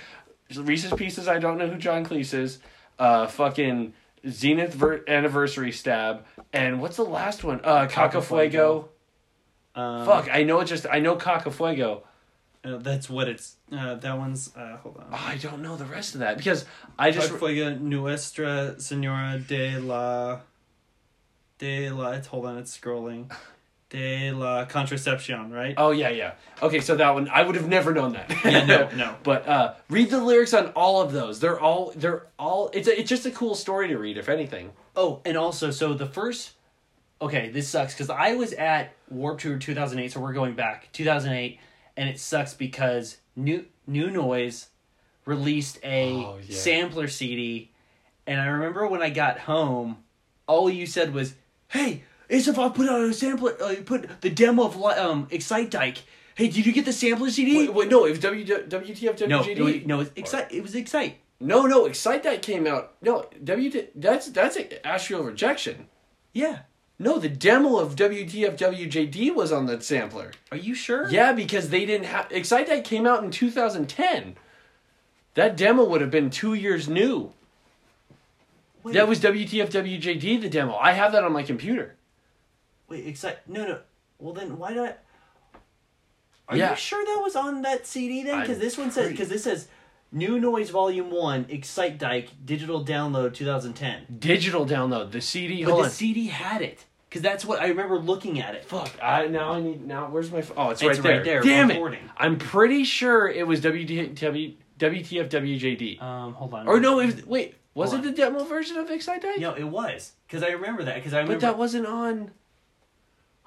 Reese's 0.55 0.92
Pieces. 0.92 1.29
I 1.29 1.38
don't 1.38 1.59
know 1.59 1.68
who 1.68 1.76
John 1.79 2.05
Cleese 2.05 2.35
is. 2.35 2.59
Uh, 2.98 3.26
fucking 3.29 3.94
Zenith 4.29 4.74
ver- 4.74 5.05
anniversary 5.07 5.72
stab. 5.72 6.24
And 6.53 6.81
what's 6.81 6.96
the 6.96 7.05
last 7.05 7.44
one? 7.44 7.61
Uh, 7.62 7.87
Cacafuego. 7.87 8.88
Um, 9.74 10.05
Fuck, 10.05 10.29
I 10.31 10.42
know 10.42 10.61
it 10.61 10.64
just. 10.64 10.87
I 10.90 10.98
know 10.98 11.14
Cacafuego. 11.16 12.03
uh, 12.64 12.79
that's 12.79 13.09
what 13.09 13.29
it's. 13.29 13.55
Uh, 13.70 13.94
that 13.94 14.18
one's. 14.18 14.50
Uh, 14.57 14.76
hold 14.79 14.96
on. 14.96 15.07
Oh, 15.12 15.24
I 15.29 15.37
don't 15.37 15.62
know 15.62 15.76
the 15.76 15.85
rest 15.85 16.14
of 16.14 16.20
that 16.20 16.37
because 16.37 16.64
I 16.98 17.12
just. 17.12 17.31
Fuego 17.33 17.76
Nuestra 17.76 18.81
Senora 18.81 19.38
de 19.38 19.79
la. 19.79 20.40
De 21.59 21.88
la. 21.90 22.18
Hold 22.22 22.46
on, 22.46 22.59
it's 22.59 22.76
scrolling. 22.76 23.31
De 23.90 24.31
la 24.31 24.66
Contracepción, 24.66 25.50
right? 25.53 25.74
Oh 25.76 25.90
yeah, 25.90 26.11
yeah. 26.11 26.33
Okay, 26.62 26.81
so 26.81 26.94
that 26.96 27.11
one 27.12 27.29
I 27.29 27.42
would 27.42 27.57
have 27.57 27.66
never 27.68 27.92
known 27.92 28.12
that. 28.12 28.31
Yeah, 28.44 28.64
no, 28.64 28.88
no. 28.96 29.16
But 29.24 29.48
uh, 29.48 29.74
read 29.88 30.11
the 30.11 30.22
lyrics 30.22 30.55
on 30.55 30.68
all 30.76 31.00
of 31.03 31.11
those. 31.12 31.40
They're 31.40 31.59
all. 31.59 31.92
They're 31.96 32.26
all. 32.38 32.70
It's 32.72 32.87
a, 32.87 32.98
it's 32.98 33.09
just 33.09 33.26
a 33.26 33.31
cool 33.33 33.55
story 33.57 33.88
to 33.88 33.98
read, 33.98 34.16
if 34.16 34.29
anything. 34.29 34.70
Oh, 34.96 35.20
and 35.24 35.37
also, 35.37 35.70
so 35.72 35.92
the 35.94 36.07
first. 36.07 36.53
Okay, 37.22 37.50
this 37.50 37.68
sucks 37.68 37.92
because 37.92 38.09
I 38.11 38.35
was 38.37 38.53
at 38.55 38.94
Warped 39.11 39.42
Tour 39.42 39.59
2008, 39.59 40.12
so 40.12 40.20
we're 40.20 40.33
going 40.33 40.55
back 40.55 40.88
2008, 40.92 41.59
and 41.96 42.09
it 42.09 42.18
sucks 42.20 42.55
because 42.55 43.18
New 43.37 43.66
New 43.88 44.11
Noise 44.11 44.68
released 45.26 45.79
a 45.83 46.12
Oh, 46.14 46.38
yeah. 46.46 46.57
sampler 46.57 47.09
CD, 47.09 47.70
and 48.26 48.40
I 48.40 48.46
remember 48.46 48.87
when 48.87 49.03
I 49.03 49.11
got 49.11 49.40
home, 49.40 49.98
all 50.46 50.70
you 50.70 50.87
said 50.87 51.12
was, 51.12 51.35
"Hey, 51.68 52.05
Isabel 52.31 52.71
put 52.71 52.88
out 52.88 53.01
a 53.03 53.12
sampler, 53.12 53.57
uh, 53.62 53.75
put 53.85 54.21
the 54.23 54.31
demo 54.31 54.64
of 54.64 54.83
um 54.83 55.29
Excite 55.31 55.71
Dyke. 55.71 55.99
Hey, 56.37 56.49
did 56.49 56.64
you 56.64 56.73
get 56.73 56.85
the 56.87 56.93
sampler 56.93 57.29
CD?" 57.31 57.59
Wait, 57.59 57.75
wait, 57.75 57.90
no, 57.90 58.07
it 58.07 58.11
was 58.11 58.21
w, 58.21 58.45
WTF 58.45 59.29
no, 59.29 59.40
WGD. 59.43 59.59
no, 59.59 59.66
it- 59.66 59.87
no, 59.87 60.01
it's 60.01 60.11
Excite. 60.16 60.51
It 60.53 60.62
was 60.62 60.75
Excite. 60.75 61.19
no, 61.40 61.66
no, 61.66 61.87
Excite 61.87 62.23
that 62.23 62.40
came 62.43 62.66
out. 62.66 62.95
No, 63.03 63.27
W 63.43 63.71
that's 63.95 64.29
that's 64.29 64.57
a 64.57 64.87
Astral 64.87 65.25
Rejection. 65.25 65.87
Yeah. 66.33 66.61
No, 67.03 67.19
the 67.19 67.31
demo 67.31 67.79
of 67.79 67.97
WTF 67.97 68.59
WJD 68.59 69.35
was 69.35 69.51
on 69.51 69.64
that 69.66 69.83
sampler. 69.83 70.33
Are 70.53 70.59
you 70.59 70.75
sure? 70.75 71.09
Yeah, 71.09 71.33
because 71.33 71.71
they 71.71 71.87
didn't 71.87 72.07
have 72.07 72.27
Excite 72.31 72.66
that 72.66 72.85
came 72.85 73.07
out 73.07 73.25
in 73.25 73.31
2010. 73.31 74.37
That 75.35 75.57
demo 75.57 75.83
would 75.85 76.03
have 76.03 76.11
been 76.11 76.29
two 76.29 76.53
years 76.55 76.88
new. 76.88 77.33
Wait, 78.83 78.95
That 78.95 79.09
was 79.09 79.19
WTF 79.21 79.71
WJD 79.71 80.40
the 80.43 80.49
demo. 80.49 80.75
I 80.77 80.93
have 80.93 81.12
that 81.12 81.25
on 81.25 81.33
my 81.33 81.43
computer. 81.43 81.97
Wait, 82.90 83.07
excite? 83.07 83.38
No, 83.48 83.64
no. 83.64 83.79
Well, 84.18 84.35
then 84.35 84.59
why 84.59 84.74
not? 84.74 84.98
Are 86.48 86.57
Yeah. 86.57 86.70
you 86.70 86.76
sure 86.76 87.05
that 87.05 87.20
was 87.22 87.37
on 87.37 87.62
that 87.62 87.87
CD 87.87 88.24
then? 88.24 88.40
Because 88.40 88.59
this 88.59 88.76
one 88.76 88.90
says 88.90 89.11
because 89.11 89.29
this 89.29 89.44
says 89.44 89.68
New 90.12 90.40
Noise 90.40 90.70
Volume 90.70 91.11
One, 91.12 91.46
Excite 91.48 91.96
Dyke, 91.98 92.31
digital 92.44 92.85
download, 92.85 93.33
2010. 93.35 94.16
Digital 94.18 94.66
download 94.66 95.12
the 95.12 95.20
CD. 95.20 95.64
But 95.64 95.70
hold 95.70 95.83
the 95.85 95.87
on. 95.87 95.90
CD 95.92 96.26
had 96.26 96.61
it 96.62 96.85
because 97.09 97.22
that's 97.22 97.44
what 97.44 97.61
I 97.61 97.68
remember 97.68 97.96
looking 98.00 98.40
at 98.40 98.57
it. 98.57 98.64
Fuck! 98.64 98.90
I 99.00 99.26
now 99.29 99.53
I 99.53 99.61
need 99.61 99.87
now. 99.87 100.09
Where's 100.11 100.33
my? 100.33 100.40
ph- 100.40 100.53
Oh, 100.57 100.70
it's, 100.70 100.83
It's 100.83 100.98
right 100.98 101.03
there. 101.03 101.16
right 101.18 101.24
there, 101.24 101.40
Damn 101.42 101.68
recording. 101.68 102.00
it! 102.05 102.11
I'm 102.16 102.37
pretty 102.38 102.83
sure 102.83 103.29
it 103.29 103.46
was 103.46 103.61
WTF 103.61 104.16
WTF 104.16 105.29
WJD. 105.29 106.03
Um, 106.03 106.33
hold 106.35 106.55
on. 106.55 106.66
Or 106.66 106.81
no, 106.81 106.98
it 106.98 107.07
was, 107.07 107.26
wait. 107.26 107.55
Was 107.72 107.92
Hold 107.92 108.05
it 108.05 108.09
the 108.09 108.16
demo 108.16 108.42
version 108.42 108.76
of 108.79 108.90
Excite 108.90 109.22
Dyke? 109.22 109.38
No, 109.38 109.55
it 109.55 109.62
was 109.62 110.14
because 110.26 110.42
I 110.42 110.48
remember 110.50 110.83
that 110.83 110.96
because 110.96 111.14
I 111.14 111.18
remember. 111.18 111.35
But 111.37 111.40
that 111.42 111.57
wasn't 111.57 111.87
on. 111.87 112.33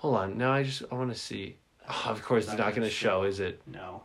Hold 0.04 0.18
on. 0.18 0.38
Now 0.38 0.52
I 0.52 0.63
just 0.63 0.84
I 0.92 0.96
want 0.96 1.13
to 1.13 1.18
see. 1.18 1.56
Oh, 1.88 2.08
of 2.10 2.22
course, 2.24 2.44
it's 2.44 2.58
Not 2.58 2.60
not 2.60 2.76
gonna 2.76 2.89
show, 2.89 3.24
is 3.24 3.39
it? 3.39 3.62
no. 3.66 4.04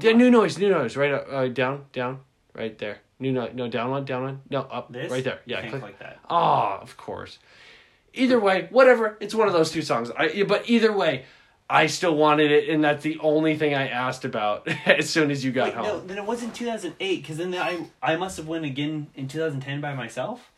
Yeah, 0.00 0.12
new 0.12 0.30
noise, 0.30 0.58
new 0.58 0.68
noise. 0.68 0.96
Right 0.96 1.12
uh, 1.12 1.48
down, 1.48 1.86
down, 1.94 2.20
right 2.54 2.76
there. 2.78 2.98
New 3.18 3.32
noise. 3.32 3.52
No, 3.54 3.66
down 3.66 3.90
one, 3.90 4.04
down 4.04 4.22
one. 4.22 4.40
No, 4.50 4.60
up. 4.60 4.92
This 4.92 5.10
Right 5.10 5.24
there. 5.24 5.40
Yeah. 5.46 5.66
Click. 5.66 5.82
like 5.82 5.98
that. 5.98 6.18
Ah, 6.28 6.78
of 6.78 6.96
course. 6.98 7.38
Either 8.12 8.38
way, 8.38 8.68
whatever. 8.70 9.16
It's 9.20 9.34
one 9.34 9.48
of 9.48 9.54
those 9.54 9.70
two 9.70 9.80
songs. 9.82 10.10
I, 10.16 10.42
but 10.42 10.68
either 10.68 10.92
way, 10.92 11.24
I 11.70 11.86
still 11.86 12.14
wanted 12.14 12.50
it, 12.50 12.68
and 12.68 12.84
that's 12.84 13.02
the 13.02 13.18
only 13.20 13.56
thing 13.56 13.74
I 13.74 13.88
asked 13.88 14.24
about 14.26 14.68
as 14.86 15.08
soon 15.08 15.30
as 15.30 15.42
you 15.42 15.52
got 15.52 15.68
Wait, 15.68 15.74
home. 15.74 15.84
no, 15.86 16.00
then 16.00 16.18
it 16.18 16.26
wasn't 16.26 16.54
2008 16.54 17.22
because 17.22 17.38
then 17.38 17.54
I 17.54 17.86
I 18.02 18.16
must 18.16 18.36
have 18.36 18.46
went 18.46 18.66
again 18.66 19.06
in 19.14 19.26
2010 19.26 19.80
by 19.80 19.94
myself. 19.94 20.49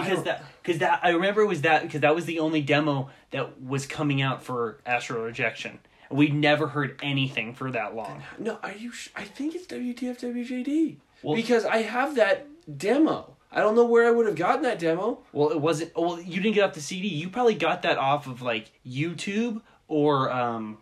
Because 0.00 0.24
that 0.24 0.44
because 0.62 0.78
that 0.80 1.00
I 1.02 1.10
remember 1.10 1.40
it 1.42 1.46
was 1.46 1.62
that 1.62 1.82
because 1.82 2.00
that 2.02 2.14
was 2.14 2.24
the 2.26 2.38
only 2.40 2.62
demo 2.62 3.10
that 3.30 3.60
was 3.60 3.86
coming 3.86 4.20
out 4.22 4.42
for 4.42 4.78
Astral 4.86 5.22
Rejection. 5.22 5.78
We 6.10 6.28
never 6.28 6.66
heard 6.66 6.98
anything 7.02 7.54
for 7.54 7.70
that 7.70 7.94
long. 7.94 8.22
No, 8.38 8.58
are 8.62 8.72
you? 8.72 8.90
Sh- 8.92 9.10
I 9.14 9.24
think 9.24 9.54
it's 9.54 9.66
WTF 9.66 10.18
WJD 10.20 10.96
Well- 11.22 11.36
because 11.36 11.64
I 11.64 11.78
have 11.82 12.16
that 12.16 12.46
demo. 12.78 13.36
I 13.52 13.60
don't 13.60 13.74
know 13.74 13.84
where 13.84 14.06
I 14.06 14.10
would 14.12 14.26
have 14.26 14.36
gotten 14.36 14.62
that 14.62 14.78
demo. 14.78 15.20
Well, 15.32 15.50
it 15.50 15.60
wasn't. 15.60 15.92
Well, 15.96 16.20
you 16.20 16.40
didn't 16.40 16.54
get 16.54 16.64
off 16.64 16.74
the 16.74 16.80
CD. 16.80 17.08
You 17.08 17.28
probably 17.30 17.54
got 17.54 17.82
that 17.82 17.98
off 17.98 18.26
of 18.26 18.42
like 18.42 18.70
YouTube 18.86 19.60
or. 19.88 20.30
um 20.30 20.78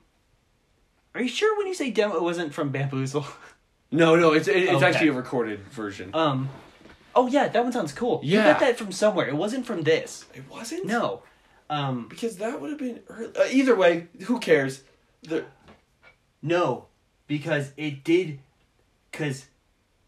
Are 1.14 1.22
you 1.22 1.28
sure 1.28 1.56
when 1.58 1.66
you 1.66 1.74
say 1.74 1.90
demo, 1.90 2.16
it 2.16 2.22
wasn't 2.22 2.52
from 2.54 2.70
Bamboozle? 2.70 3.26
No, 3.90 4.16
no, 4.16 4.32
it's 4.34 4.48
it, 4.48 4.56
it's 4.64 4.72
Okay. 4.72 4.84
actually 4.86 5.08
a 5.08 5.12
recorded 5.14 5.60
version. 5.70 6.10
um. 6.14 6.50
Oh 7.18 7.26
yeah, 7.26 7.48
that 7.48 7.64
one 7.64 7.72
sounds 7.72 7.92
cool. 7.92 8.20
You 8.22 8.38
Yeah. 8.38 8.52
got 8.52 8.60
that 8.60 8.78
from 8.78 8.92
somewhere. 8.92 9.26
It 9.26 9.34
wasn't 9.34 9.66
from 9.66 9.82
this. 9.82 10.24
it 10.34 10.44
wasn't. 10.48 10.86
No. 10.86 11.22
Um. 11.68 12.06
because 12.08 12.36
that 12.36 12.60
would 12.60 12.70
have 12.70 12.78
been 12.78 13.00
early. 13.08 13.36
Uh, 13.36 13.44
either 13.50 13.74
way. 13.74 14.06
Who 14.26 14.38
cares? 14.38 14.84
The 15.22 15.44
No, 16.40 16.86
because 17.26 17.72
it 17.76 18.04
did. 18.04 18.38
Because 19.10 19.46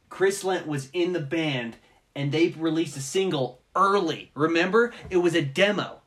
Chris 0.08 0.44
Lent 0.44 0.68
was 0.68 0.88
in 0.92 1.12
the 1.12 1.20
band 1.20 1.76
and 2.14 2.30
they 2.30 2.50
released 2.50 2.96
a 2.96 3.00
single 3.00 3.60
early. 3.74 4.30
Remember? 4.34 4.92
It 5.10 5.16
was 5.16 5.34
a 5.34 5.42
demo. 5.42 6.02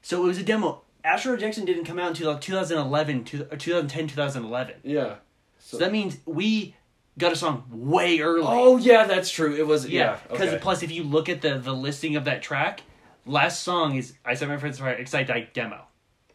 So 0.00 0.22
it 0.24 0.26
was 0.26 0.38
a 0.38 0.42
demo 0.42 0.82
Astral 1.04 1.34
Rejection 1.34 1.66
didn't 1.66 1.84
come 1.84 1.98
out 1.98 2.08
until 2.08 2.32
like 2.32 2.40
2011, 2.40 3.24
to, 3.24 3.42
or 3.52 3.56
2010, 3.58 4.08
2011. 4.08 4.76
Yeah. 4.82 5.16
So 5.58 5.76
that 5.76 5.92
means 5.92 6.16
we 6.24 6.74
got 7.18 7.32
a 7.32 7.36
song 7.36 7.64
way 7.70 8.20
early. 8.20 8.44
Oh 8.46 8.76
yeah, 8.76 9.04
that's 9.06 9.30
true. 9.30 9.54
It 9.54 9.66
was 9.66 9.86
yeah. 9.88 10.00
yeah. 10.00 10.18
Because 10.30 10.48
okay. 10.50 10.58
plus, 10.60 10.82
if 10.82 10.90
you 10.90 11.02
look 11.04 11.28
at 11.28 11.40
the 11.42 11.58
the 11.58 11.72
listing 11.72 12.16
of 12.16 12.24
that 12.24 12.42
track, 12.42 12.82
last 13.26 13.62
song 13.62 13.96
is 13.96 14.14
"I 14.24 14.34
Set 14.34 14.48
My 14.48 14.56
Friends 14.56 14.78
Fire" 14.78 14.92
Excite 14.94 15.26
Die 15.28 15.48
demo. 15.52 15.82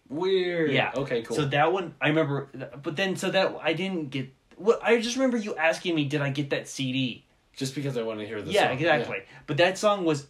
weird. 0.10 0.72
Yeah. 0.72 0.92
Okay. 0.96 1.22
Cool. 1.22 1.38
So 1.38 1.46
that 1.46 1.72
one 1.72 1.96
I 2.02 2.08
remember, 2.10 2.50
but 2.82 2.96
then 2.96 3.16
so 3.16 3.30
that 3.32 3.56
I 3.62 3.74
didn't 3.74 4.10
get. 4.10 4.34
What 4.58 4.82
I 4.84 5.00
just 5.00 5.16
remember 5.16 5.38
you 5.38 5.56
asking 5.56 5.96
me, 5.96 6.06
did 6.06 6.22
I 6.22 6.30
get 6.32 6.50
that 6.50 6.68
CD? 6.68 7.26
Just 7.56 7.76
because 7.76 7.98
I 7.98 8.04
wanted 8.04 8.22
to 8.22 8.28
hear 8.28 8.42
this. 8.42 8.54
yeah, 8.54 8.68
song. 8.68 8.78
exactly. 8.78 9.18
But 9.48 9.58
that 9.58 9.78
song 9.78 10.06
was 10.06 10.28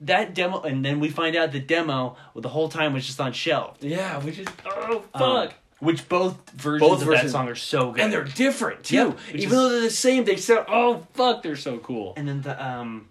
that 0.00 0.34
demo, 0.34 0.60
and 0.62 0.84
then 0.84 0.98
we 0.98 1.10
find 1.10 1.36
out 1.36 1.52
the 1.52 1.60
demo 1.60 2.16
well, 2.34 2.42
the 2.42 2.48
whole 2.48 2.68
time 2.68 2.92
was 2.92 3.06
just 3.06 3.20
on 3.20 3.32
shelf. 3.32 3.78
Yeah. 3.80 4.18
We 4.24 4.32
just. 4.32 4.48
Oh 4.66 5.04
Um, 5.14 5.20
fuck. 5.20 5.54
Which 5.82 6.08
both 6.08 6.48
versions 6.50 6.88
Both 6.88 7.00
of 7.00 7.08
versions- 7.08 7.32
that 7.32 7.38
song 7.38 7.48
are 7.48 7.56
so 7.56 7.90
good. 7.90 8.02
and 8.04 8.12
they're 8.12 8.22
different 8.22 8.84
too. 8.84 8.94
Yep, 8.94 9.18
Even 9.30 9.40
is- 9.40 9.50
though 9.50 9.68
they're 9.68 9.80
the 9.80 9.90
same, 9.90 10.24
they 10.24 10.36
sound. 10.36 10.66
Oh 10.68 11.06
fuck, 11.14 11.42
they're 11.42 11.56
so 11.56 11.78
cool. 11.78 12.14
and 12.16 12.28
then 12.28 12.42
the 12.42 12.54
um, 12.64 13.08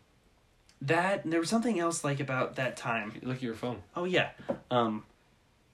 that 0.81 1.29
there 1.29 1.39
was 1.41 1.49
something 1.49 1.79
else 1.79 2.03
like 2.05 2.19
about 2.21 2.55
that 2.55 2.77
time. 2.77 3.11
Look 3.23 3.35
at 3.37 3.43
your 3.43 3.55
phone. 3.55 3.83
Oh 3.95 4.05
yeah. 4.05 4.29
Um 4.71 5.03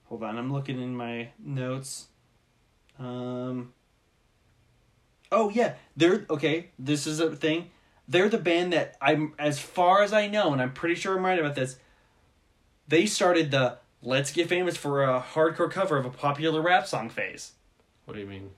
hold 0.06 0.24
on, 0.24 0.36
I'm 0.36 0.52
looking 0.52 0.80
in 0.82 0.96
my 0.96 1.28
notes. 1.38 2.08
Um 2.98 3.72
Oh 5.30 5.50
yeah, 5.50 5.74
they're 5.96 6.26
okay, 6.28 6.70
this 6.78 7.06
is 7.06 7.20
a 7.20 7.34
thing. 7.36 7.70
They're 8.08 8.28
the 8.28 8.38
band 8.38 8.72
that 8.72 8.96
I'm 9.00 9.34
as 9.38 9.58
far 9.60 10.02
as 10.02 10.12
I 10.12 10.26
know 10.26 10.52
and 10.52 10.60
I'm 10.60 10.72
pretty 10.72 10.94
sure 10.96 11.16
I'm 11.16 11.24
right 11.24 11.38
about 11.38 11.54
this. 11.54 11.76
They 12.88 13.06
started 13.06 13.50
the 13.50 13.78
let's 14.02 14.30
get 14.32 14.48
famous 14.48 14.76
for 14.76 15.04
a 15.04 15.20
hardcore 15.20 15.70
cover 15.70 15.96
of 15.96 16.06
a 16.06 16.10
popular 16.10 16.60
rap 16.60 16.86
song 16.86 17.08
phase. 17.10 17.52
What 18.04 18.14
do 18.14 18.20
you 18.20 18.26
mean? 18.26 18.50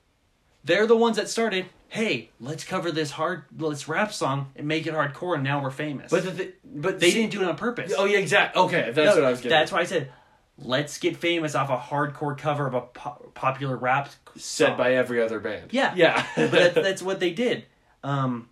They're 0.65 0.87
the 0.87 0.97
ones 0.97 1.17
that 1.17 1.29
started, 1.29 1.67
"Hey, 1.89 2.31
let's 2.39 2.65
cover 2.65 2.93
this 2.93 3.13
hard 3.13 3.45
let's 3.59 3.89
rap 3.89 4.13
song 4.13 4.53
and 4.55 4.69
make 4.69 4.87
it 4.87 4.93
hardcore 4.95 5.35
and 5.35 5.43
now 5.43 5.63
we're 5.63 5.71
famous." 5.71 6.11
But 6.11 6.25
the, 6.25 6.33
th- 6.33 6.55
but 6.65 7.01
they 7.01 7.11
see- 7.11 7.21
didn't 7.23 7.33
do 7.33 7.43
it 7.43 7.49
on 7.49 7.57
purpose. 7.57 7.93
Oh 7.97 8.05
yeah, 8.05 8.19
exactly. 8.19 8.61
Okay, 8.63 8.91
that's 8.93 9.15
No, 9.17 9.23
what 9.23 9.25
I 9.25 9.31
was 9.31 9.41
getting. 9.41 9.51
That's 9.51 9.73
why 9.73 9.81
I 9.81 9.85
said, 9.85 10.13
let's 10.59 10.99
get 10.99 11.17
famous 11.17 11.55
off 11.55 11.71
a 11.71 11.79
hardcore 11.79 12.37
cover 12.37 12.67
of 12.67 12.75
a 12.75 12.83
po- 12.83 13.31
popular 13.35 13.77
rap 13.77 14.09
song. 14.09 14.35
said 14.37 14.77
by 14.77 14.95
every 14.95 15.23
other 15.23 15.41
band. 15.41 15.73
Yeah. 15.73 15.95
Yeah. 15.97 16.27
but 16.37 16.51
that's, 16.51 16.75
that's 16.75 17.03
what 17.03 17.19
they 17.21 17.31
did. 17.31 17.65
Um, 18.05 18.51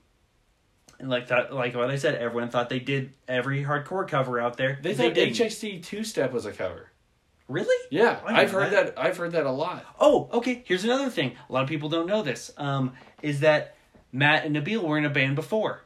and 0.98 1.08
like 1.08 1.28
that, 1.28 1.52
like 1.54 1.74
what 1.74 1.90
I 1.90 1.96
said, 1.96 2.16
everyone 2.16 2.48
thought 2.50 2.68
they 2.68 2.80
did 2.80 3.12
every 3.26 3.62
hardcore 3.64 4.06
cover 4.06 4.40
out 4.40 4.56
there. 4.56 4.78
they 4.82 4.94
thought 4.94 5.14
didn't. 5.14 5.34
HXT 5.34 5.82
two 5.82 6.04
step 6.04 6.32
was 6.32 6.46
a 6.46 6.52
cover. 6.52 6.90
Really? 7.48 7.76
Yeah, 7.90 8.20
I 8.26 8.42
I've 8.42 8.50
heard 8.50 8.72
that. 8.72 8.98
I've 8.98 9.16
heard 9.16 9.32
that 9.32 9.46
a 9.46 9.50
lot. 9.50 9.84
Oh, 9.98 10.28
okay. 10.34 10.62
Here's 10.66 10.84
another 10.84 11.08
thing. 11.08 11.32
A 11.48 11.52
lot 11.52 11.62
of 11.62 11.68
people 11.68 11.88
don't 11.88 12.06
know 12.06 12.22
this. 12.22 12.50
Um, 12.58 12.92
is 13.22 13.40
that 13.40 13.74
Matt 14.12 14.44
and 14.44 14.54
Nabil 14.54 14.82
were 14.82 14.98
in 14.98 15.06
a 15.06 15.10
band 15.10 15.34
before? 15.36 15.82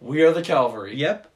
We 0.00 0.22
are 0.22 0.32
the 0.32 0.40
Calvary. 0.42 0.96
Yep. 0.96 1.30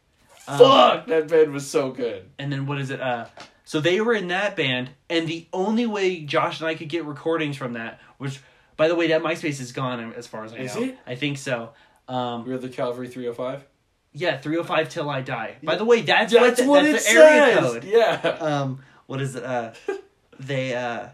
Um, 0.49 0.59
Fuck, 0.59 1.07
that 1.09 1.29
band 1.29 1.53
was 1.53 1.69
so 1.69 1.91
good. 1.91 2.29
and 2.39 2.51
then 2.53 2.65
what 2.67 2.81
is 2.81 2.91
it? 2.91 3.01
Uh, 3.01 3.27
so 3.67 3.81
they 3.81 4.01
were 4.01 4.15
in 4.15 4.29
that 4.29 4.57
band, 4.57 4.91
and 5.11 5.27
the 5.27 5.47
only 5.53 5.87
way 5.87 6.21
Josh 6.21 6.61
and 6.61 6.69
I 6.69 6.75
could 6.75 6.89
get 6.89 7.05
recordings 7.05 7.57
from 7.57 7.75
that, 7.75 7.99
which, 8.19 8.41
by 8.77 8.89
the 8.89 8.95
way, 8.95 9.09
that 9.09 9.23
MySpace 9.23 9.59
is 9.61 9.73
gone 9.73 10.13
as 10.15 10.27
far 10.27 10.45
as 10.45 10.53
I 10.53 10.57
Is 10.59 10.75
know. 10.77 10.83
it? 10.85 10.99
I 11.07 11.15
think 11.15 11.39
so. 11.39 11.71
Um, 12.09 12.45
We 12.47 12.53
are 12.55 12.59
the 12.59 12.69
Calvary 12.69 13.09
three 13.09 13.25
hundred 13.25 13.37
five. 13.37 13.65
yeah, 14.13 14.39
three 14.39 14.57
hundred 14.57 14.69
five 14.69 14.89
till 14.89 15.09
I 15.11 15.21
die. 15.23 15.57
By 15.63 15.77
the 15.77 15.85
way, 15.85 16.03
that's, 16.03 16.33
That's 16.33 16.63
what, 16.63 16.83
the, 16.83 16.89
it 16.91 16.93
that's 16.93 17.05
the 17.07 17.11
area 17.19 17.55
says. 17.55 17.73
code. 17.73 17.85
Yeah. 17.85 18.37
Um, 18.41 18.81
what 19.07 19.21
is 19.21 19.35
it? 19.37 19.45
Uh, 19.45 19.73
they 20.39 20.75
uh, 20.75 21.09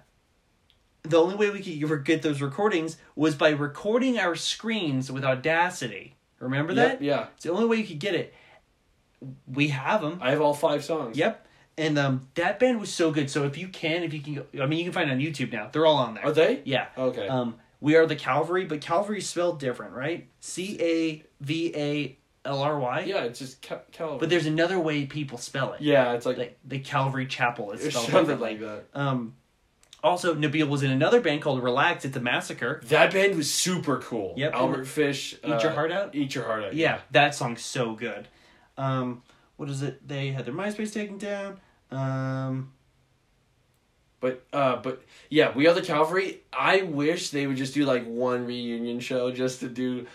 the 1.03 1.17
only 1.17 1.37
way 1.37 1.51
we 1.51 1.61
could 1.61 1.83
ever 1.83 1.97
get 1.97 2.23
those 2.23 2.41
recordings 2.43 2.97
was 3.17 3.35
by 3.35 3.51
recording 3.51 4.19
our 4.19 4.35
screens 4.37 5.11
with 5.11 5.25
Audacity. 5.25 6.17
Remember 6.41 6.73
Yep, 6.73 6.99
that? 6.99 7.05
Yeah. 7.05 7.27
It's 7.35 7.45
the 7.45 7.53
only 7.53 7.67
way 7.67 7.77
you 7.77 7.85
could 7.85 7.99
get 7.99 8.15
it. 8.15 8.35
We 9.47 9.69
have 9.69 10.01
them. 10.01 10.19
I 10.23 10.31
have 10.31 10.41
all 10.41 10.55
five 10.55 10.83
songs. 10.85 11.17
Yep. 11.19 11.47
And 11.77 11.99
um, 11.99 12.29
that 12.35 12.59
band 12.59 12.81
was 12.81 12.93
so 12.93 13.11
good. 13.11 13.31
So 13.31 13.45
if 13.45 13.57
you 13.59 13.69
can, 13.69 14.03
if 14.03 14.13
you 14.15 14.21
can, 14.21 14.45
I 14.61 14.67
mean, 14.67 14.79
you 14.79 14.85
can 14.85 14.93
find 14.93 15.11
it 15.11 15.13
on 15.13 15.19
YouTube 15.21 15.53
now. 15.53 15.69
They're 15.73 15.87
all 15.87 15.97
on 15.97 16.15
there. 16.15 16.25
Are 16.27 16.33
they? 16.33 16.63
Yeah. 16.65 16.87
Okay. 16.97 17.29
Um, 17.29 17.57
we 17.81 17.97
are 17.97 18.07
the 18.07 18.17
Calvary, 18.17 18.65
but 18.67 18.81
Calvary 18.81 19.19
is 19.19 19.29
spelled 19.29 19.59
different, 19.61 19.95
right? 19.95 20.27
C 20.41 20.77
A 20.81 21.25
V 21.43 21.73
A 21.77 22.17
L 22.45 22.63
R 22.63 22.79
Y. 22.79 23.01
yeah, 23.07 23.25
it's 23.25 23.39
just 23.39 23.61
Cal- 23.63 23.83
Calvary. 23.93 24.19
But 24.21 24.31
there's 24.31 24.47
another 24.47 24.79
way 24.81 25.07
people 25.07 25.39
spell 25.39 25.73
it. 25.75 25.81
yeah, 25.83 26.13
it's 26.13 26.25
like 26.27 26.39
Like 26.39 26.59
the 26.65 26.79
Calvary 26.79 27.27
Chapel 27.27 27.73
is 27.73 27.85
it's 27.85 27.95
spelled 27.95 28.11
something 28.11 28.39
like 28.41 28.61
that. 28.61 28.85
Um, 28.95 29.35
also, 30.03 30.35
Nabil 30.35 30.67
was 30.67 30.83
in 30.83 30.91
another 30.91 31.21
band 31.21 31.43
called 31.43 31.63
Relax. 31.63 32.07
It's 32.07 32.17
a 32.17 32.21
massacre. 32.21 32.81
That 32.87 33.13
band 33.13 33.37
was 33.37 33.53
super 33.53 33.99
cool. 33.99 34.33
Yep. 34.39 34.55
Albert 34.55 34.87
Fish. 34.87 35.35
uh, 35.45 35.57
Eat 35.57 35.63
Your 35.63 35.73
Heart 35.73 35.93
Out? 35.93 36.15
Eat 36.15 36.35
your 36.35 36.45
heart 36.45 36.65
out. 36.65 36.75
Yeah, 36.75 37.01
that 37.11 37.35
song's 37.35 37.61
so 37.63 37.93
good. 37.95 38.27
Um, 38.79 39.23
what 39.59 39.69
is 39.69 39.83
it? 39.83 40.09
They 40.09 40.31
had 40.31 40.47
their 40.47 40.55
MySpace 40.55 40.95
taken 40.95 41.19
down. 41.19 41.61
Um, 41.91 42.73
But 44.21 44.45
uh, 44.53 44.77
but 44.77 45.03
yeah, 45.31 45.53
we 45.55 45.67
are 45.67 45.75
the 45.75 45.83
Calvary. 45.83 46.41
I 46.53 46.83
wish 46.83 47.31
they 47.31 47.47
would 47.47 47.57
just 47.57 47.73
do 47.75 47.85
like 47.85 48.05
one 48.07 48.47
reunion 48.47 49.01
show 49.01 49.31
just 49.33 49.61
to 49.61 49.69
do, 49.69 50.07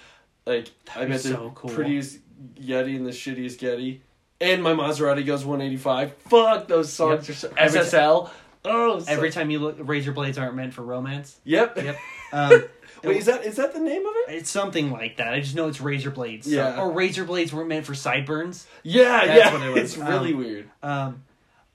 like 0.45 0.69
I 0.95 1.03
be 1.05 1.09
meant 1.09 1.21
to 1.23 1.27
so 1.29 1.51
cool. 1.55 1.71
prettiest 1.71 2.19
Yeti 2.59 2.95
and 2.95 3.05
the 3.05 3.11
shittiest 3.11 3.57
Getty, 3.57 4.01
and 4.39 4.61
my 4.61 4.73
Maserati 4.73 5.25
goes 5.25 5.43
one 5.43 5.59
eighty 5.61 5.77
five. 5.77 6.13
Fuck 6.29 6.67
those 6.67 6.93
songs 6.93 7.27
Yep. 7.27 7.35
are 7.35 7.39
so 7.39 7.53
Every 7.57 7.79
SSL. 7.79 8.29
oh, 8.65 8.99
so- 8.99 9.11
every 9.11 9.31
time 9.31 9.49
you 9.49 9.57
look, 9.59 9.77
razor 9.79 10.11
blades 10.11 10.37
aren't 10.37 10.55
meant 10.55 10.73
for 10.73 10.83
romance. 10.83 11.39
Yep. 11.43 11.77
Yep. 11.77 11.97
Um, 12.33 12.63
Wait, 13.03 13.17
is 13.17 13.27
that 13.27 13.45
is 13.45 13.55
that 13.57 13.73
the 13.73 13.79
name 13.79 14.05
of 14.05 14.13
it? 14.27 14.33
It's 14.33 14.49
something 14.49 14.91
like 14.91 15.17
that. 15.17 15.33
I 15.33 15.39
just 15.39 15.55
know 15.55 15.67
it's 15.69 15.79
razor 15.79 16.11
blades. 16.11 16.47
So- 16.47 16.55
Yeah. 16.55 16.81
or 16.81 16.91
razor 16.91 17.23
blades 17.23 17.53
weren't 17.53 17.69
meant 17.69 17.85
for 17.85 17.93
sideburns. 17.95 18.67
Yeah, 18.83 19.25
That's 19.25 19.39
yeah. 19.39 19.53
what 19.53 19.61
it 19.61 19.69
was. 19.69 19.77
It's 19.83 19.97
really 19.97 20.33
Um, 20.33 20.37
weird. 20.39 20.69
Um, 20.83 21.23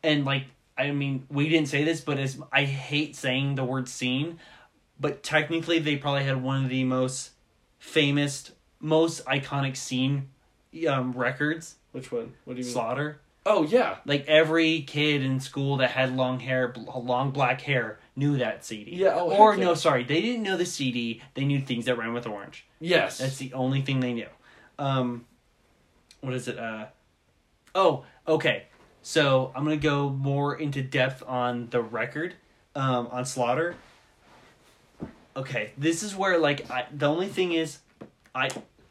and 0.02 0.24
like, 0.26 0.44
I 0.80 0.92
mean, 0.92 1.26
we 1.30 1.48
didn't 1.48 1.68
say 1.68 1.84
this, 1.84 2.00
but 2.00 2.18
as 2.18 2.38
I 2.52 2.64
hate 2.64 3.14
saying 3.14 3.56
the 3.56 3.64
word 3.64 3.88
scene, 3.88 4.38
but 4.98 5.22
technically 5.22 5.78
they 5.78 5.96
probably 5.96 6.24
had 6.24 6.42
one 6.42 6.64
of 6.64 6.70
the 6.70 6.84
most 6.84 7.30
famous, 7.78 8.52
most 8.80 9.24
iconic 9.26 9.76
scene 9.76 10.28
um, 10.88 11.12
records. 11.12 11.76
Which 11.92 12.10
one? 12.10 12.34
What 12.44 12.54
do 12.54 12.60
you 12.60 12.64
mean? 12.64 12.72
Slaughter. 12.72 13.20
Oh 13.44 13.64
yeah. 13.64 13.96
Like 14.04 14.26
every 14.26 14.82
kid 14.82 15.22
in 15.22 15.40
school 15.40 15.78
that 15.78 15.90
had 15.90 16.14
long 16.14 16.40
hair, 16.40 16.74
long 16.94 17.30
black 17.30 17.60
hair, 17.62 17.98
knew 18.16 18.38
that 18.38 18.64
CD. 18.64 18.96
Yeah, 18.96 19.14
oh, 19.14 19.30
or 19.30 19.56
no, 19.56 19.74
sorry, 19.74 20.04
they 20.04 20.20
didn't 20.20 20.42
know 20.42 20.56
the 20.56 20.66
CD. 20.66 21.22
They 21.34 21.44
knew 21.44 21.60
things 21.60 21.86
that 21.86 21.96
rhyme 21.96 22.12
with 22.12 22.26
orange. 22.26 22.66
Yes. 22.80 23.18
That's 23.18 23.38
the 23.38 23.52
only 23.54 23.82
thing 23.82 24.00
they 24.00 24.12
knew. 24.12 24.28
Um, 24.78 25.24
what 26.20 26.34
is 26.34 26.48
it? 26.48 26.58
Uh, 26.58 26.86
oh, 27.74 28.04
okay. 28.28 28.64
So 29.02 29.52
I'm 29.54 29.64
gonna 29.64 29.76
go 29.76 30.10
more 30.10 30.56
into 30.56 30.82
depth 30.82 31.22
on 31.26 31.68
the 31.70 31.80
record, 31.80 32.34
um, 32.74 33.08
on 33.10 33.24
Slaughter. 33.24 33.76
Okay, 35.36 35.72
this 35.78 36.02
is 36.02 36.14
where 36.14 36.38
like 36.38 36.70
I, 36.70 36.86
the 36.92 37.06
only 37.06 37.28
thing 37.28 37.52
is, 37.52 37.78
I 38.34 38.50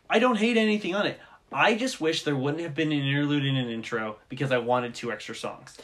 I 0.09 0.19
don't 0.19 0.37
hate 0.37 0.57
anything 0.57 0.95
on 0.95 1.05
it. 1.05 1.19
I 1.51 1.75
just 1.75 1.99
wish 1.99 2.23
there 2.23 2.35
wouldn't 2.35 2.63
have 2.63 2.75
been 2.75 2.91
an 2.91 2.99
interlude 2.99 3.45
and 3.45 3.57
an 3.57 3.69
intro 3.69 4.17
because 4.29 4.51
I 4.51 4.59
wanted 4.59 4.93
two 4.93 5.11
extra 5.11 5.35
songs. 5.35 5.77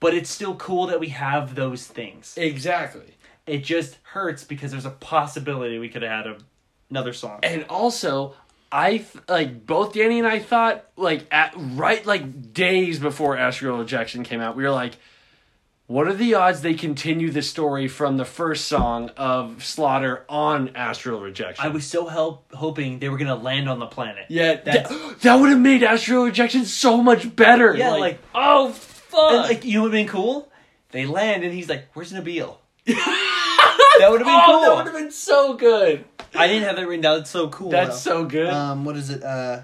But 0.00 0.14
it's 0.14 0.30
still 0.30 0.56
cool 0.56 0.86
that 0.88 0.98
we 0.98 1.08
have 1.08 1.54
those 1.54 1.86
things. 1.86 2.34
exactly. 2.36 3.16
It 3.46 3.64
just 3.64 3.98
hurts 4.02 4.44
because 4.44 4.70
there's 4.70 4.86
a 4.86 4.90
possibility 4.90 5.78
we 5.78 5.88
could 5.88 6.02
have 6.02 6.24
had 6.24 6.26
a, 6.26 6.38
another 6.90 7.12
song. 7.12 7.40
And 7.42 7.64
also, 7.68 8.34
I 8.72 9.04
like 9.28 9.66
both 9.66 9.92
Danny 9.92 10.18
and 10.18 10.26
I 10.26 10.38
thought 10.38 10.86
like 10.96 11.26
at 11.30 11.52
right 11.56 12.04
like 12.06 12.52
days 12.54 12.98
before 12.98 13.36
Astral 13.36 13.78
Rejection 13.78 14.24
came 14.24 14.40
out, 14.40 14.56
we 14.56 14.62
were 14.62 14.70
like, 14.70 14.94
what 15.86 16.08
are 16.08 16.14
the 16.14 16.34
odds 16.34 16.62
they 16.62 16.72
continue 16.72 17.30
the 17.30 17.42
story 17.42 17.86
from 17.86 18.16
the 18.16 18.24
first 18.24 18.66
song 18.66 19.10
of 19.18 19.62
Slaughter 19.62 20.24
on 20.26 20.74
Astral 20.74 21.20
Rejection? 21.20 21.62
I 21.62 21.68
was 21.68 21.84
so 21.84 22.06
help, 22.06 22.50
hoping 22.54 22.98
they 22.98 23.10
were 23.10 23.18
gonna 23.18 23.34
land 23.36 23.68
on 23.68 23.78
the 23.78 23.86
planet. 23.86 24.24
yeah, 24.30 24.54
That's- 24.54 24.88
that, 24.88 25.20
that 25.20 25.34
would 25.34 25.50
have 25.50 25.60
made 25.60 25.82
Astral 25.82 26.24
Rejection 26.24 26.64
so 26.64 27.02
much 27.02 27.36
better. 27.36 27.76
Yeah, 27.76 27.90
like- 27.92 28.20
oh 28.34 28.70
fuck, 28.70 29.32
And, 29.32 29.42
like 29.42 29.64
you 29.66 29.74
know 29.74 29.82
would 29.82 29.92
have 29.92 30.06
been 30.06 30.08
cool? 30.08 30.50
They 30.92 31.04
land 31.04 31.42
and 31.44 31.52
he's 31.52 31.68
like, 31.68 31.88
"Where's 31.92 32.12
Nabil?" 32.12 32.56
that 32.86 34.08
would 34.10 34.20
have 34.20 34.26
been 34.26 34.34
oh, 34.34 34.46
cool. 34.46 34.60
that 34.62 34.76
would 34.76 34.86
have 34.86 34.94
been 34.94 35.10
so 35.10 35.54
good. 35.54 36.04
I 36.34 36.46
didn't 36.46 36.64
have 36.64 36.76
that 36.76 36.86
written 36.86 37.02
down. 37.02 37.20
It's 37.20 37.30
so 37.30 37.48
cool. 37.48 37.70
That's 37.70 38.02
though. 38.04 38.22
so 38.22 38.24
good. 38.24 38.48
Um, 38.48 38.84
what 38.84 38.96
is 38.96 39.10
it? 39.10 39.22
Uh, 39.22 39.62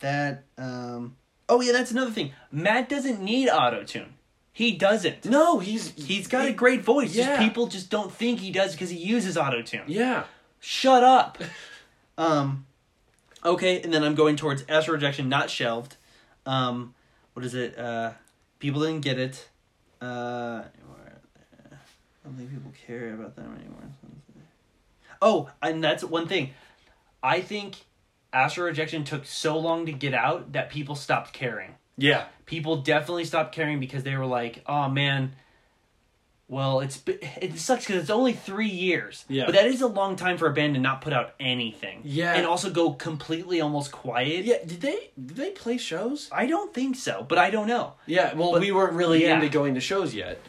that 0.00 0.44
um. 0.58 1.16
Oh 1.48 1.60
yeah, 1.60 1.72
that's 1.72 1.90
another 1.90 2.10
thing. 2.10 2.32
Matt 2.50 2.88
doesn't 2.88 3.20
need 3.20 3.48
auto 3.48 3.84
tune. 3.84 4.14
He 4.52 4.72
doesn't. 4.72 5.26
no, 5.26 5.58
he's 5.58 5.92
He's 5.94 6.28
got 6.28 6.44
he- 6.44 6.50
a 6.50 6.52
great 6.54 6.82
voice. 6.82 7.14
Yeah. 7.14 7.26
Just 7.26 7.40
people 7.40 7.66
just 7.66 7.90
don't 7.90 8.10
think 8.12 8.40
he 8.40 8.50
does 8.50 8.72
because 8.72 8.90
he 8.90 8.96
uses 8.96 9.36
auto 9.36 9.62
tune. 9.62 9.82
Yeah. 9.86 10.24
Shut 10.60 11.04
up. 11.04 11.38
um, 12.18 12.66
okay, 13.44 13.82
and 13.82 13.92
then 13.92 14.02
I'm 14.02 14.14
going 14.14 14.36
towards 14.36 14.64
Astral 14.68 14.94
Rejection, 14.94 15.28
not 15.28 15.50
shelved. 15.50 15.96
Um, 16.46 16.94
what 17.34 17.44
is 17.44 17.54
it? 17.54 17.78
Uh, 17.78 18.12
people 18.58 18.80
didn't 18.80 19.02
get 19.02 19.18
it. 19.18 19.48
Uh, 20.00 20.62
I 20.64 22.28
don't 22.28 22.36
think 22.36 22.50
people 22.50 22.72
care 22.86 23.14
about 23.14 23.36
them 23.36 23.54
anymore. 23.60 23.82
Oh, 25.22 25.50
and 25.62 25.82
that's 25.82 26.04
one 26.04 26.26
thing. 26.28 26.50
I 27.22 27.40
think 27.40 27.76
Astral 28.32 28.66
Rejection 28.66 29.04
took 29.04 29.24
so 29.24 29.58
long 29.58 29.86
to 29.86 29.92
get 29.92 30.14
out 30.14 30.52
that 30.52 30.70
people 30.70 30.94
stopped 30.94 31.32
caring. 31.32 31.74
Yeah. 31.96 32.26
People 32.44 32.76
definitely 32.82 33.24
stopped 33.24 33.54
caring 33.54 33.80
because 33.80 34.02
they 34.04 34.16
were 34.16 34.26
like, 34.26 34.62
"Oh 34.66 34.88
man, 34.88 35.32
well, 36.48 36.78
it's 36.80 37.02
it 37.06 37.58
sucks 37.58 37.86
because 37.86 38.02
it's 38.02 38.10
only 38.10 38.32
three 38.32 38.68
years. 38.68 39.24
Yeah. 39.28 39.46
but 39.46 39.54
that 39.56 39.66
is 39.66 39.80
a 39.80 39.88
long 39.88 40.14
time 40.14 40.38
for 40.38 40.46
a 40.46 40.52
band 40.52 40.74
to 40.74 40.80
not 40.80 41.00
put 41.00 41.12
out 41.12 41.34
anything. 41.40 42.02
Yeah. 42.04 42.34
and 42.34 42.46
also 42.46 42.70
go 42.70 42.92
completely 42.92 43.60
almost 43.60 43.90
quiet. 43.90 44.44
Yeah. 44.44 44.58
Did 44.64 44.80
they 44.80 45.10
did 45.16 45.36
they 45.36 45.50
play 45.50 45.76
shows? 45.76 46.28
I 46.30 46.46
don't 46.46 46.72
think 46.72 46.94
so, 46.96 47.24
but 47.28 47.38
I 47.38 47.50
don't 47.50 47.66
know. 47.66 47.94
Yeah. 48.06 48.34
Well, 48.34 48.52
But- 48.52 48.60
we 48.60 48.70
weren't 48.70 48.92
really 48.92 49.22
yeah. 49.24 49.34
into 49.34 49.48
going 49.48 49.74
to 49.74 49.80
shows 49.80 50.14
yet. 50.14 50.40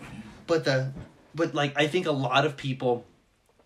But 0.45 0.65
the, 0.65 0.91
but 1.33 1.55
like 1.55 1.73
I 1.75 1.87
think 1.87 2.05
a 2.05 2.11
lot 2.11 2.45
of 2.45 2.55
people 2.57 3.05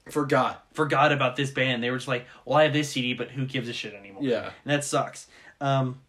Forgot. 0.09 0.65
forgot 0.73 1.11
about 1.11 1.35
this 1.35 1.51
band. 1.51 1.83
They 1.83 1.91
were 1.91 1.97
just 1.97 2.07
like, 2.07 2.25
"Well, 2.45 2.57
I 2.57 2.63
have 2.63 2.73
this 2.73 2.89
CD, 2.89 3.13
but 3.13 3.29
who 3.31 3.45
gives 3.45 3.69
a 3.69 3.73
shit 3.73 3.93
anymore?" 3.93 4.23
Yeah. 4.23 4.51
and 4.65 4.73
that 4.73 4.83
sucks. 4.83 5.27
Um, 5.59 6.01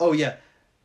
oh 0.00 0.12
yeah, 0.12 0.36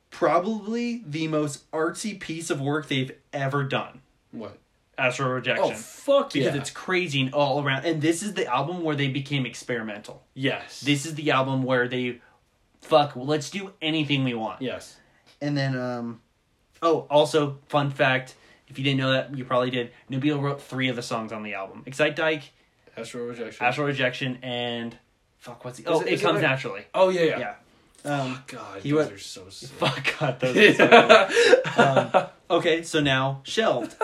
probably 0.09 1.03
the 1.05 1.27
most 1.27 1.69
artsy 1.71 2.19
piece 2.19 2.49
of 2.49 2.61
work 2.61 2.87
they've 2.87 3.11
ever 3.31 3.63
done. 3.63 4.01
What? 4.31 4.59
Astral 4.97 5.29
Rejection. 5.29 5.71
Oh 5.71 5.73
fuck 5.73 6.31
because 6.31 6.53
yeah! 6.53 6.61
it's 6.61 6.69
crazy 6.69 7.21
and 7.21 7.33
all 7.33 7.63
around. 7.63 7.85
And 7.85 8.01
this 8.01 8.21
is 8.21 8.33
the 8.35 8.45
album 8.45 8.83
where 8.83 8.95
they 8.95 9.07
became 9.07 9.45
experimental. 9.45 10.23
yes. 10.33 10.81
This 10.81 11.05
is 11.05 11.15
the 11.15 11.31
album 11.31 11.63
where 11.63 11.87
they, 11.87 12.21
fuck, 12.81 13.15
well, 13.15 13.25
let's 13.25 13.49
do 13.49 13.71
anything 13.81 14.23
we 14.23 14.33
want. 14.35 14.61
yes. 14.61 14.97
And 15.41 15.57
then, 15.57 15.75
um, 15.77 16.21
oh, 16.81 17.07
also, 17.09 17.57
fun 17.67 17.89
fact 17.89 18.35
if 18.74 18.80
you 18.80 18.84
didn't 18.84 18.99
know 18.99 19.11
that, 19.13 19.38
you 19.38 19.45
probably 19.45 19.69
did. 19.69 19.91
Nabil 20.11 20.41
wrote 20.41 20.61
three 20.61 20.89
of 20.89 20.95
the 20.95 21.01
songs 21.03 21.32
on 21.32 21.43
the 21.43 21.53
album 21.53 21.84
Excite 21.86 22.15
Dyke, 22.15 22.43
Astral 22.97 23.26
rejection. 23.28 23.65
Astral 23.65 23.88
Rejection, 23.88 24.39
and 24.41 24.97
fuck, 25.39 25.63
what's 25.63 25.78
the. 25.78 25.86
Oh, 25.88 26.01
it- 26.01 26.07
it, 26.07 26.13
is 26.13 26.21
it 26.21 26.24
comes 26.26 26.34
like- 26.36 26.41
naturally. 26.43 26.82
Oh 26.93 27.09
yeah, 27.09 27.21
yeah. 27.21 27.39
Yeah. 27.39 27.55
Um, 28.05 28.43
God, 28.47 28.82
He 28.82 28.91
those 28.91 28.97
went- 28.97 29.11
are 29.13 29.17
so 29.19 29.47
sick. 29.49 29.69
fuck, 29.78 30.19
God, 30.19 30.39
those 30.41 30.57
are 30.80 31.30
so 31.30 31.59
um, 32.49 32.57
okay, 32.57 32.82
so 32.84 32.99
now, 32.99 33.41
Shelved. 33.45 33.95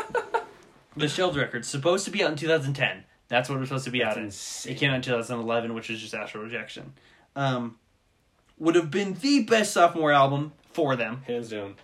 the 0.96 1.08
Shelved 1.10 1.36
record, 1.36 1.66
supposed 1.66 2.06
to 2.06 2.12
be 2.12 2.24
out 2.24 2.32
in 2.32 2.38
2010. 2.38 3.04
That's 3.28 3.50
what 3.50 3.56
it 3.56 3.60
was 3.60 3.70
supposed 3.70 3.86
to 3.86 3.92
be 3.92 4.00
That's 4.00 4.12
out 4.14 4.18
in. 4.20 4.24
insane. 4.26 4.74
It 4.74 4.80
came 4.80 4.90
out 4.92 4.96
in 4.96 5.02
2011, 5.02 5.74
which 5.74 5.90
is 5.90 6.00
just 6.00 6.14
Astral 6.14 6.44
Rejection. 6.46 6.94
Um, 7.36 7.78
would 8.58 8.76
have 8.76 8.90
been 8.90 9.14
the 9.16 9.44
best 9.44 9.74
sophomore 9.74 10.12
album 10.12 10.54
for 10.72 10.96
them. 10.96 11.22
Hands 11.28 11.48
down. 11.50 11.76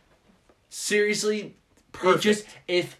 Seriously, 0.70 1.56
perfect. 1.96 2.18
It 2.18 2.22
just 2.22 2.46
if 2.68 2.98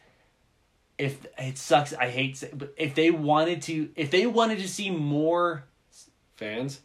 if 0.98 1.26
it 1.38 1.58
sucks, 1.58 1.94
I 1.94 2.10
hate 2.10 2.38
say, 2.38 2.52
but 2.54 2.74
if 2.78 2.96
they 2.96 3.12
wanted 3.12 3.62
to, 3.64 3.90
if 3.96 4.12
they 4.12 4.26
wanted 4.26 4.60
to 4.60 4.68
see 4.68 4.90
more, 4.90 5.66
fans. 6.36 6.82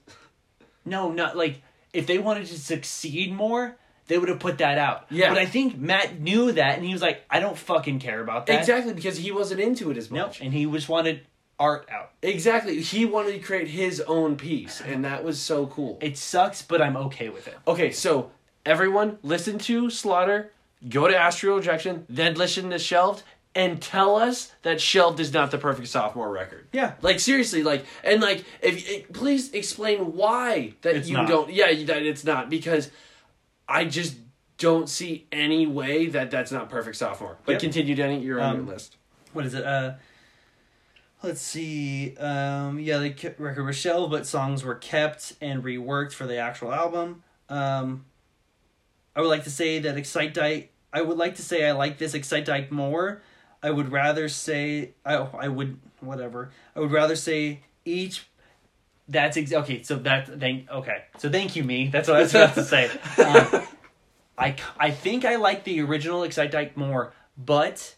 no, 0.85 1.13
not 1.13 1.37
like 1.37 1.63
if 1.93 2.07
they 2.07 2.19
wanted 2.19 2.47
to 2.47 2.59
succeed 2.59 3.33
more, 3.33 3.77
they 4.09 4.19
would 4.19 4.29
have 4.29 4.41
put 4.41 4.59
that 4.59 4.79
out. 4.79 5.07
Yeah. 5.11 5.29
but 5.29 5.39
I 5.39 5.47
think 5.47 5.79
Matt 5.79 6.21
knew 6.21 6.53
that, 6.53 6.77
and 6.77 6.85
he 6.85 6.93
was 6.93 7.03
like, 7.03 7.25
I 7.31 7.41
don't 7.41 7.57
fucking 7.57 8.01
care 8.01 8.21
about 8.21 8.47
that. 8.47 8.59
Exactly 8.59 8.93
because 8.93 9.17
he 9.17 9.31
wasn't 9.31 9.61
into 9.61 9.91
it 9.91 9.97
as 9.97 10.11
much. 10.11 10.41
and 10.41 10.53
he 10.53 10.67
just 10.67 10.89
wanted 10.89 11.23
art 11.59 11.89
out. 11.93 12.13
Exactly. 12.23 12.81
He 12.81 13.05
wanted 13.05 13.33
to 13.33 13.39
create 13.39 13.69
his 13.69 14.01
own 14.01 14.37
piece, 14.37 14.81
and 14.81 15.05
that 15.05 15.23
was 15.23 15.41
so 15.41 15.67
cool. 15.67 15.99
It 16.01 16.17
sucks, 16.17 16.63
but 16.63 16.83
I'm 16.83 16.97
okay 16.97 17.29
with 17.29 17.47
it. 17.47 17.57
Okay, 17.69 17.93
so 17.93 18.33
everyone 18.67 19.19
listen 19.23 19.59
to 19.59 19.91
Slaughter, 19.91 20.53
go 20.89 21.07
to 21.09 21.17
Astral 21.17 21.57
Rejection, 21.57 22.07
then 22.09 22.35
listen 22.35 22.71
to 22.71 22.79
Shelved, 22.79 23.23
and 23.55 23.83
tell 23.83 24.17
us 24.17 24.53
that 24.63 24.81
Shelved 24.81 25.19
is 25.21 25.33
not 25.33 25.51
the 25.51 25.59
perfect 25.59 25.89
sophomore 25.89 26.31
record. 26.31 26.69
Yeah. 26.73 26.95
Like 27.03 27.19
seriously, 27.21 27.63
like 27.63 27.85
and 28.05 28.21
like 28.23 28.45
if 28.63 28.89
eh, 28.89 29.03
please 29.13 29.53
explain 29.53 30.15
why 30.15 30.75
that 30.83 30.97
It's 30.97 31.09
you 31.09 31.17
not. 31.17 31.29
don't 31.29 31.51
yeah 31.53 31.67
that 31.87 32.03
it's 32.03 32.25
not 32.25 32.49
because 32.49 32.91
I 33.69 33.85
just 33.87 34.17
don't 34.59 34.89
see 34.89 35.27
any 35.33 35.67
way 35.67 36.07
that 36.07 36.31
that's 36.31 36.53
not 36.53 36.69
perfect 36.71 36.97
sophomore. 36.97 37.39
But 37.45 37.53
Yep. 37.53 37.61
continue, 37.63 37.95
Danny. 37.95 38.21
You're 38.21 38.41
on 38.41 38.51
Um, 38.51 38.57
your 38.67 38.75
list. 38.75 38.97
What 39.33 39.47
is 39.47 39.55
it? 39.55 39.65
Uh, 39.65 39.95
let's 41.23 41.41
see. 41.41 42.17
Um, 42.19 42.79
yeah, 42.79 42.99
the 42.99 43.35
record 43.39 43.65
was 43.65 43.77
shelved, 43.77 44.11
but 44.13 44.27
songs 44.27 44.63
were 44.65 44.75
kept 44.75 45.35
and 45.41 45.63
reworked 45.65 46.13
for 46.13 46.27
the 46.27 46.37
actual 46.37 46.73
album. 46.73 47.23
Um, 47.49 48.05
I 49.17 49.21
would 49.21 49.29
like 49.29 49.45
to 49.45 49.51
say 49.51 49.79
that 49.81 49.97
Excite 49.97 50.35
Dyke. 50.35 50.70
I 50.93 51.03
would 51.03 51.19
like 51.19 51.37
to 51.37 51.43
say 51.43 51.69
I 51.69 51.73
like 51.73 51.99
this 51.99 52.15
Excite 52.15 52.45
Dyke 52.45 52.71
more. 52.73 53.23
I 53.63 53.71
would 53.71 53.93
rather 53.93 54.29
say 54.29 54.93
I 55.05 55.15
I 55.15 55.49
would 55.49 55.79
whatever. 56.01 56.51
I 56.75 56.81
would 56.81 56.93
rather 56.93 57.17
say 57.17 57.61
each. 57.85 58.27
That's 59.09 59.37
ex- 59.37 59.53
okay. 59.53 59.83
So 59.83 59.97
that 59.97 60.41
thank 60.41 60.71
okay. 60.71 61.05
So 61.19 61.31
thank 61.31 61.57
you, 61.57 61.65
me. 61.65 61.89
That's 61.89 62.09
what 62.09 62.17
I 62.19 62.21
was 62.21 62.35
about 62.35 62.55
to 62.55 62.65
say. 62.65 62.91
Um, 63.19 63.67
I 64.39 64.57
I 64.79 64.91
think 64.91 65.25
I 65.25 65.37
like 65.37 65.65
the 65.65 65.81
original 65.83 66.23
Excite 66.23 66.51
Dyke 66.51 66.77
more, 66.77 67.13
but 67.37 67.95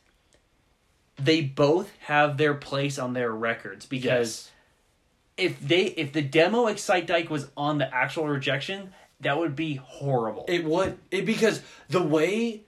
they 1.16 1.40
both 1.40 1.92
have 2.00 2.36
their 2.36 2.54
place 2.54 2.98
on 2.98 3.12
their 3.12 3.30
records 3.30 3.86
because 3.86 4.50
if 5.36 5.60
they 5.60 5.84
if 5.84 6.12
the 6.12 6.22
demo 6.22 6.66
Excite 6.66 7.06
Dyke 7.06 7.30
was 7.30 7.48
on 7.56 7.78
the 7.78 7.94
actual 7.94 8.26
rejection, 8.26 8.92
that 9.20 9.38
would 9.38 9.54
be 9.54 9.76
horrible. 9.76 10.44
It 10.48 10.64
would 10.64 10.98
it 11.10 11.24
because 11.24 11.62
the 11.88 12.02
way 12.02 12.62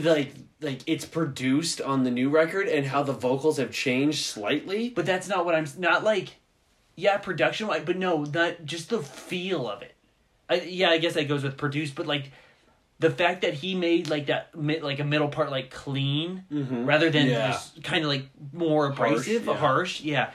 like 0.00 0.34
like 0.60 0.80
it's 0.86 1.04
produced 1.04 1.80
on 1.80 2.04
the 2.04 2.10
new 2.10 2.28
record 2.30 2.68
and 2.68 2.86
how 2.86 3.02
the 3.02 3.12
vocals 3.12 3.58
have 3.58 3.72
changed 3.72 4.24
slightly. 4.24 4.90
but 4.90 5.04
that's 5.06 5.28
not 5.28 5.44
what 5.44 5.54
I'm 5.54 5.66
not 5.78 6.04
like. 6.04 6.36
Yeah, 6.94 7.16
production 7.16 7.66
wise, 7.68 7.82
but 7.84 7.96
no, 7.96 8.24
not 8.24 8.64
just 8.64 8.90
the 8.90 9.00
feel 9.02 9.68
of 9.68 9.82
it. 9.82 9.94
I, 10.48 10.60
yeah, 10.60 10.90
I 10.90 10.98
guess 10.98 11.14
that 11.14 11.26
goes 11.26 11.42
with 11.42 11.56
produced, 11.56 11.94
but 11.94 12.06
like 12.06 12.30
the 12.98 13.10
fact 13.10 13.42
that 13.42 13.54
he 13.54 13.74
made 13.74 14.08
like 14.10 14.26
that 14.26 14.54
mi- 14.54 14.80
like 14.80 15.00
a 15.00 15.04
middle 15.04 15.28
part 15.28 15.50
like 15.50 15.70
clean 15.70 16.44
mm-hmm. 16.52 16.84
rather 16.84 17.10
than 17.10 17.26
Yeah. 17.26 17.48
just 17.52 17.82
kind 17.82 18.04
of 18.04 18.10
like 18.10 18.28
more 18.52 18.86
abrasive, 18.86 19.46
yeah. 19.46 19.56
harsh. 19.56 20.00
Yeah, 20.02 20.30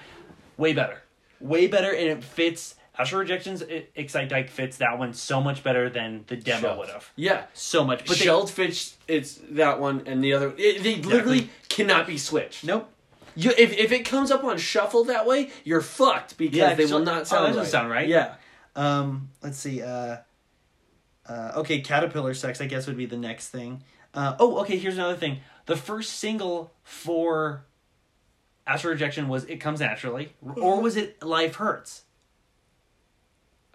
way 0.57 0.73
better, 0.73 1.01
way 1.39 1.67
better, 1.67 1.91
and 1.91 2.07
it 2.09 2.23
fits. 2.23 2.75
Astral 2.99 3.21
Rejections, 3.21 3.61
it, 3.61 3.91
Excite 3.95 4.27
Dyke 4.29 4.49
fits 4.49 4.77
that 4.77 4.97
one 4.97 5.13
so 5.13 5.39
much 5.39 5.63
better 5.63 5.89
than 5.89 6.23
the 6.27 6.35
demo 6.35 6.61
Shelved. 6.61 6.79
would 6.79 6.89
have. 6.89 7.09
Yeah. 7.15 7.45
So 7.53 7.83
much, 7.83 7.99
but 7.99 8.07
But 8.07 8.17
they, 8.17 8.25
Shelved 8.25 8.49
fits 8.51 8.97
it's 9.07 9.39
that 9.51 9.79
one 9.79 10.03
and 10.07 10.23
the 10.23 10.33
other 10.33 10.53
it, 10.57 10.81
they 10.83 10.95
literally 10.95 11.49
cannot 11.69 12.07
be 12.07 12.17
switched. 12.17 12.63
nope. 12.63 12.89
You, 13.35 13.51
if 13.55 13.71
if 13.77 13.91
it 13.91 14.03
comes 14.03 14.31
up 14.31 14.43
on 14.43 14.57
shuffle 14.57 15.03
that 15.05 15.27
way, 15.27 15.51
you're 15.63 15.81
fucked 15.81 16.37
because 16.39 16.57
Yeah, 16.57 16.73
they 16.73 16.87
so- 16.87 16.97
will 16.97 17.05
not 17.05 17.27
sound. 17.27 17.41
oh, 17.41 17.45
sound 17.45 17.45
that 17.45 17.47
right. 17.49 17.55
doesn't 17.57 17.71
sound 17.71 17.89
right. 17.91 18.07
Yeah. 18.07 18.33
Um, 18.75 19.29
let's 19.43 19.57
see. 19.59 19.81
Uh, 19.83 20.17
uh, 21.29 21.51
okay, 21.57 21.81
caterpillar 21.81 22.33
sex. 22.33 22.61
I 22.61 22.65
guess 22.65 22.87
would 22.87 22.97
be 22.97 23.05
the 23.05 23.17
next 23.17 23.49
thing. 23.49 23.83
Uh, 24.13 24.35
oh, 24.39 24.59
okay. 24.61 24.77
Here's 24.77 24.95
another 24.95 25.15
thing. 25.17 25.41
The 25.67 25.75
first 25.75 26.13
single 26.15 26.71
for 26.83 27.65
Astral 28.65 28.93
Rejection 28.93 29.27
was 29.27 29.43
"It 29.45 29.57
Comes 29.57 29.81
Naturally," 29.81 30.33
or 30.41 30.81
was 30.81 30.97
it 30.97 31.21
"Life 31.23 31.55
Hurts"? 31.55 32.03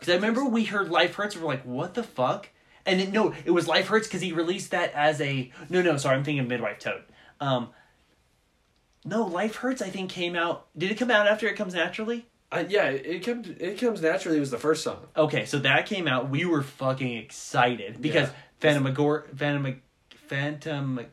Because 0.03 0.15
I 0.15 0.17
remember 0.17 0.45
we 0.45 0.65
heard 0.65 0.91
"Life 0.91 1.15
Hurts" 1.15 1.37
and 1.37 1.45
we're 1.45 1.51
like, 1.53 1.65
"What 1.65 1.95
the 1.95 2.03
fuck?" 2.03 2.49
And 2.85 2.99
then, 2.99 3.13
no, 3.13 3.33
it 3.45 3.53
was 3.53 3.69
"Life 3.69 3.87
Hurts" 3.87 4.09
because 4.09 4.21
he 4.21 4.33
released 4.33 4.73
that 4.73 4.93
as 4.95 5.21
a 5.21 5.53
no, 5.69 5.81
no. 5.81 5.97
Sorry, 5.97 6.17
I'm 6.17 6.25
thinking 6.25 6.41
of 6.41 6.49
Midwife 6.49 6.81
Toad. 6.81 7.05
Um, 7.41 7.69
no, 9.05 9.25
"Life 9.25 9.55
Hurts" 9.57 9.81
I 9.81 9.91
think 9.91 10.11
came 10.11 10.35
out. 10.35 10.67
Did 10.77 10.91
it 10.91 10.99
come 10.99 11.11
out 11.13 11.29
after 11.29 11.47
"It 11.47 11.55
Comes 11.55 11.75
Naturally"? 11.75 12.27
Uh, 12.51 12.65
yeah, 12.69 12.87
it, 12.87 13.07
it 13.07 13.25
comes 13.25 13.49
it 13.49 13.79
comes 13.79 14.03
naturally 14.03 14.41
was 14.41 14.51
the 14.51 14.59
first 14.59 14.83
song. 14.83 15.07
Okay, 15.17 15.45
so 15.47 15.61
that 15.61 15.87
came 15.87 16.09
out. 16.09 16.29
We 16.29 16.45
were 16.45 16.63
fucking 16.63 17.17
excited 17.17 18.03
because 18.03 18.29
Yeah. 18.29 18.35
Phantom 18.61 18.95
Phantom 19.37 19.81
Phantom 20.29 21.07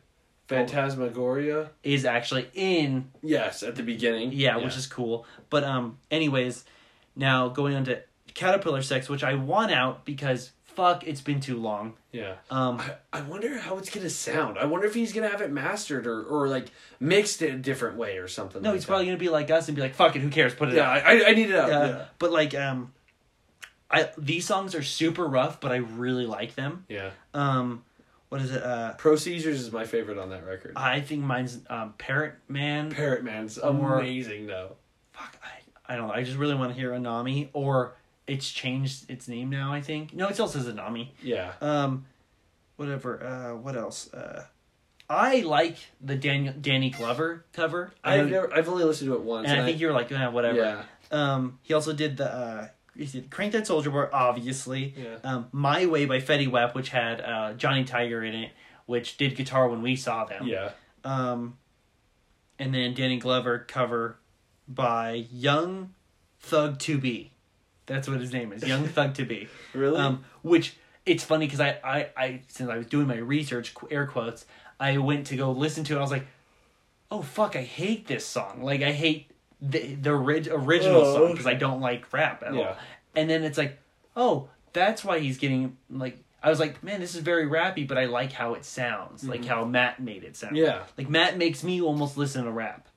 Phantasmagoria. 0.48 1.70
is 1.82 2.04
actually 2.04 2.48
in 2.54 3.10
Yes, 3.22 3.62
at 3.62 3.76
the 3.76 3.82
beginning. 3.82 4.32
yeah, 4.32 4.56
which 4.56 4.76
is 4.76 4.86
cool. 4.86 5.24
But 5.48 5.64
um, 5.64 5.98
anyways, 6.10 6.64
now 7.16 7.48
going 7.48 7.74
on 7.76 7.84
to 7.84 8.02
Caterpillar 8.34 8.82
Sex, 8.82 9.08
which 9.08 9.22
I 9.24 9.34
want 9.34 9.72
out 9.72 10.04
because 10.04 10.52
fuck, 10.64 11.06
it's 11.06 11.20
been 11.20 11.40
too 11.40 11.58
long. 11.58 11.94
yeah. 12.12 12.34
Um, 12.50 12.80
I, 12.80 12.94
I 13.18 13.20
wonder 13.22 13.58
how 13.58 13.76
it's 13.78 13.90
gonna 13.90 14.08
sound. 14.10 14.56
I 14.58 14.64
wonder 14.66 14.86
if 14.86 14.94
he's 14.94 15.12
gonna 15.12 15.28
have 15.28 15.40
it 15.42 15.50
mastered 15.50 16.06
or, 16.06 16.22
or 16.22 16.48
like 16.48 16.66
mixed 17.00 17.42
in 17.42 17.54
a 17.54 17.58
different 17.58 17.96
way 17.96 18.18
or 18.18 18.28
something. 18.28 18.62
no, 18.62 18.70
like 18.70 18.76
he's 18.76 18.84
probably 18.86 19.06
gonna 19.06 19.16
be 19.18 19.28
like 19.28 19.50
us 19.50 19.68
and 19.68 19.74
be 19.76 19.82
like, 19.82 19.94
fuck 19.94 20.14
it, 20.16 20.20
who 20.20 20.30
cares? 20.30 20.54
Put 20.54 20.68
it 20.70 20.76
that. 20.76 21.04
out. 21.06 21.16
Yeah, 21.18 21.24
I, 21.26 21.30
I 21.30 21.34
need 21.34 21.50
it 21.50 21.56
out. 21.56 21.68
Yeah. 21.68 21.86
Yeah. 21.86 22.04
But 22.18 22.30
like 22.32 22.54
um, 22.54 22.92
I 23.90 24.10
these 24.16 24.46
songs 24.46 24.74
are 24.74 24.82
super 24.82 25.26
rough, 25.26 25.60
but 25.60 25.72
I 25.72 25.76
really 25.76 26.26
like 26.26 26.54
them. 26.54 26.84
Yeah. 26.88 27.10
Um, 27.34 27.84
what 28.28 28.40
is 28.40 28.52
it? 28.52 28.62
Uh, 28.62 28.92
Pro 28.94 29.16
Seizures 29.16 29.60
is 29.60 29.72
my 29.72 29.84
favorite 29.84 30.18
on 30.18 30.30
that 30.30 30.46
record. 30.46 30.74
I 30.76 31.00
think 31.00 31.24
mine's 31.24 31.58
um, 31.68 31.94
Parrot 31.98 32.34
Man. 32.48 32.90
Parrot 32.92 33.24
Man's 33.24 33.58
Or- 33.58 33.98
amazing 33.98 34.46
though. 34.46 34.76
fuck 35.12 35.36
I, 35.42 35.92
I 35.92 35.96
don't 35.96 36.06
know 36.06 36.14
i 36.14 36.22
just 36.22 36.36
really 36.38 36.54
want 36.54 36.72
to 36.72 36.78
hear 36.78 36.92
anami 36.92 37.48
or 37.52 37.94
it's 38.30 38.50
changed 38.50 39.10
its 39.10 39.26
name 39.28 39.50
now 39.50 39.72
i 39.72 39.80
think 39.80 40.14
no 40.14 40.28
it 40.28 40.34
still 40.34 40.48
says 40.48 40.66
anami 40.66 41.08
Yeah. 41.22 41.52
um 41.60 42.06
whatever 42.76 43.22
uh 43.24 43.56
what 43.56 43.76
else 43.76 44.12
uh 44.14 44.44
I 45.12 45.40
like 45.40 45.76
the 46.00 46.14
Daniel 46.14 46.54
Danny 46.60 46.90
Glover 46.90 47.44
cover. 47.52 47.90
I 48.04 48.20
I've 48.20 48.30
never. 48.30 48.54
I've 48.54 48.68
only 48.68 48.84
listened 48.84 49.10
to 49.10 49.14
it 49.16 49.22
once. 49.22 49.48
and 49.48 49.60
I 49.60 49.64
think 49.64 49.80
you're 49.80 49.92
like, 49.92 50.12
eh, 50.12 50.28
whatever. 50.28 50.56
Yeah. 50.56 50.82
Um, 51.10 51.58
he 51.62 51.74
also 51.74 51.92
did 51.92 52.16
the 52.16 52.32
uh, 52.32 52.68
he 52.96 53.06
did 53.06 53.28
Crank 53.28 53.50
That 53.54 53.66
Soldier 53.66 53.90
Boy, 53.90 54.06
obviously. 54.12 54.94
Yeah. 54.96 55.16
Um, 55.24 55.48
My 55.50 55.86
Way 55.86 56.04
by 56.04 56.20
Fetty 56.20 56.48
Wap, 56.48 56.76
which 56.76 56.90
had 56.90 57.20
uh, 57.20 57.54
Johnny 57.54 57.82
Tiger 57.82 58.22
in 58.22 58.36
it, 58.36 58.52
which 58.86 59.16
did 59.16 59.34
guitar 59.34 59.68
when 59.68 59.82
we 59.82 59.96
saw 59.96 60.26
them. 60.26 60.46
Yeah. 60.46 60.70
Um, 61.02 61.58
and 62.60 62.72
then 62.72 62.94
Danny 62.94 63.18
Glover 63.18 63.58
cover 63.66 64.16
by 64.68 65.26
Young 65.32 65.92
Thug 66.38 66.78
to 66.86 66.98
Be. 66.98 67.32
That's 67.90 68.08
what 68.08 68.20
his 68.20 68.32
name 68.32 68.52
is, 68.52 68.62
Young 68.66 68.86
Thug 68.96 69.14
to 69.14 69.24
Be. 69.24 69.48
Really? 69.74 69.98
Um, 69.98 70.24
which 70.42 70.76
it's 71.04 71.24
funny 71.24 71.46
because 71.46 71.60
I, 71.60 71.78
I, 71.84 72.08
I 72.16 72.40
since 72.48 72.70
I 72.70 72.76
was 72.76 72.86
doing 72.86 73.06
my 73.06 73.16
research, 73.16 73.74
air 73.90 74.06
quotes, 74.06 74.46
I 74.78 74.98
went 74.98 75.26
to 75.28 75.36
go 75.36 75.50
listen 75.50 75.82
to 75.84 75.94
it. 75.94 75.98
I 75.98 76.02
was 76.02 76.10
like, 76.10 76.26
oh 77.10 77.22
fuck, 77.22 77.56
I 77.56 77.62
hate 77.62 78.06
this 78.06 78.24
song. 78.24 78.62
Like 78.62 78.82
I 78.82 78.92
hate 78.92 79.30
the 79.60 79.94
the 79.94 80.10
ori- 80.12 80.48
original 80.50 81.02
Oh, 81.02 81.14
song 81.16 81.30
because 81.32 81.46
I 81.46 81.54
don't 81.54 81.80
like 81.80 82.12
rap 82.12 82.42
at 82.46 82.54
Yeah. 82.54 82.60
all. 82.68 82.76
And 83.16 83.28
then 83.28 83.42
it's 83.42 83.58
like, 83.58 83.78
oh, 84.16 84.48
that's 84.72 85.04
why 85.04 85.18
he's 85.18 85.38
getting 85.38 85.76
like. 85.90 86.18
I 86.42 86.48
was 86.48 86.58
like, 86.58 86.82
man, 86.82 87.00
this 87.00 87.14
is 87.14 87.20
very 87.20 87.46
rappy, 87.46 87.86
but 87.86 87.98
I 87.98 88.06
like 88.06 88.32
how 88.32 88.54
it 88.54 88.64
sounds, 88.64 89.28
like 89.28 89.44
how 89.44 89.64
Matt 89.66 90.00
made 90.00 90.24
it 90.24 90.36
sound. 90.36 90.56
Mm-hmm. 90.56 90.64
Yeah. 90.64 90.82
like 90.96 91.10
Matt 91.10 91.36
makes 91.36 91.62
me 91.62 91.82
almost 91.82 92.16
listen 92.16 92.44
to 92.44 92.50
rap. 92.50 92.88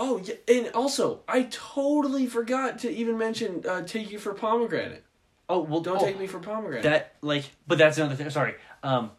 Oh, 0.00 0.18
yeah, 0.24 0.34
and 0.46 0.70
also 0.74 1.20
I 1.28 1.42
totally 1.50 2.26
forgot 2.26 2.78
to 2.80 2.90
even 2.90 3.18
mention 3.18 3.64
uh, 3.68 3.82
"Take 3.82 4.10
You 4.10 4.18
for 4.18 4.32
Pomegranate." 4.32 5.04
Oh 5.48 5.60
well, 5.60 5.80
Don't 5.80 6.00
oh, 6.00 6.04
take 6.04 6.18
me 6.18 6.26
for 6.26 6.38
pomegranate. 6.38 6.84
that 6.84 7.14
like, 7.22 7.44
but 7.66 7.78
that's 7.78 7.96
another 7.98 8.14
thing. 8.14 8.28
Sorry, 8.30 8.54
um, 8.82 9.10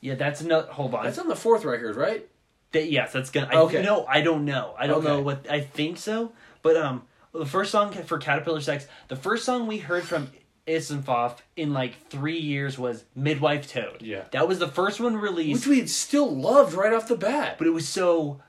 yeah, 0.00 0.14
that's 0.14 0.40
another. 0.40 0.70
Hold 0.70 0.94
on, 0.94 1.04
That's 1.04 1.18
on 1.18 1.28
the 1.28 1.36
fourth 1.36 1.64
record, 1.64 1.96
right? 1.96 2.28
That, 2.72 2.90
yes, 2.90 3.12
that's 3.12 3.30
gonna. 3.30 3.48
I, 3.50 3.56
Okay. 3.62 3.82
No, 3.82 4.04
I 4.06 4.20
don't 4.20 4.44
know. 4.44 4.74
I 4.78 4.86
don't 4.86 5.02
know 5.02 5.20
what. 5.20 5.50
I 5.50 5.60
think 5.60 5.96
so, 5.96 6.32
but 6.62 6.76
um, 6.76 7.02
the 7.32 7.46
first 7.46 7.70
song 7.70 7.92
for 7.92 8.18
Caterpillar 8.18 8.60
Sex, 8.60 8.86
the 9.08 9.16
first 9.16 9.44
song 9.46 9.66
we 9.66 9.78
heard 9.78 10.04
from 10.04 10.30
Issenfoff 10.66 11.38
in 11.56 11.72
like 11.72 12.08
three 12.10 12.38
years 12.38 12.78
was 12.78 13.04
Midwife 13.14 13.72
Toad. 13.72 14.02
Yeah. 14.02 14.24
that 14.32 14.46
was 14.46 14.58
the 14.58 14.68
first 14.68 15.00
one 15.00 15.16
released, 15.16 15.60
Which 15.60 15.66
we 15.66 15.78
had 15.80 15.88
still 15.88 16.30
loved 16.30 16.74
right 16.74 16.92
off 16.92 17.08
the 17.08 17.16
bat. 17.16 17.56
but 17.58 17.66
it 17.66 17.70
was 17.72 17.88
so. 17.88 18.42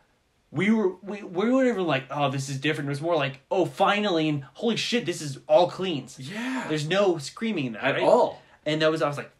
We 0.51 0.71
were 0.71 0.95
we 1.03 1.21
we 1.21 1.51
weren't 1.51 1.69
even 1.69 1.85
like 1.85 2.05
oh 2.09 2.31
this 2.31 2.49
is 2.49 2.57
different. 2.59 2.87
It 2.89 2.91
was 2.91 3.01
more 3.01 3.15
like 3.15 3.41
oh 3.51 3.65
finally 3.65 4.27
and 4.29 4.43
holy 4.55 4.77
shit 4.77 5.05
this 5.05 5.21
is 5.21 5.37
all 5.47 5.69
cleans. 5.69 6.17
yeah, 6.19 6.65
There's 6.67 6.87
no 6.87 7.17
screaming 7.19 7.65
in 7.67 7.73
that 7.73 7.83
at 7.83 7.93
right? 7.95 8.03
all. 8.03 8.41
And 8.65 8.81
that 8.81 8.89
was 8.89 9.01
I 9.03 9.07
was 9.07 9.17
like, 9.17 9.31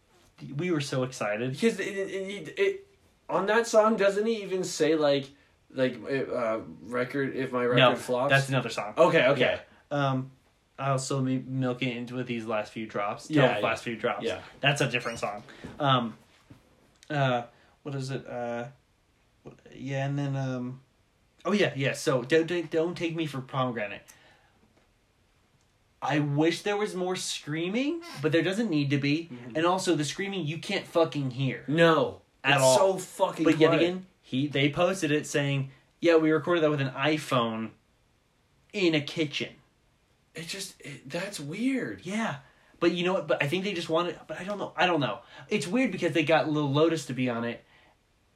we 0.55 0.69
were 0.71 0.81
so 0.81 1.03
excited. 1.03 1.51
Because 1.51 1.79
it, 1.79 1.85
it, 1.87 2.53
it, 2.59 2.87
on 3.27 3.47
that 3.47 3.65
song 3.67 3.95
doesn't 3.97 4.25
he 4.25 4.43
even 4.43 4.63
say 4.63 4.95
like 4.95 5.29
like 5.73 5.97
uh, 6.09 6.59
record 6.83 7.35
if 7.35 7.51
my 7.51 7.63
record 7.63 7.77
No, 7.77 7.95
flops? 7.95 8.31
that's 8.31 8.49
another 8.49 8.69
song. 8.69 8.93
okay. 8.97 9.25
Okay. 9.27 9.59
um 9.91 10.31
I'll 10.77 10.97
still 10.99 11.21
be 11.21 11.39
milking 11.39 11.89
into 11.89 12.15
with 12.15 12.27
these 12.27 12.45
last 12.45 12.71
few 12.71 12.85
drops. 12.85 13.29
Yeah, 13.29 13.43
Yeah, 13.43 13.57
yeah. 13.59 13.65
last 13.65 13.83
few 13.83 13.95
drops. 13.97 14.23
Yeah. 14.23 14.39
that's 14.61 14.79
a 14.79 14.87
different 14.87 15.19
song. 15.19 15.43
Um, 15.77 16.15
uh, 17.09 17.43
what 17.83 17.95
is 17.95 18.11
it? 18.11 18.25
Uh, 18.25 18.65
yeah, 19.75 20.05
and 20.05 20.17
then 20.17 20.35
um, 20.37 20.79
oh 21.45 21.51
yeah, 21.51 21.73
yeah. 21.75 21.93
So 21.93 22.23
don't 22.23 22.47
don't, 22.47 22.69
don't 22.69 22.95
take 22.95 23.15
me 23.15 23.25
for 23.25 23.41
pomegranate. 23.41 24.01
I 26.01 26.19
wish 26.19 26.61
there 26.61 26.77
was 26.77 26.95
more 26.95 27.17
screaming, 27.17 28.01
but 28.21 28.31
there 28.31 28.41
doesn't 28.41 28.69
need 28.69 28.89
to 28.91 28.97
be. 28.97 29.29
Mm-hmm. 29.31 29.57
And 29.57 29.65
also, 29.65 29.95
the 29.95 30.05
screaming 30.05 30.45
you 30.45 30.57
can't 30.57 30.87
fucking 30.87 31.31
hear. 31.31 31.65
No, 31.67 32.21
At 32.43 32.55
it's 32.55 32.63
all. 32.63 32.77
so 32.77 32.97
fucking. 32.97 33.43
But 33.43 33.59
yet 33.59 33.73
again, 33.73 34.05
he 34.21 34.47
they 34.47 34.69
posted 34.69 35.11
it 35.11 35.27
saying, 35.27 35.71
"Yeah, 35.99 36.15
we 36.15 36.31
recorded 36.31 36.63
that 36.63 36.69
with 36.69 36.81
an 36.81 36.91
iPhone 36.91 37.71
in 38.71 38.95
a 38.95 39.01
kitchen." 39.01 39.49
it 40.39 40.47
just 40.47 40.79
it, 40.81 41.09
that's 41.09 41.39
weird. 41.39 42.01
Yeah. 42.03 42.37
But 42.79 42.91
you 42.93 43.03
know 43.03 43.13
what? 43.13 43.27
But 43.27 43.43
I 43.43 43.47
think 43.47 43.63
they 43.63 43.73
just 43.73 43.89
wanted. 43.89 44.17
But 44.27 44.39
I 44.39 44.43
don't 44.43 44.57
know. 44.57 44.73
I 44.75 44.85
don't 44.85 45.01
know. 45.01 45.19
It's 45.49 45.67
weird 45.67 45.91
because 45.91 46.13
they 46.13 46.23
got 46.23 46.49
Lil 46.49 46.71
Lotus 46.71 47.05
to 47.07 47.13
be 47.13 47.29
on 47.29 47.43
it, 47.43 47.63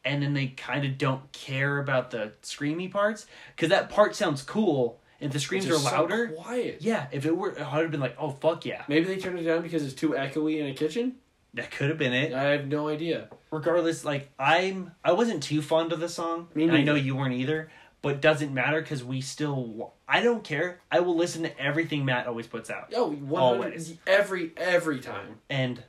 and 0.05 0.21
then 0.21 0.33
they 0.33 0.47
kind 0.47 0.85
of 0.85 0.97
don't 0.97 1.31
care 1.31 1.79
about 1.79 2.11
the 2.11 2.33
screamy 2.41 2.91
parts 2.91 3.25
because 3.55 3.69
that 3.69 3.89
part 3.89 4.15
sounds 4.15 4.41
cool. 4.43 4.99
If 5.19 5.31
the 5.31 5.39
screams 5.39 5.65
are 5.67 5.69
just 5.69 5.85
so 5.85 5.91
louder, 5.91 6.27
quiet. 6.29 6.77
yeah. 6.81 7.07
If 7.11 7.25
it 7.25 7.35
were, 7.37 7.57
I 7.57 7.75
would 7.75 7.83
have 7.83 7.91
been 7.91 8.01
like, 8.01 8.15
oh 8.19 8.31
fuck 8.31 8.65
yeah, 8.65 8.83
Maybe 8.89 9.05
they 9.05 9.17
turned 9.17 9.39
it 9.39 9.43
down 9.43 9.61
because 9.61 9.83
it's 9.83 9.93
too 9.93 10.09
echoey 10.09 10.59
in 10.59 10.65
a 10.67 10.73
kitchen. 10.73 11.15
that 11.53 11.71
could 11.71 11.87
have 11.89 11.97
been 11.97 12.13
it. 12.13 12.33
I 12.33 12.43
have 12.51 12.67
no 12.67 12.89
idea. 12.89 13.29
Regardless, 13.49 14.03
like 14.03 14.29
I'm, 14.37 14.91
I 15.03 15.13
wasn't 15.13 15.41
too 15.43 15.61
fond 15.61 15.93
of 15.93 15.99
the 16.01 16.09
song, 16.09 16.49
Me 16.55 16.63
and 16.63 16.73
I 16.73 16.83
know 16.83 16.95
you 16.95 17.15
weren't 17.15 17.35
either. 17.35 17.69
But 18.01 18.19
doesn't 18.19 18.53
matter 18.53 18.81
because 18.81 19.01
we 19.01 19.21
still. 19.21 19.93
I 20.09 20.19
don't 20.21 20.43
care. 20.43 20.81
I 20.91 20.99
will 20.99 21.15
listen 21.15 21.43
to 21.43 21.57
everything 21.57 22.03
Matt 22.03 22.27
always 22.27 22.47
puts 22.47 22.69
out. 22.69 22.91
Oh, 22.93 23.17
Always. 23.33 23.95
every 24.05 24.51
every 24.57 24.99
time. 24.99 25.39
And 25.49 25.81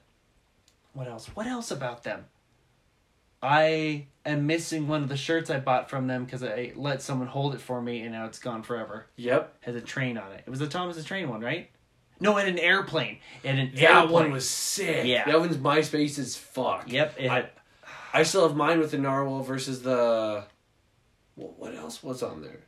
what 0.93 1.09
else? 1.09 1.27
What 1.35 1.49
else 1.49 1.73
about 1.73 2.05
them? 2.05 2.27
I 3.45 4.07
am 4.25 4.47
missing 4.47 4.89
one 4.89 5.03
of 5.03 5.11
the 5.11 5.19
shirts 5.19 5.51
I 5.51 5.61
bought 5.61 5.91
from 5.91 6.07
them 6.07 6.25
because 6.25 6.43
I 6.43 6.73
let 6.77 7.03
someone 7.03 7.29
hold 7.29 7.55
it 7.55 7.61
for 7.61 7.83
me 7.83 8.01
and 8.01 8.13
now 8.13 8.25
it's 8.25 8.39
gone 8.39 8.63
forever. 8.63 9.05
Yep. 9.17 9.55
Has 9.61 9.75
a 9.77 9.83
train 9.83 10.17
on 10.17 10.33
it. 10.33 10.45
It 10.47 10.51
was 10.51 10.61
the 10.61 10.67
Thomas 10.67 10.97
the 10.97 11.03
Train 11.03 11.29
one, 11.29 11.43
right? 11.43 11.71
No, 12.21 12.39
it 12.39 12.49
an 12.49 12.59
airplane. 12.59 13.19
Had 13.45 13.59
an 13.59 13.73
That 13.75 13.83
airplane. 13.83 14.11
one 14.13 14.31
was 14.33 14.49
sick. 14.49 15.05
Yeah. 15.07 15.27
That 15.27 15.39
one's 15.41 15.59
MySpace 15.59 16.19
as 16.19 16.37
fuck. 16.37 16.91
Yep. 16.91 17.17
It 17.19 17.29
had, 17.29 17.51
I 18.15 18.23
still 18.23 18.49
have 18.49 18.57
mine 18.57 18.79
with 18.79 18.93
the 18.93 18.99
narwhal 18.99 19.43
versus 19.43 19.83
the. 19.83 20.45
What, 21.35 21.59
what 21.59 21.75
else 21.75 22.03
was 22.03 22.23
on 22.23 22.41
there? 22.41 22.61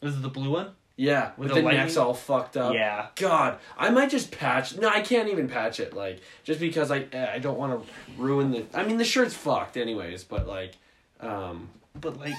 was 0.00 0.16
it 0.16 0.22
the 0.22 0.28
blue 0.28 0.50
one? 0.50 0.72
Yeah, 0.96 1.30
with, 1.38 1.48
With 1.50 1.54
the, 1.56 1.62
the 1.62 1.76
necks 1.76 1.96
all 1.96 2.12
fucked 2.14 2.56
up. 2.56 2.74
yeah. 2.74 3.06
God, 3.16 3.58
I 3.78 3.88
might 3.90 4.10
just 4.10 4.30
patch. 4.30 4.76
No, 4.76 4.88
I 4.88 5.00
can't 5.00 5.28
even 5.30 5.48
patch 5.48 5.80
it. 5.80 5.94
Like 5.94 6.20
just 6.44 6.60
because 6.60 6.90
I 6.90 7.06
I 7.34 7.38
don't 7.38 7.58
want 7.58 7.82
to 7.84 7.92
ruin 8.22 8.50
the. 8.50 8.66
I 8.74 8.84
mean 8.84 8.98
the 8.98 9.04
shirt's 9.04 9.34
fucked 9.34 9.76
anyways, 9.76 10.24
but 10.24 10.46
like, 10.46 10.72
um, 11.20 11.70
But 11.98 12.18
like, 12.20 12.34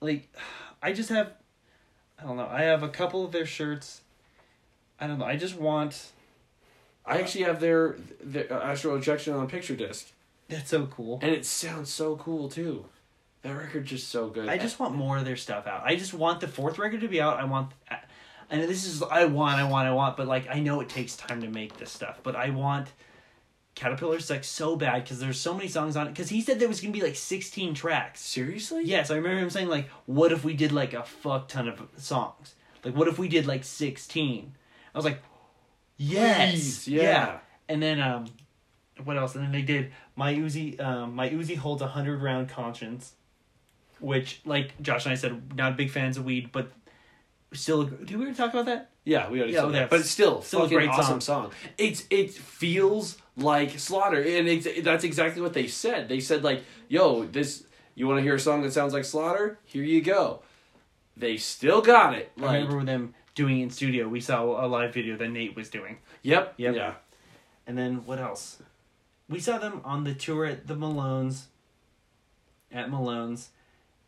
like, 0.00 0.28
I 0.82 0.92
just 0.92 1.08
have, 1.10 1.32
I 2.20 2.24
don't 2.24 2.36
know. 2.36 2.48
I 2.50 2.62
have 2.62 2.82
a 2.82 2.88
couple 2.88 3.24
of 3.24 3.30
their 3.32 3.46
shirts. 3.46 4.00
I 5.00 5.06
don't 5.06 5.18
know. 5.18 5.24
I 5.26 5.36
just 5.36 5.56
want. 5.56 6.10
I 7.04 7.18
actually 7.18 7.44
have 7.44 7.60
their 7.60 7.96
their 8.20 8.52
Astral 8.52 8.96
Rejection 8.96 9.32
on 9.32 9.44
a 9.44 9.48
picture 9.48 9.76
disc, 9.76 10.08
That's 10.48 10.70
so 10.70 10.86
cool. 10.86 11.20
and 11.22 11.30
it 11.32 11.46
sounds 11.46 11.88
so 11.92 12.16
cool 12.16 12.48
too. 12.48 12.86
That 13.46 13.56
record's 13.56 13.90
just 13.90 14.08
so 14.08 14.28
good. 14.28 14.48
I 14.48 14.58
just 14.58 14.80
want 14.80 14.96
more 14.96 15.18
of 15.18 15.24
their 15.24 15.36
stuff 15.36 15.68
out. 15.68 15.82
I 15.84 15.94
just 15.94 16.12
want 16.12 16.40
the 16.40 16.48
fourth 16.48 16.78
record 16.78 17.02
to 17.02 17.08
be 17.08 17.20
out. 17.20 17.38
I 17.38 17.44
want, 17.44 17.70
and 18.50 18.60
this 18.62 18.84
is 18.84 19.02
I 19.02 19.26
want, 19.26 19.60
I 19.60 19.64
want, 19.64 19.86
I 19.86 19.92
want. 19.92 20.16
But 20.16 20.26
like 20.26 20.48
I 20.50 20.58
know 20.58 20.80
it 20.80 20.88
takes 20.88 21.16
time 21.16 21.40
to 21.42 21.48
make 21.48 21.78
this 21.78 21.92
stuff. 21.92 22.18
But 22.24 22.34
I 22.34 22.50
want 22.50 22.88
Caterpillar 23.76 24.18
Sex 24.18 24.48
so 24.48 24.74
bad 24.74 25.04
because 25.04 25.20
there's 25.20 25.38
so 25.38 25.54
many 25.54 25.68
songs 25.68 25.96
on 25.96 26.08
it. 26.08 26.10
Because 26.10 26.28
he 26.28 26.40
said 26.40 26.58
there 26.58 26.66
was 26.66 26.80
gonna 26.80 26.92
be 26.92 27.02
like 27.02 27.14
16 27.14 27.74
tracks. 27.74 28.20
seriously. 28.20 28.82
Yes, 28.84 29.12
I 29.12 29.14
remember 29.14 29.38
him 29.38 29.50
saying 29.50 29.68
like, 29.68 29.88
"What 30.06 30.32
if 30.32 30.44
we 30.44 30.54
did 30.54 30.72
like 30.72 30.92
a 30.92 31.04
fuck 31.04 31.46
ton 31.46 31.68
of 31.68 31.80
songs? 31.96 32.56
Like, 32.82 32.96
what 32.96 33.06
if 33.06 33.16
we 33.16 33.28
did 33.28 33.46
like 33.46 33.62
16?" 33.62 34.54
I 34.92 34.98
was 34.98 35.04
like, 35.04 35.22
"Yes, 35.98 36.50
Please, 36.50 36.88
yeah. 36.88 37.38
And 37.68 37.80
then 37.80 38.00
um, 38.00 38.26
what 39.04 39.16
else? 39.16 39.34
And 39.34 39.44
then 39.44 39.52
they 39.52 39.62
did 39.62 39.92
my 40.16 40.34
Uzi. 40.34 40.80
Um, 40.80 41.14
my 41.14 41.28
Uzi 41.28 41.56
holds 41.56 41.82
a 41.82 41.86
hundred 41.86 42.22
round 42.22 42.48
conscience, 42.48 43.12
which 44.00 44.40
like 44.44 44.80
Josh 44.82 45.04
and 45.06 45.12
I 45.12 45.16
said, 45.16 45.54
not 45.56 45.76
big 45.76 45.90
fans 45.90 46.16
of 46.16 46.24
weed, 46.24 46.50
but 46.52 46.72
still. 47.52 47.84
Do 47.84 48.18
we 48.18 48.24
already 48.24 48.36
talk 48.36 48.52
about 48.52 48.66
that? 48.66 48.90
Yeah, 49.04 49.30
we 49.30 49.38
already 49.38 49.52
Yeah, 49.54 49.62
said 49.62 49.72
that. 49.74 49.90
But 49.90 50.00
it's 50.00 50.10
still, 50.10 50.42
still 50.42 50.64
a 50.64 50.68
great 50.68 50.88
awesome 50.88 51.20
song. 51.20 51.52
It's 51.78 52.04
it 52.10 52.32
feels 52.32 53.18
like 53.36 53.78
Slaughter, 53.78 54.20
and 54.20 54.48
it's, 54.48 54.66
that's 54.82 55.04
exactly 55.04 55.40
what 55.42 55.52
they 55.52 55.66
said. 55.68 56.08
They 56.08 56.20
said 56.20 56.42
like, 56.42 56.64
"Yo, 56.88 57.24
this 57.24 57.64
you 57.94 58.06
want 58.08 58.18
to 58.18 58.22
hear 58.22 58.34
a 58.34 58.40
song 58.40 58.62
that 58.62 58.72
sounds 58.72 58.92
like 58.92 59.04
Slaughter? 59.04 59.58
Here 59.64 59.84
you 59.84 60.00
go." 60.02 60.42
They 61.16 61.36
still 61.38 61.80
got 61.80 62.14
it. 62.14 62.30
I 62.36 62.40
Like, 62.42 62.52
remember 62.68 62.84
them 62.84 63.14
doing 63.34 63.60
it 63.60 63.62
in 63.62 63.70
studio. 63.70 64.06
We 64.08 64.20
saw 64.20 64.64
a 64.64 64.66
live 64.66 64.92
video 64.92 65.16
that 65.16 65.28
Nate 65.30 65.56
was 65.56 65.70
doing. 65.70 65.98
yep, 66.22 66.52
Yep. 66.58 66.74
yeah. 66.74 66.94
And 67.66 67.78
then 67.78 68.04
what 68.06 68.18
else? 68.18 68.60
We 69.28 69.40
saw 69.40 69.56
them 69.58 69.80
on 69.84 70.04
the 70.04 70.14
tour 70.14 70.44
at 70.44 70.66
the 70.66 70.74
Malones. 70.74 71.44
At 72.72 72.90
Malone's, 72.90 73.48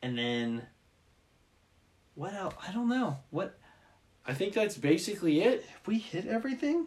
and 0.03 0.19
then 0.19 0.63
what 2.15 2.35
else? 2.35 2.55
I 2.67 2.73
don't 2.73 2.89
know. 2.89 3.19
What 3.31 3.59
I 4.27 4.35
think 4.35 4.53
that's 4.55 4.77
basically 4.77 5.41
it. 5.43 5.65
have 5.65 5.87
we 5.87 5.99
hit 5.99 6.27
everything? 6.27 6.87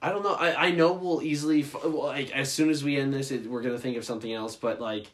I 0.00 0.10
don't 0.10 0.22
know. 0.22 0.34
I, 0.34 0.66
I 0.66 0.70
know 0.72 0.92
we'll 0.92 1.22
easily 1.22 1.62
f- 1.62 1.74
well, 1.84 2.06
like 2.06 2.30
as 2.32 2.52
soon 2.52 2.70
as 2.70 2.82
we 2.84 2.98
end 2.98 3.14
this, 3.14 3.30
it, 3.30 3.46
we're 3.46 3.62
gonna 3.62 3.78
think 3.78 3.96
of 3.96 4.04
something 4.04 4.32
else. 4.32 4.56
But 4.56 4.80
like, 4.80 5.06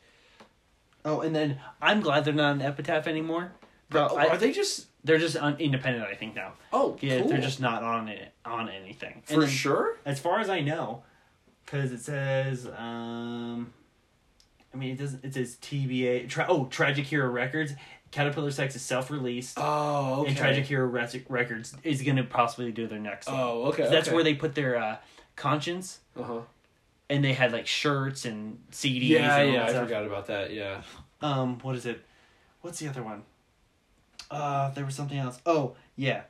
Oh, 1.05 1.21
and 1.21 1.35
then 1.35 1.61
I'm 1.81 2.01
glad 2.01 2.25
they're 2.25 2.35
not 2.35 2.57
an 2.57 2.63
Epitaph 2.63 3.07
anymore. 3.07 3.53
Bro, 3.91 4.09
I- 4.09 4.29
are 4.29 4.37
they 4.39 4.53
just? 4.53 4.87
they're 5.05 5.19
just 5.19 5.37
un- 5.37 5.57
independent. 5.59 6.05
I 6.05 6.15
think 6.15 6.35
now. 6.35 6.55
Oh, 6.73 6.97
Yeah, 7.01 7.21
cool. 7.21 7.29
they're 7.29 7.41
just 7.41 7.61
not 7.61 7.83
on 7.83 8.09
it 8.09 8.33
on 8.45 8.69
anything. 8.69 9.23
For 9.25 9.41
then, 9.41 9.49
sure. 9.49 9.97
As 10.05 10.19
far 10.21 10.41
as 10.41 10.51
I 10.51 10.61
know, 10.61 11.03
because 11.65 11.93
it 11.93 12.01
says 12.01 12.67
um, 12.77 13.73
mean, 14.77 14.91
it 14.93 14.99
doesn't. 14.99 15.25
It 15.25 15.35
says 15.35 15.57
TBA. 15.63 16.29
Tra- 16.29 16.47
oh, 16.49 16.67
Tragic 16.67 17.07
Hero 17.07 17.29
Records. 17.31 17.73
Caterpillar 18.11 18.51
Sex 18.51 18.75
is 18.75 18.83
self 18.83 19.11
released. 19.11 19.59
Oh, 19.61 20.21
okay. 20.21 20.29
And 20.29 20.37
Tragic 20.37 20.65
Hero 20.67 20.87
Rec- 20.87 21.25
Records 21.29 21.75
is 21.83 22.03
gonna 22.03 22.25
possibly 22.25 22.73
do 22.73 22.87
their 22.87 22.99
next. 22.99 23.29
one. 23.29 23.37
Oh, 23.39 23.65
okay. 23.67 23.89
That's 23.91 24.09
okay. 24.09 24.15
where 24.15 24.25
they 24.25 24.35
put 24.35 24.55
their 24.55 24.77
uh, 24.77 24.97
conscience, 25.37 26.01
Uh 26.17 26.23
huh. 26.23 26.41
and 27.11 27.23
they 27.23 27.33
had 27.35 27.53
like 27.53 27.67
shirts 27.67 28.25
and 28.25 28.59
CDs. 28.73 29.09
Yeah, 29.11 29.37
and 29.39 29.49
all 29.51 29.55
yeah. 29.55 29.67
I 29.67 29.85
forgot 29.85 30.05
about 30.07 30.27
that. 30.29 30.53
Yeah. 30.55 30.83
Um, 31.21 31.59
what 31.61 31.77
is 31.77 31.85
it? 31.85 32.03
What's 32.63 32.79
the 32.79 32.89
other 32.89 33.03
one? 33.03 33.23
Uh, 34.31 34.71
there 34.71 34.85
was 34.85 34.95
something 34.95 35.19
else. 35.19 35.39
Oh, 35.47 35.75
yeah. 35.97 36.23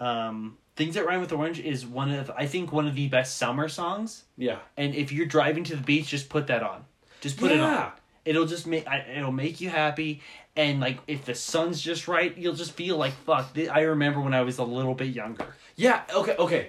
Um, 0.00 0.58
Things 0.76 0.94
That 0.94 1.06
Rhyme 1.06 1.20
with 1.20 1.32
Orange 1.32 1.58
is 1.60 1.84
one 1.86 2.10
of 2.10 2.30
I 2.36 2.46
think 2.46 2.72
one 2.72 2.86
of 2.86 2.94
the 2.94 3.08
best 3.08 3.36
summer 3.36 3.68
songs. 3.68 4.24
Yeah. 4.36 4.58
And 4.76 4.94
if 4.94 5.12
you're 5.12 5.26
driving 5.26 5.64
to 5.64 5.76
the 5.76 5.82
beach, 5.82 6.08
just 6.08 6.28
put 6.28 6.46
that 6.48 6.62
on. 6.62 6.84
Just 7.20 7.36
put 7.38 7.50
it 7.50 7.60
on. 7.60 7.72
Yeah. 7.72 7.90
It'll 8.24 8.46
just 8.46 8.66
make 8.66 8.86
I- 8.86 9.06
it'll 9.16 9.32
make 9.32 9.60
you 9.60 9.70
happy. 9.70 10.22
And 10.56 10.80
like 10.80 10.98
if 11.06 11.24
the 11.24 11.34
sun's 11.34 11.80
just 11.80 12.08
right, 12.08 12.36
you'll 12.36 12.54
just 12.54 12.72
feel 12.72 12.96
like 12.96 13.12
fuck. 13.24 13.56
I 13.72 13.80
remember 13.82 14.20
when 14.20 14.34
I 14.34 14.42
was 14.42 14.58
a 14.58 14.64
little 14.64 14.94
bit 14.94 15.08
younger. 15.14 15.54
Yeah. 15.76 16.02
Okay. 16.14 16.34
Okay. 16.38 16.68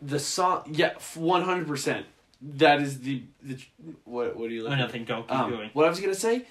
The 0.00 0.18
song. 0.18 0.64
Yeah. 0.72 0.92
One 1.14 1.42
hundred 1.42 1.66
percent. 1.66 2.06
That 2.40 2.80
is 2.82 3.00
the 3.00 3.22
the. 3.42 3.58
What 4.04 4.36
What 4.36 4.50
are 4.50 4.52
you 4.52 4.66
Oh, 4.66 4.74
nothing. 4.74 5.04
Go 5.04 5.22
keep 5.22 5.32
Um, 5.32 5.50
going. 5.50 5.70
what 5.72 5.86
I 5.86 5.88
was 5.88 6.00
gonna 6.00 6.14
say, 6.14 6.44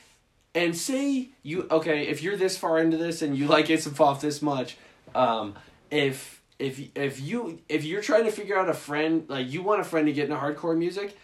and 0.55 0.75
say 0.75 1.29
you 1.43 1.67
okay 1.69 2.07
if 2.07 2.23
you're 2.23 2.37
this 2.37 2.57
far 2.57 2.79
into 2.79 2.97
this 2.97 3.21
and 3.21 3.37
you 3.37 3.47
like 3.47 3.69
Ace 3.69 3.87
off 3.99 4.21
this 4.21 4.41
much, 4.41 4.77
um, 5.13 5.55
if 5.91 6.41
if 6.59 6.79
if 6.95 7.19
you 7.19 7.59
if 7.67 7.83
you're 7.83 8.01
trying 8.01 8.23
to 8.23 8.31
figure 8.31 8.57
out 8.57 8.69
a 8.69 8.73
friend 8.73 9.25
like 9.27 9.51
you 9.51 9.61
want 9.63 9.81
a 9.81 9.83
friend 9.83 10.07
to 10.07 10.13
get 10.13 10.25
into 10.29 10.37
hardcore 10.37 10.77
music, 10.77 11.17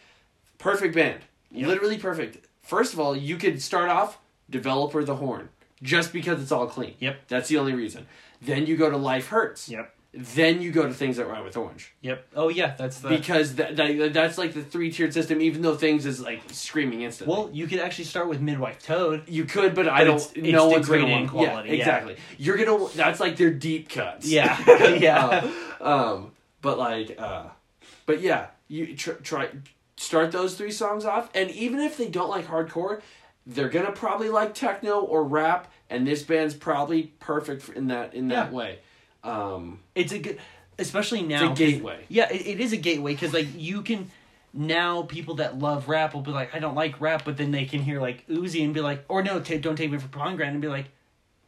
perfect 0.58 0.96
band, 0.96 1.22
Yep. 1.52 1.68
literally 1.68 1.98
perfect. 1.98 2.46
First 2.62 2.94
of 2.94 3.00
all, 3.00 3.16
you 3.16 3.38
could 3.38 3.62
start 3.62 3.90
off 3.90 4.18
developer 4.50 5.04
the 5.04 5.16
horn 5.16 5.50
just 5.82 6.12
because 6.14 6.42
it's 6.42 6.52
all 6.52 6.68
clean. 6.68 6.96
Yep. 7.00 7.22
That's 7.28 7.50
the 7.50 7.58
only 7.58 7.74
reason. 7.74 8.08
Then 8.42 8.66
you 8.66 8.76
go 8.78 8.90
to 8.90 8.98
Life 8.98 9.28
Hurts. 9.28 9.70
Yep. 9.70 9.94
Then 10.14 10.62
you 10.62 10.72
go 10.72 10.88
to 10.88 10.94
Things 10.94 11.18
That 11.18 11.28
Rhyme 11.28 11.44
with 11.44 11.58
Orange 11.58 11.94
Yep. 12.02 12.28
Oh 12.36 12.50
yeah, 12.50 12.74
that's 12.78 13.00
the. 13.02 13.10
because 13.10 13.56
that, 13.56 13.76
that 13.76 14.14
that's 14.14 14.38
like 14.38 14.54
the 14.54 14.64
three 14.64 14.90
tiered 14.92 15.14
system. 15.14 15.42
Even 15.42 15.62
though 15.62 15.76
Things 15.76 16.06
is 16.08 16.20
like 16.20 16.42
screaming 16.52 17.02
instantly. 17.04 17.36
well, 17.36 17.50
you 17.54 17.68
could 17.68 17.80
actually 17.80 18.06
start 18.06 18.28
with 18.28 18.42
Midwife 18.42 18.82
Toad. 18.82 19.24
You 19.28 19.44
could, 19.46 19.76
but, 19.76 19.88
I 19.88 20.04
don't. 20.06 20.16
it's- 20.16 20.32
it's 20.36 20.48
no 20.48 20.70
one's 20.70 20.88
gonna 20.90 21.08
want 21.08 21.30
quality, 21.30 21.70
Yeah, 21.70 21.76
yeah. 21.76 21.80
exactly. 21.82 22.16
You're 22.40 22.58
gonna. 22.58 22.88
That's 22.96 23.20
like 23.20 23.38
their 23.38 23.52
deep 23.52 23.90
cuts. 23.90 24.26
Yeah. 24.28 24.58
yeah. 24.96 25.50
Uh, 25.80 25.84
um, 26.16 26.32
but 26.62 26.80
like, 26.80 27.16
uh, 27.20 27.48
but 28.08 28.22
yeah, 28.22 28.48
you 28.70 28.96
tr- 28.96 29.12
try 29.24 29.50
start 29.98 30.32
those 30.32 30.56
three 30.56 30.72
songs 30.72 31.04
off, 31.06 31.30
and 31.36 31.50
even 31.52 31.80
if 31.80 31.98
they 31.98 32.08
don't 32.08 32.30
like 32.30 32.48
hardcore, 32.48 33.02
they're 33.46 33.70
gonna 33.70 33.92
probably 33.92 34.30
like 34.30 34.54
techno 34.54 35.00
or 35.02 35.24
rap, 35.24 35.72
and 35.90 36.06
this 36.08 36.24
band's 36.24 36.54
probably 36.54 37.14
perfect 37.20 37.70
in 37.70 37.88
that 37.88 38.14
in 38.14 38.28
that 38.30 38.52
Yeah. 38.52 38.56
way. 38.58 38.80
Um, 39.24 39.80
it's 39.96 40.12
a 40.14 40.20
good, 40.20 40.40
especially 40.80 41.22
now. 41.24 41.52
it's 41.52 41.60
a 41.60 41.64
gateway. 41.64 42.06
Yeah, 42.10 42.32
it, 42.32 42.46
it 42.48 42.60
is 42.60 42.72
a 42.74 42.78
gateway 42.78 43.14
because 43.14 43.34
like 43.34 43.48
you 43.56 43.82
can 43.82 44.10
now 44.54 45.04
people 45.04 45.36
that 45.36 45.60
love 45.60 45.90
rap 45.90 46.14
will 46.14 46.22
be 46.22 46.32
like, 46.32 46.54
I 46.56 46.60
don't 46.60 46.76
like 46.76 47.00
rap, 47.02 47.24
but 47.26 47.38
then 47.38 47.52
they 47.52 47.66
can 47.66 47.82
hear 47.82 48.00
like 48.02 48.26
Uzi 48.28 48.64
and 48.64 48.74
be 48.74 48.82
like, 48.82 49.04
or 49.08 49.22
no, 49.24 49.40
ta 49.40 49.56
don't 49.58 49.76
take 49.76 49.92
me 49.92 49.98
for 49.98 50.08
pomegranate 50.08 50.54
and 50.54 50.62
be 50.62 50.68
like, 50.68 50.86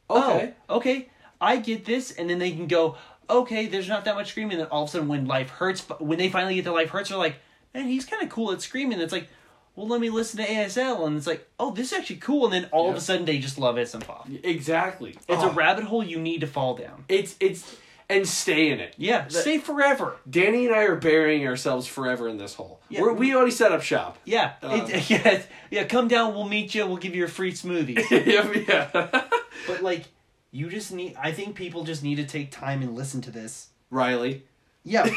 Okay. 0.09 0.53
oh, 0.69 0.77
okay, 0.77 1.09
I 1.39 1.57
get 1.57 1.85
this, 1.85 2.11
and 2.11 2.29
then 2.29 2.39
they 2.39 2.51
can 2.51 2.67
go, 2.67 2.97
okay, 3.29 3.67
there's 3.67 3.87
not 3.87 4.05
that 4.05 4.15
much 4.15 4.31
screaming. 4.31 4.53
And 4.53 4.61
then 4.61 4.67
all 4.71 4.83
of 4.83 4.89
a 4.89 4.91
sudden, 4.91 5.07
when 5.07 5.25
life 5.27 5.49
hurts, 5.49 5.81
when 5.99 6.17
they 6.17 6.29
finally 6.29 6.55
get 6.55 6.65
to 6.65 6.71
life 6.71 6.89
hurts, 6.89 7.09
they're 7.09 7.17
like, 7.17 7.35
man, 7.73 7.87
he's 7.87 8.05
kind 8.05 8.23
of 8.23 8.29
cool 8.29 8.51
at 8.51 8.61
screaming. 8.61 8.99
It's 8.99 9.13
like. 9.13 9.27
Well, 9.75 9.87
let 9.87 10.01
me 10.01 10.09
listen 10.09 10.43
to 10.43 10.45
ASL, 10.45 11.07
and 11.07 11.15
it's 11.15 11.27
like, 11.27 11.47
oh, 11.57 11.71
this 11.71 11.93
is 11.93 11.97
actually 11.97 12.17
cool, 12.17 12.43
and 12.43 12.53
then 12.53 12.65
all 12.73 12.89
of 12.89 12.97
a 12.97 12.99
sudden 12.99 13.23
they 13.23 13.39
just 13.39 13.57
love 13.57 13.75
Issenfoff. 13.77 14.27
Exactly. 14.43 15.11
It's 15.29 15.41
Oh, 15.41 15.51
a 15.51 15.53
rabbit 15.53 15.85
hole 15.85 16.03
you 16.03 16.19
need 16.19 16.41
to 16.41 16.47
fall 16.47 16.75
down. 16.75 17.05
It's 17.07 17.35
it's 17.39 17.77
and 18.09 18.27
stay 18.27 18.71
in 18.71 18.81
it. 18.81 18.93
Yeah, 18.97 19.25
The- 19.29 19.35
stay 19.35 19.57
forever. 19.57 20.17
Danny 20.29 20.65
and 20.65 20.75
I 20.75 20.83
are 20.83 20.97
burying 20.97 21.47
ourselves 21.47 21.87
forever 21.87 22.27
in 22.27 22.35
this 22.37 22.55
hole. 22.55 22.81
Yeah. 22.89 23.03
We're, 23.03 23.13
we 23.13 23.33
already 23.33 23.51
set 23.51 23.71
up 23.71 23.81
shop. 23.81 24.17
Yeah, 24.25 24.53
Um, 24.63 24.81
it, 24.81 25.09
yeah, 25.09 25.41
yeah. 25.71 25.83
Come 25.85 26.09
down, 26.09 26.33
we'll 26.33 26.49
meet 26.49 26.75
you. 26.75 26.85
We'll 26.85 26.97
give 26.97 27.15
you 27.15 27.23
a 27.23 27.29
free 27.29 27.53
smoothie. 27.53 28.03
yeah, 28.11 28.51
yeah. 28.67 29.21
but 29.67 29.81
like, 29.81 30.03
you 30.51 30.69
just 30.69 30.91
need. 30.91 31.15
I 31.17 31.31
think 31.31 31.55
people 31.55 31.85
just 31.85 32.03
need 32.03 32.15
to 32.15 32.25
take 32.25 32.51
time 32.51 32.81
and 32.81 32.95
listen 32.95 33.21
to 33.21 33.31
this. 33.31 33.69
Riley. 33.91 34.43
Yeah, 34.83 35.07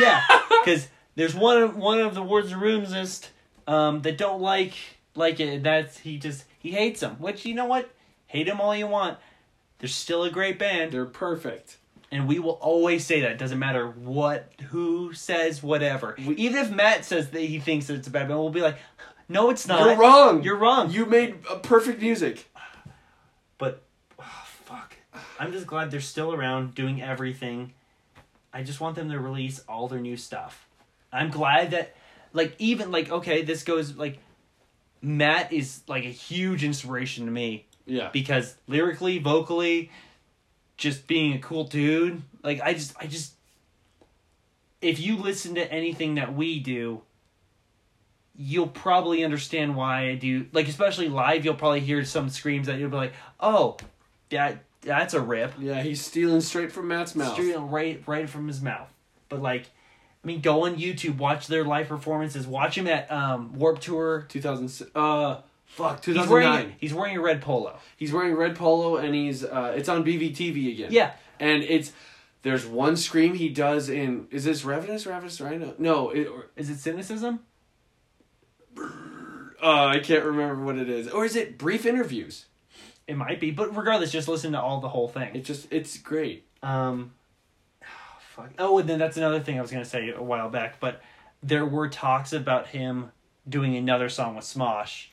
yeah. 0.00 0.22
Because 0.64 0.88
there's 1.16 1.34
one 1.34 1.60
of 1.62 1.76
one 1.76 1.98
of 1.98 2.14
the 2.14 2.22
words 2.22 2.52
of 2.52 2.60
roomsist 2.60 3.30
um, 3.66 4.02
that 4.02 4.16
don't 4.16 4.40
like 4.40 4.74
like 5.14 5.40
it. 5.40 5.62
That's 5.62 5.98
he 5.98 6.18
just 6.18 6.44
he 6.58 6.70
hates 6.70 7.00
them. 7.00 7.16
Which 7.18 7.44
you 7.44 7.54
know 7.54 7.64
what, 7.66 7.90
hate 8.26 8.46
them 8.46 8.60
all 8.60 8.74
you 8.76 8.86
want. 8.86 9.18
They're 9.78 9.88
still 9.88 10.24
a 10.24 10.30
great 10.30 10.58
band, 10.58 10.92
They're 10.92 11.04
perfect. 11.04 11.76
and 12.10 12.26
we 12.26 12.38
will 12.38 12.52
always 12.62 13.04
say 13.04 13.20
that. 13.22 13.32
It 13.32 13.38
doesn't 13.38 13.58
matter 13.58 13.86
what 13.88 14.50
who 14.70 15.12
says 15.12 15.62
whatever. 15.62 16.14
We- 16.26 16.34
Even 16.36 16.62
if 16.64 16.70
Matt 16.70 17.04
says 17.04 17.28
that 17.30 17.40
he 17.42 17.58
thinks 17.58 17.88
that 17.88 17.94
it's 17.94 18.08
a 18.08 18.10
bad 18.10 18.28
band, 18.28 18.40
we'll 18.40 18.48
be 18.50 18.62
like, 18.62 18.78
no, 19.28 19.50
it's 19.50 19.66
not. 19.68 19.84
You're 19.84 19.96
wrong. 19.98 20.42
You're 20.42 20.56
wrong. 20.56 20.90
You 20.90 21.04
made 21.04 21.42
perfect 21.62 22.00
music. 22.00 22.48
But 23.58 23.82
oh, 24.18 24.44
fuck, 24.64 24.94
I'm 25.38 25.52
just 25.52 25.66
glad 25.66 25.90
they're 25.90 26.00
still 26.00 26.32
around 26.32 26.74
doing 26.74 27.02
everything. 27.02 27.72
I 28.52 28.62
just 28.62 28.80
want 28.80 28.96
them 28.96 29.10
to 29.10 29.18
release 29.20 29.62
all 29.68 29.88
their 29.88 30.00
new 30.00 30.16
stuff. 30.16 30.66
I'm 31.12 31.30
glad 31.30 31.70
that, 31.70 31.94
like, 32.32 32.54
even 32.58 32.90
like 32.90 33.10
okay, 33.10 33.42
this 33.42 33.62
goes 33.62 33.96
like, 33.96 34.18
Matt 35.02 35.52
is 35.52 35.82
like 35.86 36.04
a 36.04 36.08
huge 36.10 36.64
inspiration 36.64 37.26
to 37.26 37.30
me 37.32 37.66
Yeah. 37.86 38.10
because 38.12 38.54
lyrically, 38.66 39.18
vocally, 39.18 39.90
just 40.76 41.06
being 41.06 41.32
a 41.34 41.38
cool 41.38 41.64
dude. 41.64 42.22
Like 42.42 42.60
I 42.60 42.74
just, 42.74 42.94
I 43.00 43.06
just, 43.06 43.34
if 44.82 45.00
you 45.00 45.16
listen 45.16 45.54
to 45.56 45.72
anything 45.72 46.16
that 46.16 46.34
we 46.34 46.60
do. 46.60 47.02
You'll 48.38 48.68
probably 48.68 49.24
understand 49.24 49.74
why 49.76 50.10
I 50.10 50.14
do 50.14 50.44
like 50.52 50.68
especially 50.68 51.08
live. 51.08 51.46
You'll 51.46 51.54
probably 51.54 51.80
hear 51.80 52.04
some 52.04 52.28
screams 52.28 52.66
that 52.66 52.78
you'll 52.78 52.90
be 52.90 52.96
like, 52.98 53.14
"Oh, 53.40 53.78
that 54.28 54.62
that's 54.82 55.14
a 55.14 55.20
rip." 55.22 55.54
Yeah, 55.58 55.82
he's 55.82 56.04
stealing 56.04 56.42
straight 56.42 56.70
from 56.70 56.88
Matt's 56.88 57.14
mouth. 57.14 57.32
Straight 57.32 57.56
right 57.56 58.02
right 58.06 58.28
from 58.28 58.46
his 58.46 58.60
mouth. 58.60 58.92
But 59.30 59.40
like, 59.40 59.70
mean, 60.26 60.40
go 60.40 60.66
on 60.66 60.76
YouTube, 60.76 61.18
watch 61.18 61.46
their 61.46 61.64
live 61.64 61.88
performances, 61.88 62.46
watch 62.46 62.76
him 62.76 62.86
at 62.86 63.10
um, 63.10 63.52
Warped 63.54 63.82
Tour. 63.82 64.26
2006. 64.28 64.90
Uh, 64.94 65.40
fuck, 65.64 66.04
He's 66.04 66.14
2009. 66.14 66.28
wearing 66.52 66.74
he's 66.78 66.92
wearing 66.92 67.16
a 67.16 67.20
red 67.20 67.40
polo. 67.40 67.78
He's 67.96 68.12
wearing 68.12 68.34
red 68.34 68.56
polo 68.56 68.96
and 68.96 69.14
he's 69.14 69.44
uh, 69.44 69.74
it's 69.76 69.88
on 69.88 70.04
BVTV 70.04 70.72
again. 70.72 70.88
Yeah, 70.90 71.12
and 71.38 71.62
it's 71.62 71.92
there's 72.42 72.66
one 72.66 72.96
scream 72.96 73.34
he 73.34 73.48
does 73.48 73.88
in 73.88 74.26
is 74.30 74.44
this 74.44 74.64
Ravenous 74.64 75.06
Ravenous 75.06 75.40
Rhino? 75.40 75.74
No, 75.78 76.10
it, 76.10 76.26
or, 76.26 76.46
is 76.56 76.70
it 76.70 76.78
cynicism? 76.78 77.40
uh, 79.62 79.86
I 79.86 80.00
can't 80.00 80.24
remember 80.24 80.62
what 80.64 80.76
it 80.76 80.88
is. 80.88 81.08
Or 81.08 81.24
is 81.24 81.36
it 81.36 81.58
brief 81.58 81.86
interviews? 81.86 82.46
It 83.06 83.16
might 83.16 83.38
be, 83.40 83.52
but 83.52 83.76
regardless, 83.76 84.10
just 84.10 84.28
listen 84.28 84.52
to 84.52 84.60
all 84.60 84.80
the 84.80 84.88
whole 84.88 85.08
thing. 85.08 85.34
It 85.36 85.44
just 85.44 85.72
it's 85.72 85.96
great. 85.98 86.44
Um, 86.62 87.12
fuck. 88.36 88.50
Oh, 88.58 88.78
and 88.78 88.88
then 88.88 88.98
that's 88.98 89.16
another 89.16 89.40
thing 89.40 89.58
I 89.58 89.62
was 89.62 89.70
gonna 89.70 89.84
say 89.84 90.10
a 90.10 90.22
while 90.22 90.48
back, 90.48 90.78
but 90.80 91.02
there 91.42 91.64
were 91.64 91.88
talks 91.88 92.32
about 92.32 92.68
him 92.68 93.10
doing 93.48 93.76
another 93.76 94.08
song 94.08 94.36
with 94.36 94.44
Smosh. 94.44 95.06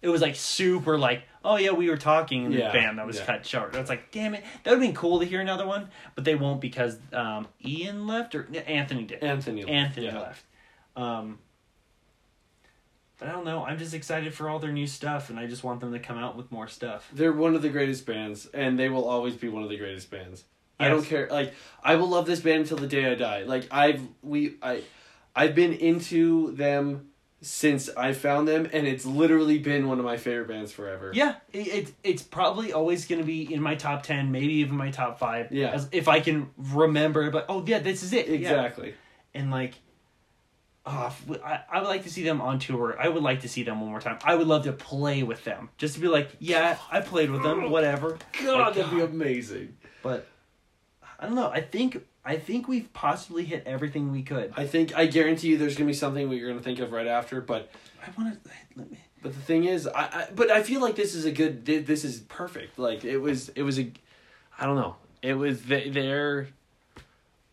It 0.00 0.08
was 0.08 0.20
like 0.20 0.34
super 0.34 0.98
like, 0.98 1.24
oh 1.44 1.56
yeah, 1.56 1.70
we 1.70 1.88
were 1.88 1.96
talking, 1.96 2.46
and 2.46 2.54
Yeah, 2.54 2.72
bam, 2.72 2.96
that 2.96 3.06
was 3.06 3.18
yeah. 3.18 3.26
cut 3.26 3.46
short. 3.46 3.74
It's 3.76 3.88
like, 3.90 4.10
damn 4.10 4.34
it, 4.34 4.42
that 4.64 4.70
would 4.70 4.80
have 4.80 4.88
been 4.88 4.96
cool 4.96 5.20
to 5.20 5.24
hear 5.24 5.40
another 5.40 5.66
one, 5.66 5.88
but 6.14 6.24
they 6.24 6.34
won't 6.34 6.60
because 6.60 6.98
um, 7.12 7.46
Ian 7.64 8.06
left 8.06 8.34
or 8.34 8.48
Anthony 8.66 9.04
did. 9.04 9.22
Anthony. 9.22 9.66
Anthony 9.68 10.06
yeah. 10.06 10.18
left. 10.18 10.44
Um, 10.96 11.38
but 13.18 13.28
I 13.28 13.32
don't 13.32 13.44
know. 13.44 13.64
I'm 13.64 13.78
just 13.78 13.94
excited 13.94 14.34
for 14.34 14.48
all 14.50 14.58
their 14.58 14.72
new 14.72 14.88
stuff, 14.88 15.30
and 15.30 15.38
I 15.38 15.46
just 15.46 15.62
want 15.62 15.80
them 15.80 15.92
to 15.92 16.00
come 16.00 16.18
out 16.18 16.36
with 16.36 16.50
more 16.50 16.66
stuff. 16.66 17.08
They're 17.12 17.32
one 17.32 17.54
of 17.54 17.62
the 17.62 17.68
greatest 17.68 18.04
bands, 18.04 18.46
and 18.46 18.76
they 18.76 18.88
will 18.88 19.08
always 19.08 19.36
be 19.36 19.48
one 19.48 19.62
of 19.62 19.68
the 19.68 19.76
greatest 19.76 20.10
bands. 20.10 20.42
I 20.82 20.88
don't 20.88 21.04
care. 21.04 21.28
Like 21.30 21.54
I 21.82 21.96
will 21.96 22.08
love 22.08 22.26
this 22.26 22.40
band 22.40 22.62
until 22.62 22.78
the 22.78 22.86
day 22.86 23.10
I 23.10 23.14
die. 23.14 23.42
Like 23.42 23.66
I've 23.70 24.02
we 24.22 24.56
I, 24.62 24.82
I've 25.34 25.54
been 25.54 25.72
into 25.72 26.52
them 26.52 27.08
since 27.44 27.88
I 27.96 28.12
found 28.12 28.46
them, 28.46 28.68
and 28.72 28.86
it's 28.86 29.04
literally 29.04 29.58
been 29.58 29.88
one 29.88 29.98
of 29.98 30.04
my 30.04 30.16
favorite 30.16 30.46
bands 30.46 30.70
forever. 30.70 31.10
Yeah, 31.12 31.34
it, 31.52 31.66
it 31.66 31.92
it's 32.04 32.22
probably 32.22 32.72
always 32.72 33.06
going 33.06 33.20
to 33.20 33.26
be 33.26 33.52
in 33.52 33.60
my 33.60 33.74
top 33.74 34.04
ten, 34.04 34.30
maybe 34.30 34.54
even 34.54 34.76
my 34.76 34.90
top 34.90 35.18
five. 35.18 35.50
Yeah. 35.50 35.72
as, 35.72 35.88
if 35.92 36.06
I 36.08 36.20
can 36.20 36.50
remember. 36.56 37.30
But 37.30 37.46
oh 37.48 37.64
yeah, 37.66 37.80
this 37.80 38.02
is 38.02 38.12
it. 38.12 38.28
Yeah. 38.28 38.34
exactly. 38.36 38.94
And 39.34 39.50
like, 39.50 39.74
oh, 40.86 41.14
I 41.44 41.60
I 41.68 41.80
would 41.80 41.88
like 41.88 42.04
to 42.04 42.10
see 42.10 42.22
them 42.22 42.40
on 42.40 42.60
tour. 42.60 42.96
I 42.98 43.08
would 43.08 43.24
like 43.24 43.40
to 43.40 43.48
see 43.48 43.64
them 43.64 43.80
one 43.80 43.90
more 43.90 44.00
time. 44.00 44.18
I 44.22 44.36
would 44.36 44.46
love 44.46 44.62
to 44.64 44.72
play 44.72 45.24
with 45.24 45.42
them, 45.42 45.68
just 45.78 45.94
to 45.94 46.00
be 46.00 46.06
like, 46.06 46.30
yeah, 46.38 46.78
I 46.92 47.00
played 47.00 47.30
with 47.30 47.42
them, 47.42 47.64
oh, 47.64 47.68
whatever. 47.70 48.18
God, 48.40 48.66
Like, 48.66 48.74
that'd 48.76 48.90
be 48.92 49.00
amazing. 49.00 49.76
But 50.04 50.28
I 51.22 51.26
don't 51.26 51.36
know. 51.36 51.48
I 51.48 51.60
think 51.60 52.04
I 52.24 52.36
think 52.36 52.66
we've 52.66 52.92
possibly 52.92 53.44
hit 53.44 53.62
everything 53.64 54.10
we 54.10 54.22
could. 54.22 54.52
I 54.56 54.66
think 54.66 54.94
I 54.96 55.06
guarantee 55.06 55.48
you 55.48 55.58
there's 55.58 55.76
gonna 55.76 55.86
be 55.86 55.94
something 55.94 56.28
that 56.28 56.36
you're 56.36 56.50
gonna 56.50 56.62
think 56.62 56.80
of 56.80 56.90
right 56.90 57.06
after, 57.06 57.40
but 57.40 57.70
I 58.04 58.10
want 58.20 58.42
to 58.42 58.50
let 58.74 58.90
me. 58.90 58.98
but 59.22 59.32
the 59.32 59.40
thing 59.40 59.64
is, 59.64 59.86
I, 59.86 60.02
I 60.02 60.28
but 60.34 60.50
I 60.50 60.64
feel 60.64 60.80
like 60.80 60.96
this 60.96 61.14
is 61.14 61.24
a 61.24 61.30
good 61.30 61.64
this 61.64 62.04
is 62.04 62.20
perfect. 62.20 62.76
Like 62.76 63.04
it 63.04 63.18
was 63.18 63.50
it 63.50 63.62
was 63.62 63.78
a 63.78 63.92
I 64.58 64.66
don't 64.66 64.76
know. 64.76 64.96
It 65.22 65.34
was 65.34 65.62
they, 65.62 65.88
they're 65.90 66.48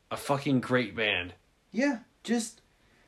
a 0.10 0.18
fucking 0.18 0.62
great 0.62 0.96
band. 0.96 1.34
Yeah, 1.72 2.00
just 2.24 2.62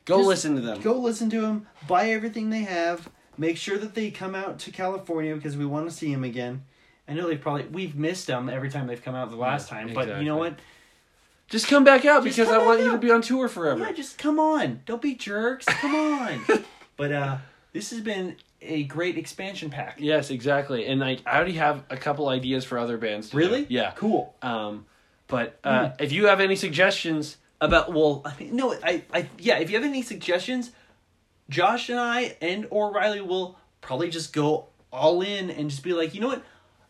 Go 0.04 0.18
Just 0.18 0.28
listen 0.28 0.54
to 0.56 0.60
them. 0.60 0.80
go 0.80 0.94
listen 0.98 1.30
to 1.30 1.40
them. 1.40 1.66
Buy 1.86 2.10
everything 2.10 2.50
they 2.50 2.62
have. 2.62 3.08
Make 3.38 3.56
sure 3.56 3.78
that 3.78 3.94
they 3.94 4.10
come 4.10 4.34
out 4.34 4.58
to 4.60 4.70
California 4.70 5.34
because 5.34 5.56
we 5.56 5.64
want 5.64 5.88
to 5.88 5.94
see 5.94 6.12
them 6.12 6.24
again. 6.24 6.64
I 7.08 7.14
know 7.14 7.28
they've 7.28 7.40
probably 7.40 7.64
we've 7.64 7.94
missed 7.96 8.26
them 8.26 8.48
every 8.48 8.70
time 8.70 8.86
they've 8.86 9.02
come 9.02 9.14
out 9.14 9.30
the 9.30 9.36
last 9.36 9.70
Yeah, 9.70 9.78
time, 9.78 9.94
but 9.94 10.08
you 10.18 10.24
know 10.24 10.36
what? 10.36 10.54
Just 11.48 11.68
come 11.68 11.84
back 11.84 12.04
out 12.06 12.24
Just 12.24 12.36
because 12.36 12.52
I 12.52 12.58
want 12.58 12.78
back 12.78 12.86
you 12.86 12.92
to 12.92 12.98
be 12.98 13.10
on 13.10 13.20
tour 13.20 13.46
forever. 13.48 13.80
Yeah, 13.80 13.92
just 13.92 14.16
come 14.16 14.38
on. 14.38 14.80
Don't 14.86 15.02
be 15.02 15.14
jerks. 15.14 15.66
Come 15.66 15.94
on. 15.94 16.42
but 16.96 17.12
uh 17.12 17.36
this 17.72 17.90
has 17.90 18.00
been 18.00 18.36
a 18.62 18.84
great 18.84 19.18
expansion 19.18 19.68
pack. 19.70 19.96
Yes, 19.98 20.30
exactly. 20.30 20.86
And 20.86 21.00
like 21.00 21.20
I 21.26 21.36
already 21.36 21.54
have 21.54 21.82
a 21.90 21.96
couple 21.96 22.28
ideas 22.28 22.64
for 22.64 22.78
other 22.78 22.96
bands. 22.96 23.26
To 23.28 23.32
do. 23.32 23.38
Really? 23.38 23.66
Yeah. 23.68 23.90
Cool. 23.96 24.34
Um, 24.40 24.86
but 25.26 25.58
uh, 25.64 25.88
Hmm. 25.88 25.94
if 26.02 26.12
you 26.12 26.26
have 26.28 26.40
any 26.40 26.56
suggestions, 26.56 27.36
About 27.60 27.92
well, 27.92 28.22
I 28.24 28.34
mean, 28.38 28.54
no, 28.56 28.74
I, 28.82 29.02
I, 29.12 29.28
yeah. 29.38 29.58
If 29.58 29.70
you 29.70 29.76
have 29.76 29.84
any 29.86 30.02
suggestions, 30.02 30.70
Josh 31.48 31.88
and 31.88 31.98
I 31.98 32.36
and 32.40 32.66
or 32.70 32.92
Riley 32.92 33.20
will 33.20 33.58
probably 33.80 34.10
just 34.10 34.32
go 34.32 34.66
all 34.92 35.22
in 35.22 35.50
and 35.50 35.70
just 35.70 35.82
be 35.82 35.92
like, 35.92 36.14
you 36.14 36.20
know 36.20 36.28
what? 36.28 36.42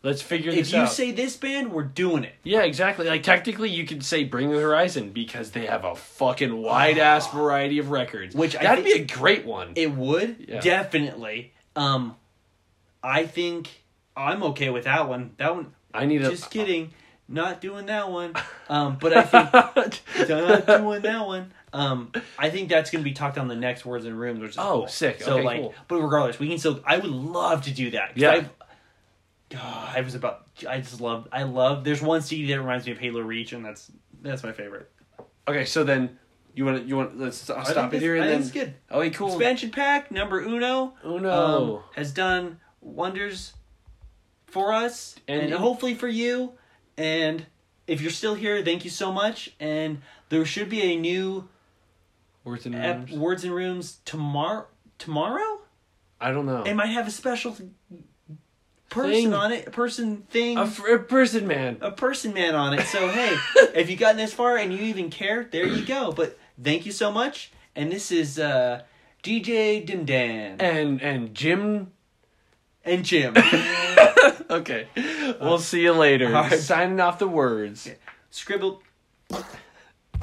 Let's 0.02 0.22
figure 0.22 0.50
this 0.52 0.68
out. 0.68 0.68
If 0.68 0.72
you 0.74 0.80
out. 0.80 0.92
say 0.92 1.10
this 1.12 1.36
band, 1.36 1.72
we're 1.72 1.82
doing 1.84 2.24
it. 2.24 2.34
yeah, 2.44 2.62
exactly. 2.62 3.06
Like 3.06 3.22
technically, 3.22 3.70
you 3.70 3.86
could 3.86 4.04
say 4.04 4.24
Bring 4.24 4.50
the 4.50 4.58
Horizon 4.60 5.10
because 5.10 5.50
they 5.52 5.66
have 5.66 5.84
a 5.84 5.94
fucking 5.94 6.56
wide 6.60 6.98
ass 6.98 7.30
variety 7.32 7.78
of 7.78 7.90
records. 7.90 8.34
Which 8.34 8.56
I 8.56 8.62
that'd 8.62 8.84
be 8.84 8.92
a 8.92 9.04
great 9.04 9.44
one. 9.44 9.72
It 9.76 9.90
would 9.92 10.46
Yeah. 10.48 10.60
definitely. 10.60 11.52
Um, 11.76 12.16
I 13.02 13.26
think 13.26 13.68
I'm 14.16 14.42
okay 14.44 14.70
with 14.70 14.84
that 14.84 15.08
one. 15.08 15.32
That 15.38 15.54
one. 15.54 15.72
I 15.94 16.06
need 16.06 16.22
a. 16.22 16.30
Just 16.30 16.50
kidding. 16.50 16.92
Not 17.28 17.60
doing 17.60 17.86
that 17.86 18.10
one. 18.10 18.34
Um, 18.68 18.96
but 18.98 19.14
I 19.14 19.22
think 19.22 19.52
not 20.28 20.66
doing 20.66 21.02
that 21.02 21.26
one. 21.26 21.52
Um, 21.74 22.10
I 22.38 22.48
think 22.48 22.70
that's 22.70 22.90
gonna 22.90 23.04
be 23.04 23.12
talked 23.12 23.36
on 23.36 23.48
the 23.48 23.54
next 23.56 23.84
Words 23.84 24.06
and 24.06 24.18
Rooms, 24.18 24.40
which 24.40 24.50
is 24.52 24.58
Oh, 24.58 24.80
cool. 24.80 24.88
sick. 24.88 25.20
So 25.20 25.34
Okay, 25.34 25.44
like, 25.44 25.60
cool. 25.60 25.74
but 25.88 25.96
regardless, 26.00 26.38
we 26.38 26.48
can 26.48 26.56
still. 26.56 26.80
I 26.86 26.96
would 26.96 27.10
love 27.10 27.64
to 27.64 27.70
do 27.70 27.90
that. 27.90 28.16
Yeah. 28.16 28.30
I've- 28.30 28.48
God, 29.52 29.96
I 29.96 30.00
was 30.00 30.14
about. 30.14 30.46
I 30.68 30.78
just 30.78 31.00
love. 31.00 31.28
I 31.32 31.42
love. 31.42 31.84
There's 31.84 32.00
one 32.02 32.22
CD 32.22 32.50
that 32.52 32.60
reminds 32.60 32.86
me 32.86 32.92
of 32.92 32.98
Halo 32.98 33.20
Reach, 33.20 33.52
and 33.52 33.64
that's 33.64 33.90
that's 34.22 34.42
my 34.42 34.52
favorite. 34.52 34.90
okay, 35.46 35.64
so 35.64 35.84
then 35.84 36.18
you 36.54 36.64
want 36.64 36.78
to 36.78 36.84
you 36.84 36.96
want 36.96 37.18
let's 37.18 37.48
I'll 37.50 37.64
stop 37.64 37.90
think 37.90 38.02
it 38.02 38.06
here 38.06 38.14
I 38.16 38.18
and 38.18 38.26
think 38.26 38.32
then. 38.34 38.40
it's 38.42 38.50
good. 38.72 38.74
Oh, 38.90 39.00
Okay, 39.00 39.10
cool. 39.10 39.28
Expansion 39.28 39.70
pack 39.70 40.10
number 40.10 40.40
uno. 40.40 40.94
Uno. 41.04 41.76
um, 41.76 41.82
has 41.94 42.12
done 42.12 42.60
wonders 42.80 43.52
for 44.46 44.72
us 44.72 45.16
And- 45.28 45.42
and, 45.42 45.52
hopefully 45.54 45.94
for 45.94 46.08
you. 46.08 46.52
And 46.98 47.46
if 47.86 48.00
you're 48.02 48.10
still 48.10 48.34
here, 48.34 48.62
thank 48.62 48.84
you 48.84 48.90
so 48.90 49.10
much. 49.12 49.50
And 49.58 50.02
there 50.28 50.44
should 50.44 50.68
be 50.68 50.82
a 50.82 50.96
new 50.98 51.48
Words 52.44 52.66
and 52.66 52.74
ep- 52.74 52.96
Rooms. 53.08 53.12
Words 53.12 53.44
and 53.44 53.54
Rooms 53.54 53.98
tomorrow. 54.04 54.66
Tomorrow, 54.98 55.60
I 56.20 56.30
don't 56.32 56.46
know. 56.46 56.62
it 56.64 56.74
might 56.74 56.86
have 56.88 57.08
a 57.08 57.10
special 57.10 57.56
person 58.92 59.12
Thing. 59.12 59.34
on 59.34 59.52
it, 59.52 59.72
person 59.72 60.22
thing, 60.30 60.58
a 60.58 60.66
person, 60.66 61.46
man. 61.46 61.78
a 61.80 61.90
person 61.90 62.32
man 62.34 62.54
on 62.54 62.74
it. 62.78 62.82
So 62.86 63.08
hey, 63.08 63.34
if 63.74 63.90
you 63.90 63.96
gotten 63.96 64.18
this 64.18 64.32
far 64.32 64.56
and 64.56 64.72
you 64.72 64.78
even 64.84 65.10
care, 65.10 65.48
there 65.50 65.66
you 65.66 65.84
go. 65.84 66.12
But 66.12 66.38
thank 66.62 66.86
you 66.86 66.92
so 66.92 67.10
much. 67.10 67.50
And 67.74 67.90
this 67.90 68.12
is 68.12 68.38
uh, 68.38 68.82
DJ 69.22 69.84
Dindan 69.86 70.56
And 70.60 71.00
and 71.02 71.34
Jim. 71.34 71.90
and 72.84 73.04
Jim. 73.04 73.34
Okay, 74.50 74.86
we'll 75.40 75.58
see 75.58 75.82
you 75.82 75.92
later. 75.94 76.28
right. 76.30 76.58
Signing 76.58 77.00
off 77.00 77.18
the 77.18 77.26
words. 77.26 77.88
Scribble. 78.30 78.82